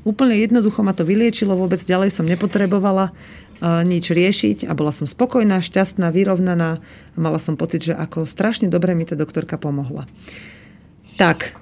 Úplne 0.05 0.37
jednoducho 0.37 0.85
ma 0.85 0.93
to 0.93 1.01
vyliečilo, 1.01 1.57
vôbec 1.57 1.81
ďalej 1.81 2.13
som 2.13 2.29
nepotrebovala 2.29 3.09
uh, 3.09 3.81
nič 3.81 4.13
riešiť 4.13 4.69
a 4.69 4.77
bola 4.77 4.93
som 4.93 5.09
spokojná, 5.09 5.65
šťastná, 5.65 6.13
vyrovnaná 6.13 6.77
mala 7.17 7.41
som 7.41 7.57
pocit, 7.57 7.89
že 7.89 7.97
ako 7.97 8.29
strašne 8.29 8.69
dobre 8.69 8.93
mi 8.93 9.09
tá 9.09 9.17
doktorka 9.17 9.57
pomohla. 9.57 10.05
Tak, 11.17 11.57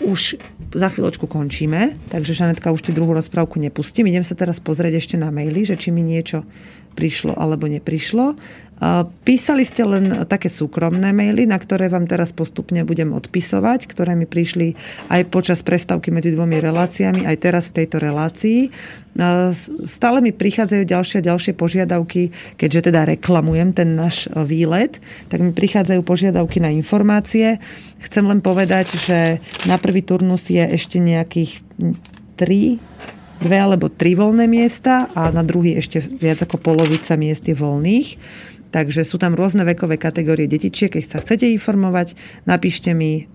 už 0.00 0.40
za 0.74 0.88
chvíľočku 0.88 1.28
končíme, 1.28 1.96
takže 2.08 2.32
Žanetka 2.32 2.72
už 2.72 2.88
ti 2.88 2.92
druhú 2.96 3.12
rozprávku 3.12 3.60
nepustím. 3.60 4.08
Idem 4.08 4.24
sa 4.24 4.38
teraz 4.38 4.58
pozrieť 4.62 5.02
ešte 5.02 5.16
na 5.20 5.28
maily, 5.28 5.66
že 5.68 5.76
či 5.76 5.92
mi 5.92 6.00
niečo 6.00 6.46
prišlo 6.94 7.34
alebo 7.38 7.70
neprišlo. 7.70 8.34
Písali 9.28 9.68
ste 9.68 9.84
len 9.84 10.24
také 10.24 10.48
súkromné 10.48 11.12
maily, 11.12 11.44
na 11.44 11.60
ktoré 11.60 11.92
vám 11.92 12.08
teraz 12.08 12.32
postupne 12.32 12.80
budem 12.80 13.12
odpisovať, 13.12 13.84
ktoré 13.84 14.16
mi 14.16 14.24
prišli 14.24 14.72
aj 15.12 15.28
počas 15.28 15.60
prestávky 15.60 16.08
medzi 16.08 16.32
dvomi 16.32 16.56
reláciami, 16.56 17.28
aj 17.28 17.36
teraz 17.44 17.68
v 17.68 17.76
tejto 17.84 18.00
relácii. 18.00 18.72
Stále 19.84 20.24
mi 20.24 20.32
prichádzajú 20.32 20.88
ďalšie 20.88 21.20
a 21.20 21.26
ďalšie 21.28 21.52
požiadavky, 21.60 22.32
keďže 22.56 22.88
teda 22.88 23.04
reklamujem 23.04 23.76
ten 23.76 24.00
náš 24.00 24.32
výlet, 24.32 24.96
tak 25.28 25.44
mi 25.44 25.52
prichádzajú 25.52 26.00
požiadavky 26.00 26.64
na 26.64 26.72
informácie. 26.72 27.60
Chcem 28.00 28.24
len 28.32 28.40
povedať, 28.40 28.96
že 28.96 29.44
na 29.68 29.76
prvý 29.76 30.00
turnus 30.00 30.48
je 30.48 30.64
ešte 30.64 30.96
nejakých 30.96 31.60
tri 32.40 32.80
dve 33.40 33.56
alebo 33.56 33.88
tri 33.88 34.12
voľné 34.12 34.44
miesta 34.46 35.08
a 35.16 35.32
na 35.32 35.40
druhý 35.40 35.80
ešte 35.80 36.04
viac 36.04 36.44
ako 36.44 36.60
polovica 36.60 37.16
miest 37.16 37.48
je 37.48 37.56
voľných. 37.56 38.08
Takže 38.70 39.02
sú 39.02 39.18
tam 39.18 39.34
rôzne 39.34 39.66
vekové 39.66 39.98
kategórie 39.98 40.46
detičiek. 40.46 40.94
Keď 40.94 41.04
sa 41.08 41.18
chcete 41.18 41.50
informovať, 41.50 42.14
napíšte 42.46 42.94
mi 42.94 43.26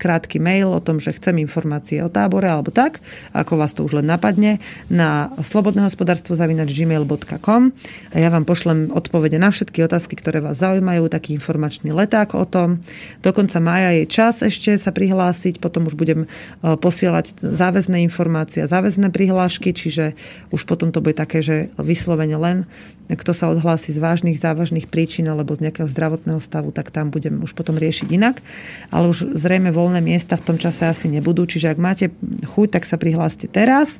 krátky 0.00 0.42
mail 0.42 0.74
o 0.74 0.80
tom, 0.82 0.98
že 0.98 1.14
chcem 1.14 1.38
informácie 1.38 2.02
o 2.02 2.10
tábore 2.10 2.50
alebo 2.50 2.74
tak, 2.74 2.98
ako 3.36 3.60
vás 3.60 3.76
to 3.76 3.86
už 3.86 4.02
len 4.02 4.10
napadne, 4.10 4.58
na 4.90 5.30
slobodné 5.38 5.86
hospodárstvo 5.86 6.34
zavinač 6.34 6.74
gmail.com 6.74 7.62
a 8.10 8.16
ja 8.16 8.28
vám 8.32 8.48
pošlem 8.48 8.90
odpovede 8.90 9.38
na 9.38 9.54
všetky 9.54 9.84
otázky, 9.86 10.18
ktoré 10.18 10.42
vás 10.42 10.58
zaujímajú, 10.58 11.06
taký 11.06 11.38
informačný 11.38 11.94
leták 11.94 12.34
o 12.34 12.42
tom. 12.48 12.82
Do 13.22 13.30
konca 13.30 13.62
mája 13.62 14.02
je 14.02 14.04
čas 14.10 14.42
ešte 14.42 14.74
sa 14.74 14.90
prihlásiť, 14.90 15.62
potom 15.62 15.86
už 15.86 15.94
budem 15.94 16.24
e, 16.24 16.26
posielať 16.74 17.38
záväzné 17.44 18.02
informácie 18.02 18.64
záväzné 18.72 19.12
prihlášky, 19.12 19.76
čiže 19.76 20.16
už 20.48 20.64
potom 20.64 20.88
to 20.94 21.04
bude 21.04 21.20
také, 21.20 21.44
že 21.44 21.68
vyslovene 21.76 22.40
len 22.40 22.64
kto 23.10 23.32
sa 23.36 23.50
odhlási 23.52 23.92
z 23.92 24.00
vážnych, 24.00 24.40
závažných 24.40 24.88
príčin 24.88 25.28
alebo 25.28 25.52
z 25.52 25.68
nejakého 25.68 25.88
zdravotného 25.90 26.40
stavu, 26.40 26.72
tak 26.72 26.88
tam 26.88 27.12
budem 27.12 27.44
už 27.44 27.52
potom 27.52 27.76
riešiť 27.76 28.08
inak. 28.08 28.40
Ale 28.88 29.10
už 29.12 29.36
zrejme 29.42 29.74
voľné 29.74 29.98
miesta 29.98 30.38
v 30.38 30.46
tom 30.46 30.56
čase 30.62 30.86
asi 30.86 31.10
nebudú, 31.10 31.42
čiže 31.50 31.74
ak 31.74 31.78
máte 31.82 32.06
chuť, 32.46 32.78
tak 32.78 32.86
sa 32.86 32.94
prihláste 32.94 33.50
teraz. 33.50 33.98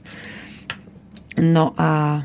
No 1.35 1.75
a 1.75 2.23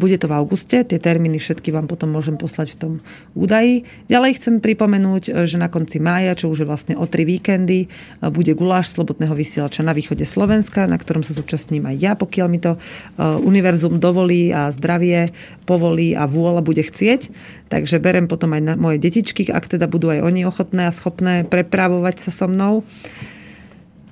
bude 0.00 0.16
to 0.16 0.32
v 0.32 0.36
auguste, 0.40 0.80
tie 0.80 0.96
termíny 0.96 1.36
všetky 1.36 1.68
vám 1.68 1.92
potom 1.92 2.16
môžem 2.16 2.40
poslať 2.40 2.72
v 2.72 2.78
tom 2.80 2.92
údaji. 3.36 3.84
Ďalej 4.08 4.40
chcem 4.40 4.64
pripomenúť, 4.64 5.44
že 5.44 5.60
na 5.60 5.68
konci 5.68 6.00
mája, 6.00 6.32
čo 6.40 6.48
už 6.48 6.64
je 6.64 6.70
vlastne 6.70 6.94
o 6.96 7.04
tri 7.04 7.28
víkendy, 7.28 7.84
bude 8.32 8.56
guláš 8.56 8.96
Slobodného 8.96 9.36
vysielača 9.36 9.84
na 9.84 9.92
východe 9.92 10.24
Slovenska, 10.24 10.88
na 10.88 10.96
ktorom 10.96 11.20
sa 11.20 11.36
zúčastním 11.36 11.84
aj 11.84 11.96
ja, 12.00 12.12
pokiaľ 12.16 12.46
mi 12.48 12.64
to 12.64 12.80
univerzum 13.20 14.00
dovolí 14.00 14.56
a 14.56 14.72
zdravie 14.72 15.36
povolí 15.68 16.16
a 16.16 16.24
vôľa 16.24 16.64
bude 16.64 16.80
chcieť. 16.80 17.28
Takže 17.68 18.00
berem 18.00 18.24
potom 18.24 18.56
aj 18.56 18.62
na 18.64 18.72
moje 18.72 18.96
detičky, 18.96 19.52
ak 19.52 19.68
teda 19.68 19.84
budú 19.84 20.08
aj 20.08 20.24
oni 20.24 20.48
ochotné 20.48 20.88
a 20.88 20.96
schopné 20.96 21.44
prepravovať 21.44 22.24
sa 22.24 22.30
so 22.32 22.48
mnou. 22.48 22.88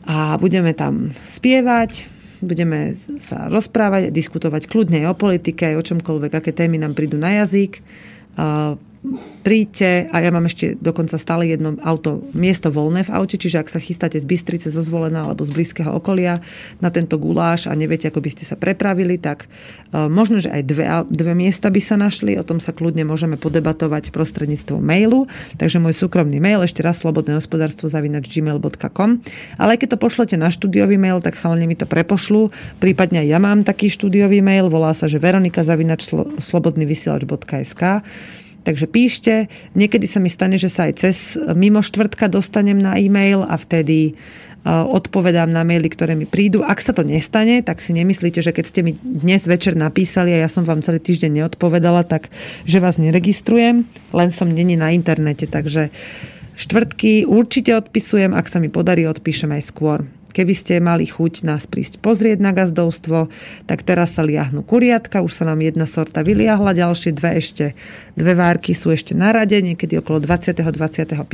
A 0.04 0.36
budeme 0.36 0.76
tam 0.76 1.16
spievať, 1.24 2.04
budeme 2.40 2.92
sa 3.20 3.48
rozprávať, 3.48 4.12
diskutovať 4.12 4.68
kľudne 4.68 5.04
aj 5.04 5.12
o 5.12 5.16
politike, 5.16 5.72
aj 5.72 5.76
o 5.80 5.86
čomkoľvek, 5.94 6.32
aké 6.36 6.50
témy 6.52 6.80
nám 6.80 6.92
prídu 6.92 7.16
na 7.16 7.44
jazyk 7.44 7.80
príďte 9.46 10.10
a 10.10 10.18
ja 10.18 10.34
mám 10.34 10.50
ešte 10.50 10.74
dokonca 10.82 11.14
stále 11.22 11.46
jedno 11.46 11.78
auto, 11.86 12.26
miesto 12.34 12.74
voľné 12.74 13.06
v 13.06 13.14
aute, 13.14 13.38
čiže 13.38 13.62
ak 13.62 13.70
sa 13.70 13.78
chystáte 13.78 14.18
z 14.18 14.26
Bystrice, 14.26 14.74
zo 14.74 14.82
Zvolena 14.82 15.22
alebo 15.22 15.46
z 15.46 15.54
blízkeho 15.54 15.94
okolia 15.94 16.42
na 16.82 16.90
tento 16.90 17.14
guláš 17.14 17.70
a 17.70 17.72
neviete, 17.78 18.10
ako 18.10 18.18
by 18.18 18.30
ste 18.34 18.42
sa 18.42 18.58
prepravili, 18.58 19.22
tak 19.22 19.46
e, 19.46 20.10
možno, 20.10 20.42
že 20.42 20.50
aj 20.50 20.62
dve, 20.66 20.86
dve 21.06 21.32
miesta 21.38 21.70
by 21.70 21.78
sa 21.78 21.94
našli, 21.94 22.34
o 22.34 22.42
tom 22.42 22.58
sa 22.58 22.74
kľudne 22.74 23.06
môžeme 23.06 23.38
podebatovať 23.38 24.10
prostredníctvom 24.10 24.82
mailu, 24.82 25.30
takže 25.62 25.78
môj 25.78 25.94
súkromný 25.94 26.42
mail, 26.42 26.66
ešte 26.66 26.82
raz 26.82 26.98
slobodné 26.98 27.38
hospodárstvo 27.38 27.86
zavinač 27.86 28.26
gmail.com, 28.26 29.22
ale 29.62 29.78
keď 29.78 29.94
to 29.94 29.98
pošlete 30.02 30.34
na 30.34 30.50
štúdiový 30.50 30.98
mail, 30.98 31.22
tak 31.22 31.38
chalani 31.38 31.70
mi 31.70 31.78
to 31.78 31.86
prepošlu, 31.86 32.50
prípadne 32.82 33.22
aj 33.22 33.28
ja 33.30 33.38
mám 33.38 33.62
taký 33.62 33.94
štúdiový 33.94 34.42
mail, 34.42 34.66
volá 34.66 34.90
sa, 34.90 35.06
že 35.06 35.22
veronika 35.22 35.62
zavinač 35.62 36.10
slobodnyvysielač.sk 36.42 38.02
Takže 38.66 38.90
píšte, 38.90 39.46
niekedy 39.78 40.10
sa 40.10 40.18
mi 40.18 40.26
stane, 40.26 40.58
že 40.58 40.66
sa 40.66 40.90
aj 40.90 40.92
cez 40.98 41.38
mimo 41.54 41.86
štvrtka 41.86 42.26
dostanem 42.26 42.74
na 42.74 42.98
e-mail 42.98 43.46
a 43.46 43.54
vtedy 43.54 44.10
e, 44.10 44.12
odpovedám 44.66 45.46
na 45.46 45.62
maily, 45.62 45.86
ktoré 45.86 46.18
mi 46.18 46.26
prídu. 46.26 46.66
Ak 46.66 46.82
sa 46.82 46.90
to 46.90 47.06
nestane, 47.06 47.62
tak 47.62 47.78
si 47.78 47.94
nemyslíte, 47.94 48.42
že 48.42 48.50
keď 48.50 48.64
ste 48.66 48.82
mi 48.82 48.98
dnes 48.98 49.46
večer 49.46 49.78
napísali 49.78 50.34
a 50.34 50.42
ja 50.42 50.50
som 50.50 50.66
vám 50.66 50.82
celý 50.82 50.98
týždeň 50.98 51.46
neodpovedala, 51.46 52.02
tak 52.02 52.34
že 52.66 52.82
vás 52.82 52.98
neregistrujem, 52.98 53.86
len 54.10 54.30
som 54.34 54.50
není 54.50 54.74
na 54.74 54.90
internete. 54.90 55.46
Takže 55.46 55.94
štvrtky 56.58 57.22
určite 57.22 57.70
odpisujem, 57.70 58.34
ak 58.34 58.50
sa 58.50 58.58
mi 58.58 58.66
podarí, 58.66 59.06
odpíšem 59.06 59.54
aj 59.54 59.62
skôr. 59.62 60.02
Keby 60.36 60.52
ste 60.52 60.84
mali 60.84 61.08
chuť 61.08 61.48
nás 61.48 61.64
prísť 61.64 61.96
pozrieť 62.04 62.44
na 62.44 62.52
gazdovstvo, 62.52 63.32
tak 63.64 63.80
teraz 63.88 64.20
sa 64.20 64.20
liahnu 64.20 64.60
kuriatka, 64.68 65.24
už 65.24 65.32
sa 65.32 65.48
nám 65.48 65.64
jedna 65.64 65.88
sorta 65.88 66.20
vyliahla, 66.20 66.76
ďalšie 66.76 67.16
dve 67.16 67.40
ešte, 67.40 67.72
dve 68.12 68.36
várky 68.36 68.76
sú 68.76 68.92
ešte 68.92 69.16
na 69.16 69.32
rade, 69.32 69.56
niekedy 69.56 69.96
okolo 69.96 70.20
20. 70.20 70.60
25. 70.60 71.24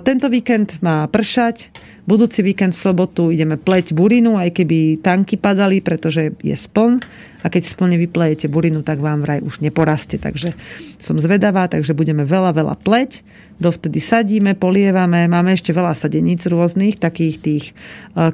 Tento 0.00 0.26
víkend 0.32 0.80
má 0.80 1.04
pršať, 1.04 1.68
budúci 2.08 2.40
víkend 2.40 2.72
v 2.72 2.80
sobotu 2.88 3.28
ideme 3.28 3.60
pleť 3.60 3.92
burinu, 3.92 4.40
aj 4.40 4.56
keby 4.64 5.04
tanky 5.04 5.36
padali, 5.36 5.84
pretože 5.84 6.32
je 6.40 6.56
spln 6.56 7.04
a 7.44 7.52
keď 7.52 7.68
splne 7.68 8.00
vyplejete 8.00 8.48
burinu, 8.48 8.80
tak 8.80 9.04
vám 9.04 9.20
vraj 9.28 9.44
už 9.44 9.60
neporastie. 9.60 10.16
Takže 10.16 10.56
som 10.96 11.20
zvedavá, 11.20 11.68
takže 11.68 11.92
budeme 11.92 12.24
veľa, 12.24 12.56
veľa 12.56 12.80
pleť 12.80 13.20
dovtedy 13.58 14.02
sadíme, 14.02 14.58
polievame, 14.58 15.26
máme 15.30 15.54
ešte 15.54 15.70
veľa 15.70 15.94
sadeníc 15.94 16.46
rôznych, 16.46 16.98
takých 16.98 17.36
tých 17.40 17.64
e, 17.70 17.72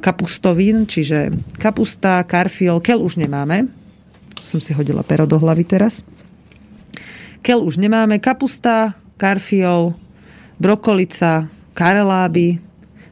kapustovín, 0.00 0.88
čiže 0.88 1.34
kapusta, 1.60 2.24
karfiol, 2.24 2.80
kel 2.80 3.00
už 3.00 3.20
nemáme. 3.20 3.68
Som 4.40 4.58
si 4.58 4.72
hodila 4.72 5.04
pero 5.04 5.28
do 5.28 5.36
hlavy 5.36 5.64
teraz. 5.68 6.00
Kel 7.40 7.60
už 7.60 7.80
nemáme, 7.80 8.20
kapusta, 8.20 8.96
karfiol, 9.16 9.96
brokolica, 10.60 11.48
kareláby, 11.72 12.69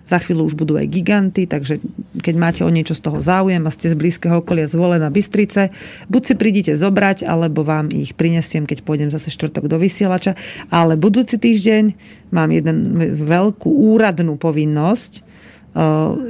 za 0.08 0.16
chvíľu 0.16 0.48
už 0.48 0.56
budú 0.56 0.80
aj 0.80 0.88
giganty, 0.88 1.44
takže 1.44 1.84
keď 2.24 2.34
máte 2.40 2.60
o 2.64 2.72
niečo 2.72 2.96
z 2.96 3.04
toho 3.04 3.20
záujem 3.20 3.60
a 3.60 3.70
ste 3.70 3.92
z 3.92 3.96
blízkeho 4.00 4.40
okolia 4.40 4.64
zvolená 4.64 5.12
Bystrice, 5.12 5.68
buď 6.08 6.22
si 6.24 6.34
prídite 6.34 6.72
zobrať, 6.72 7.28
alebo 7.28 7.60
vám 7.60 7.92
ich 7.92 8.16
prinesiem, 8.16 8.64
keď 8.64 8.88
pôjdem 8.88 9.12
zase 9.12 9.28
štvrtok 9.28 9.68
do 9.68 9.76
vysielača. 9.76 10.32
Ale 10.72 10.96
budúci 10.96 11.36
týždeň 11.36 11.92
mám 12.32 12.48
jeden 12.48 12.96
veľkú 13.28 13.68
úradnú 13.68 14.40
povinnosť, 14.40 15.12
e, 15.12 15.20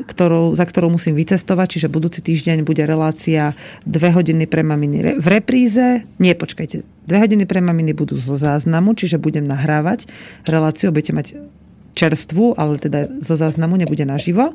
ktorou, 0.03 0.59
za 0.59 0.67
ktorou 0.67 0.91
musím 0.91 1.15
vycestovať, 1.15 1.79
čiže 1.79 1.95
budúci 1.95 2.19
týždeň 2.19 2.67
bude 2.67 2.83
relácia 2.83 3.55
dve 3.87 4.11
hodiny 4.11 4.51
pre 4.51 4.67
maminy 4.67 5.23
v 5.23 5.27
repríze. 5.31 6.03
Nie, 6.19 6.35
počkajte, 6.35 6.83
dve 6.83 7.19
hodiny 7.23 7.47
pre 7.47 7.63
maminy 7.63 7.95
budú 7.95 8.19
zo 8.19 8.35
záznamu, 8.35 8.99
čiže 8.99 9.23
budem 9.23 9.47
nahrávať 9.47 10.11
reláciu, 10.51 10.91
budete 10.91 11.15
mať 11.15 11.27
čerstvú, 11.99 12.55
ale 12.55 12.79
teda 12.79 13.11
zo 13.19 13.35
záznamu 13.35 13.75
nebude 13.75 14.07
naživo. 14.07 14.55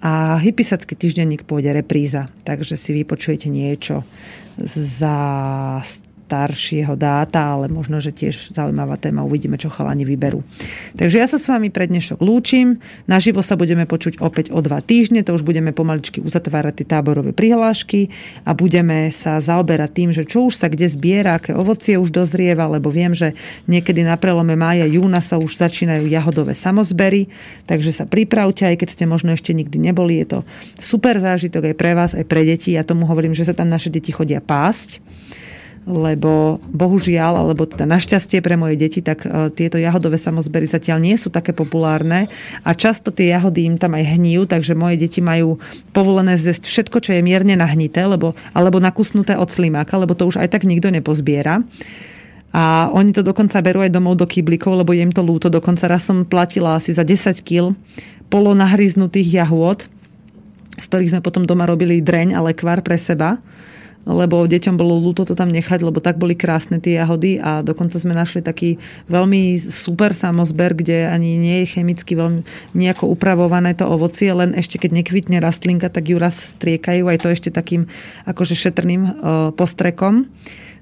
A 0.00 0.40
hypisacký 0.40 0.96
týždenník 0.96 1.44
pôjde 1.46 1.76
repríza, 1.76 2.26
takže 2.42 2.74
si 2.74 2.96
vypočujete 2.96 3.52
niečo 3.52 4.02
za 4.64 5.14
staršieho 6.30 6.94
dáta, 6.94 7.58
ale 7.58 7.66
možno, 7.66 7.98
že 7.98 8.14
tiež 8.14 8.54
zaujímavá 8.54 8.94
téma, 8.94 9.26
uvidíme, 9.26 9.58
čo 9.58 9.66
chalani 9.66 10.06
vyberú. 10.06 10.46
Takže 10.94 11.18
ja 11.18 11.26
sa 11.26 11.42
s 11.42 11.50
vami 11.50 11.74
pre 11.74 11.90
dnešok 11.90 12.22
lúčim. 12.22 12.78
Naživo 13.10 13.42
sa 13.42 13.58
budeme 13.58 13.82
počuť 13.82 14.22
opäť 14.22 14.54
o 14.54 14.62
dva 14.62 14.78
týždne, 14.78 15.26
to 15.26 15.34
už 15.34 15.42
budeme 15.42 15.74
pomaličky 15.74 16.22
uzatvárať 16.22 16.78
tie 16.78 16.86
táborové 16.86 17.34
prihlášky 17.34 18.14
a 18.46 18.54
budeme 18.54 19.10
sa 19.10 19.42
zaoberať 19.42 19.90
tým, 19.90 20.10
že 20.14 20.22
čo 20.22 20.46
už 20.46 20.54
sa 20.62 20.70
kde 20.70 20.86
zbiera, 20.86 21.42
aké 21.42 21.50
ovocie 21.50 21.98
už 21.98 22.14
dozrieva, 22.14 22.70
lebo 22.70 22.94
viem, 22.94 23.10
že 23.10 23.34
niekedy 23.66 24.06
na 24.06 24.14
prelome 24.14 24.54
mája, 24.54 24.86
júna 24.86 25.18
sa 25.18 25.34
už 25.34 25.58
začínajú 25.58 26.06
jahodové 26.06 26.54
samozbery, 26.54 27.26
takže 27.66 27.90
sa 27.90 28.06
pripravte, 28.06 28.70
aj 28.70 28.86
keď 28.86 28.88
ste 28.94 29.04
možno 29.10 29.34
ešte 29.34 29.50
nikdy 29.50 29.82
neboli, 29.82 30.22
je 30.22 30.38
to 30.38 30.38
super 30.78 31.18
zážitok 31.18 31.74
aj 31.74 31.74
pre 31.74 31.98
vás, 31.98 32.14
aj 32.14 32.22
pre 32.30 32.46
deti. 32.46 32.78
Ja 32.78 32.86
tomu 32.86 33.10
hovorím, 33.10 33.34
že 33.34 33.50
sa 33.50 33.54
tam 33.56 33.66
naše 33.66 33.90
deti 33.90 34.14
chodia 34.14 34.38
pásť 34.38 35.02
lebo 35.90 36.62
bohužiaľ, 36.70 37.42
alebo 37.42 37.66
teda 37.66 37.84
našťastie 37.84 38.38
pre 38.40 38.54
moje 38.54 38.78
deti, 38.78 39.02
tak 39.02 39.26
e, 39.26 39.50
tieto 39.50 39.76
jahodové 39.76 40.16
samozbery 40.16 40.70
zatiaľ 40.70 41.02
nie 41.02 41.18
sú 41.18 41.28
také 41.28 41.50
populárne 41.50 42.30
a 42.62 42.70
často 42.72 43.10
tie 43.10 43.34
jahody 43.34 43.66
im 43.66 43.76
tam 43.76 43.98
aj 43.98 44.16
hníjú, 44.16 44.46
takže 44.46 44.78
moje 44.78 45.02
deti 45.02 45.18
majú 45.18 45.58
povolené 45.90 46.38
zjesť 46.38 46.66
všetko, 46.66 46.98
čo 47.02 47.10
je 47.18 47.26
mierne 47.26 47.58
nahnité, 47.58 48.06
lebo, 48.06 48.38
alebo 48.54 48.78
nakusnuté 48.78 49.34
od 49.34 49.50
slimáka, 49.50 49.98
lebo 49.98 50.14
to 50.14 50.30
už 50.30 50.38
aj 50.38 50.54
tak 50.54 50.62
nikto 50.64 50.88
nepozbiera. 50.88 51.66
A 52.50 52.90
oni 52.90 53.14
to 53.14 53.22
dokonca 53.22 53.62
berú 53.62 53.86
aj 53.86 53.94
domov 53.94 54.18
do 54.18 54.26
kýblikov, 54.26 54.74
lebo 54.82 54.90
je 54.90 55.06
im 55.06 55.14
to 55.14 55.22
lúto. 55.22 55.46
Dokonca 55.46 55.86
raz 55.86 56.02
som 56.02 56.26
platila 56.26 56.74
asi 56.74 56.90
za 56.90 57.06
10 57.06 57.46
kg 57.46 57.78
polonahryznutých 58.26 59.42
jahôd, 59.42 59.86
z 60.74 60.84
ktorých 60.86 61.10
sme 61.14 61.22
potom 61.22 61.46
doma 61.46 61.66
robili 61.66 62.02
dreň 62.02 62.34
a 62.34 62.42
lekvár 62.42 62.82
pre 62.82 62.98
seba 62.98 63.38
lebo 64.08 64.48
deťom 64.48 64.76
bolo 64.80 64.96
ľúto 64.96 65.28
to 65.28 65.36
tam 65.36 65.52
nechať, 65.52 65.84
lebo 65.84 66.00
tak 66.00 66.16
boli 66.16 66.32
krásne 66.32 66.80
tie 66.80 66.96
jahody 66.96 67.36
a 67.36 67.60
dokonca 67.60 68.00
sme 68.00 68.16
našli 68.16 68.40
taký 68.40 68.80
veľmi 69.12 69.60
super 69.60 70.16
samozber, 70.16 70.72
kde 70.72 71.08
ani 71.08 71.36
nie 71.36 71.64
je 71.64 71.76
chemicky 71.78 72.16
veľmi 72.16 72.42
nejako 72.72 73.12
upravované 73.12 73.76
to 73.76 73.84
ovocie, 73.84 74.32
len 74.32 74.56
ešte 74.56 74.80
keď 74.80 75.04
nekvitne 75.04 75.38
rastlinka, 75.38 75.92
tak 75.92 76.08
ju 76.08 76.16
raz 76.16 76.56
striekajú 76.56 77.06
aj 77.06 77.18
to 77.20 77.28
ešte 77.28 77.50
takým 77.52 77.86
akože 78.24 78.56
šetrným 78.56 79.02
uh, 79.04 79.12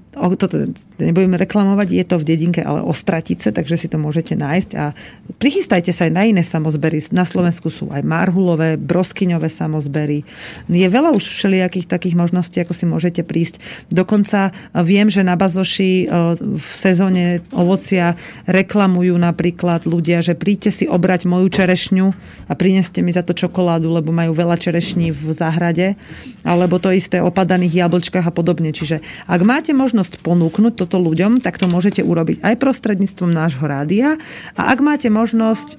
postrekom 0.09 0.39
toto 0.39 0.57
nebudeme 0.99 1.37
reklamovať, 1.39 1.87
je 1.91 2.05
to 2.05 2.15
v 2.19 2.27
dedinke, 2.27 2.61
ale 2.63 2.83
Ostratice, 2.83 3.53
takže 3.53 3.75
si 3.79 3.87
to 3.87 3.95
môžete 3.95 4.35
nájsť 4.35 4.69
a 4.75 4.91
prichystajte 5.39 5.95
sa 5.95 6.09
aj 6.09 6.13
na 6.13 6.23
iné 6.27 6.43
samozbery. 6.43 6.99
Na 7.15 7.23
Slovensku 7.23 7.71
sú 7.71 7.87
aj 7.93 8.03
marhulové, 8.03 8.75
broskyňové 8.75 9.47
samozbery. 9.47 10.27
Je 10.67 10.87
veľa 10.87 11.15
už 11.15 11.23
všelijakých 11.23 11.87
takých 11.87 12.15
možností, 12.19 12.59
ako 12.59 12.73
si 12.75 12.85
môžete 12.87 13.21
prísť. 13.23 13.63
Dokonca 13.87 14.51
viem, 14.83 15.07
že 15.07 15.23
na 15.23 15.39
Bazoši 15.39 15.91
e, 16.03 16.05
v 16.39 16.69
sezóne 16.75 17.45
ovocia 17.55 18.19
reklamujú 18.49 19.15
napríklad 19.15 19.87
ľudia, 19.87 20.19
že 20.19 20.35
príďte 20.35 20.71
si 20.71 20.85
obrať 20.89 21.29
moju 21.29 21.47
čerešňu 21.47 22.07
a 22.51 22.53
prineste 22.59 22.99
mi 22.99 23.15
za 23.15 23.23
to 23.23 23.31
čokoládu, 23.31 23.87
lebo 23.87 24.11
majú 24.11 24.35
veľa 24.35 24.59
čerešní 24.59 25.15
v 25.15 25.31
záhrade, 25.31 25.95
alebo 26.43 26.81
to 26.81 26.91
isté 26.91 27.23
o 27.23 27.31
padaných 27.31 27.87
jablčkách 27.87 28.25
a 28.27 28.33
podobne. 28.33 28.75
Čiže 28.75 28.99
ak 29.29 29.41
máte 29.47 29.71
možnosť 29.71 29.98
možnosť 29.99 30.23
ponúknuť 30.23 30.79
toto 30.79 30.95
ľuďom, 30.95 31.43
tak 31.43 31.59
to 31.59 31.67
môžete 31.67 31.99
urobiť 31.99 32.39
aj 32.39 32.55
prostredníctvom 32.55 33.35
nášho 33.35 33.67
rádia. 33.67 34.15
A 34.55 34.71
ak 34.71 34.79
máte 34.79 35.11
možnosť 35.11 35.75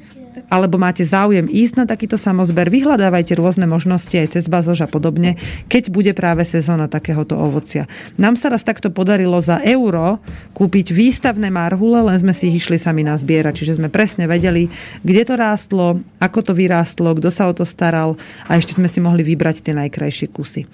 alebo 0.48 0.78
máte 0.78 1.02
záujem 1.02 1.46
ísť 1.46 1.74
na 1.80 1.84
takýto 1.86 2.14
samozber, 2.14 2.70
vyhľadávajte 2.70 3.34
rôzne 3.38 3.66
možnosti 3.66 4.12
aj 4.12 4.38
cez 4.38 4.44
bazož 4.46 4.84
a 4.84 4.88
podobne, 4.88 5.36
keď 5.66 5.90
bude 5.90 6.12
práve 6.14 6.46
sezóna 6.46 6.86
takéhoto 6.86 7.38
ovocia. 7.38 7.90
Nám 8.16 8.38
sa 8.38 8.50
raz 8.50 8.62
takto 8.62 8.90
podarilo 8.90 9.38
za 9.42 9.58
euro 9.62 10.22
kúpiť 10.54 10.94
výstavné 10.94 11.50
marhule, 11.50 12.02
len 12.02 12.16
sme 12.18 12.34
si 12.34 12.50
ich 12.50 12.66
išli 12.66 12.78
sami 12.78 13.02
na 13.02 13.18
zbierať, 13.18 13.54
čiže 13.62 13.76
sme 13.78 13.92
presne 13.92 14.30
vedeli, 14.30 14.70
kde 15.02 15.22
to 15.26 15.34
rástlo, 15.34 16.02
ako 16.22 16.38
to 16.40 16.52
vyrástlo, 16.54 17.14
kto 17.16 17.28
sa 17.28 17.50
o 17.50 17.52
to 17.54 17.66
staral 17.66 18.18
a 18.46 18.58
ešte 18.58 18.76
sme 18.76 18.86
si 18.86 18.98
mohli 19.02 19.22
vybrať 19.26 19.62
tie 19.66 19.74
najkrajšie 19.76 20.26
kusy. 20.30 20.66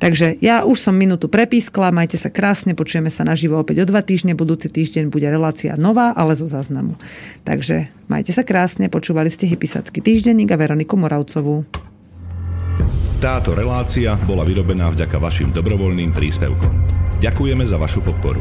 Takže 0.00 0.40
ja 0.40 0.64
už 0.64 0.78
som 0.78 0.96
minútu 0.96 1.28
prepískla, 1.28 1.94
majte 1.94 2.16
sa 2.16 2.32
krásne, 2.32 2.72
počujeme 2.72 3.12
sa 3.12 3.24
naživo 3.26 3.60
opäť 3.60 3.82
o 3.82 3.88
dva 3.88 4.00
týždne, 4.00 4.36
budúci 4.36 4.72
týždeň 4.72 5.12
bude 5.12 5.28
relácia 5.28 5.76
nová, 5.76 6.14
ale 6.16 6.38
zo 6.38 6.48
záznamu. 6.48 6.96
Takže 7.42 7.90
majte 8.06 8.32
sa 8.34 8.44
krásne, 8.44 8.92
Počúvali 9.02 9.34
ste 9.34 9.50
Hypisacký 9.50 9.98
týždenník 9.98 10.54
a 10.54 10.56
Veroniku 10.62 10.94
Moravcovú. 10.94 11.66
Táto 13.18 13.50
relácia 13.50 14.14
bola 14.14 14.46
vyrobená 14.46 14.94
vďaka 14.94 15.18
vašim 15.18 15.50
dobrovoľným 15.50 16.14
príspevkom. 16.14 16.70
Ďakujeme 17.18 17.66
za 17.66 17.82
vašu 17.82 17.98
podporu. 17.98 18.38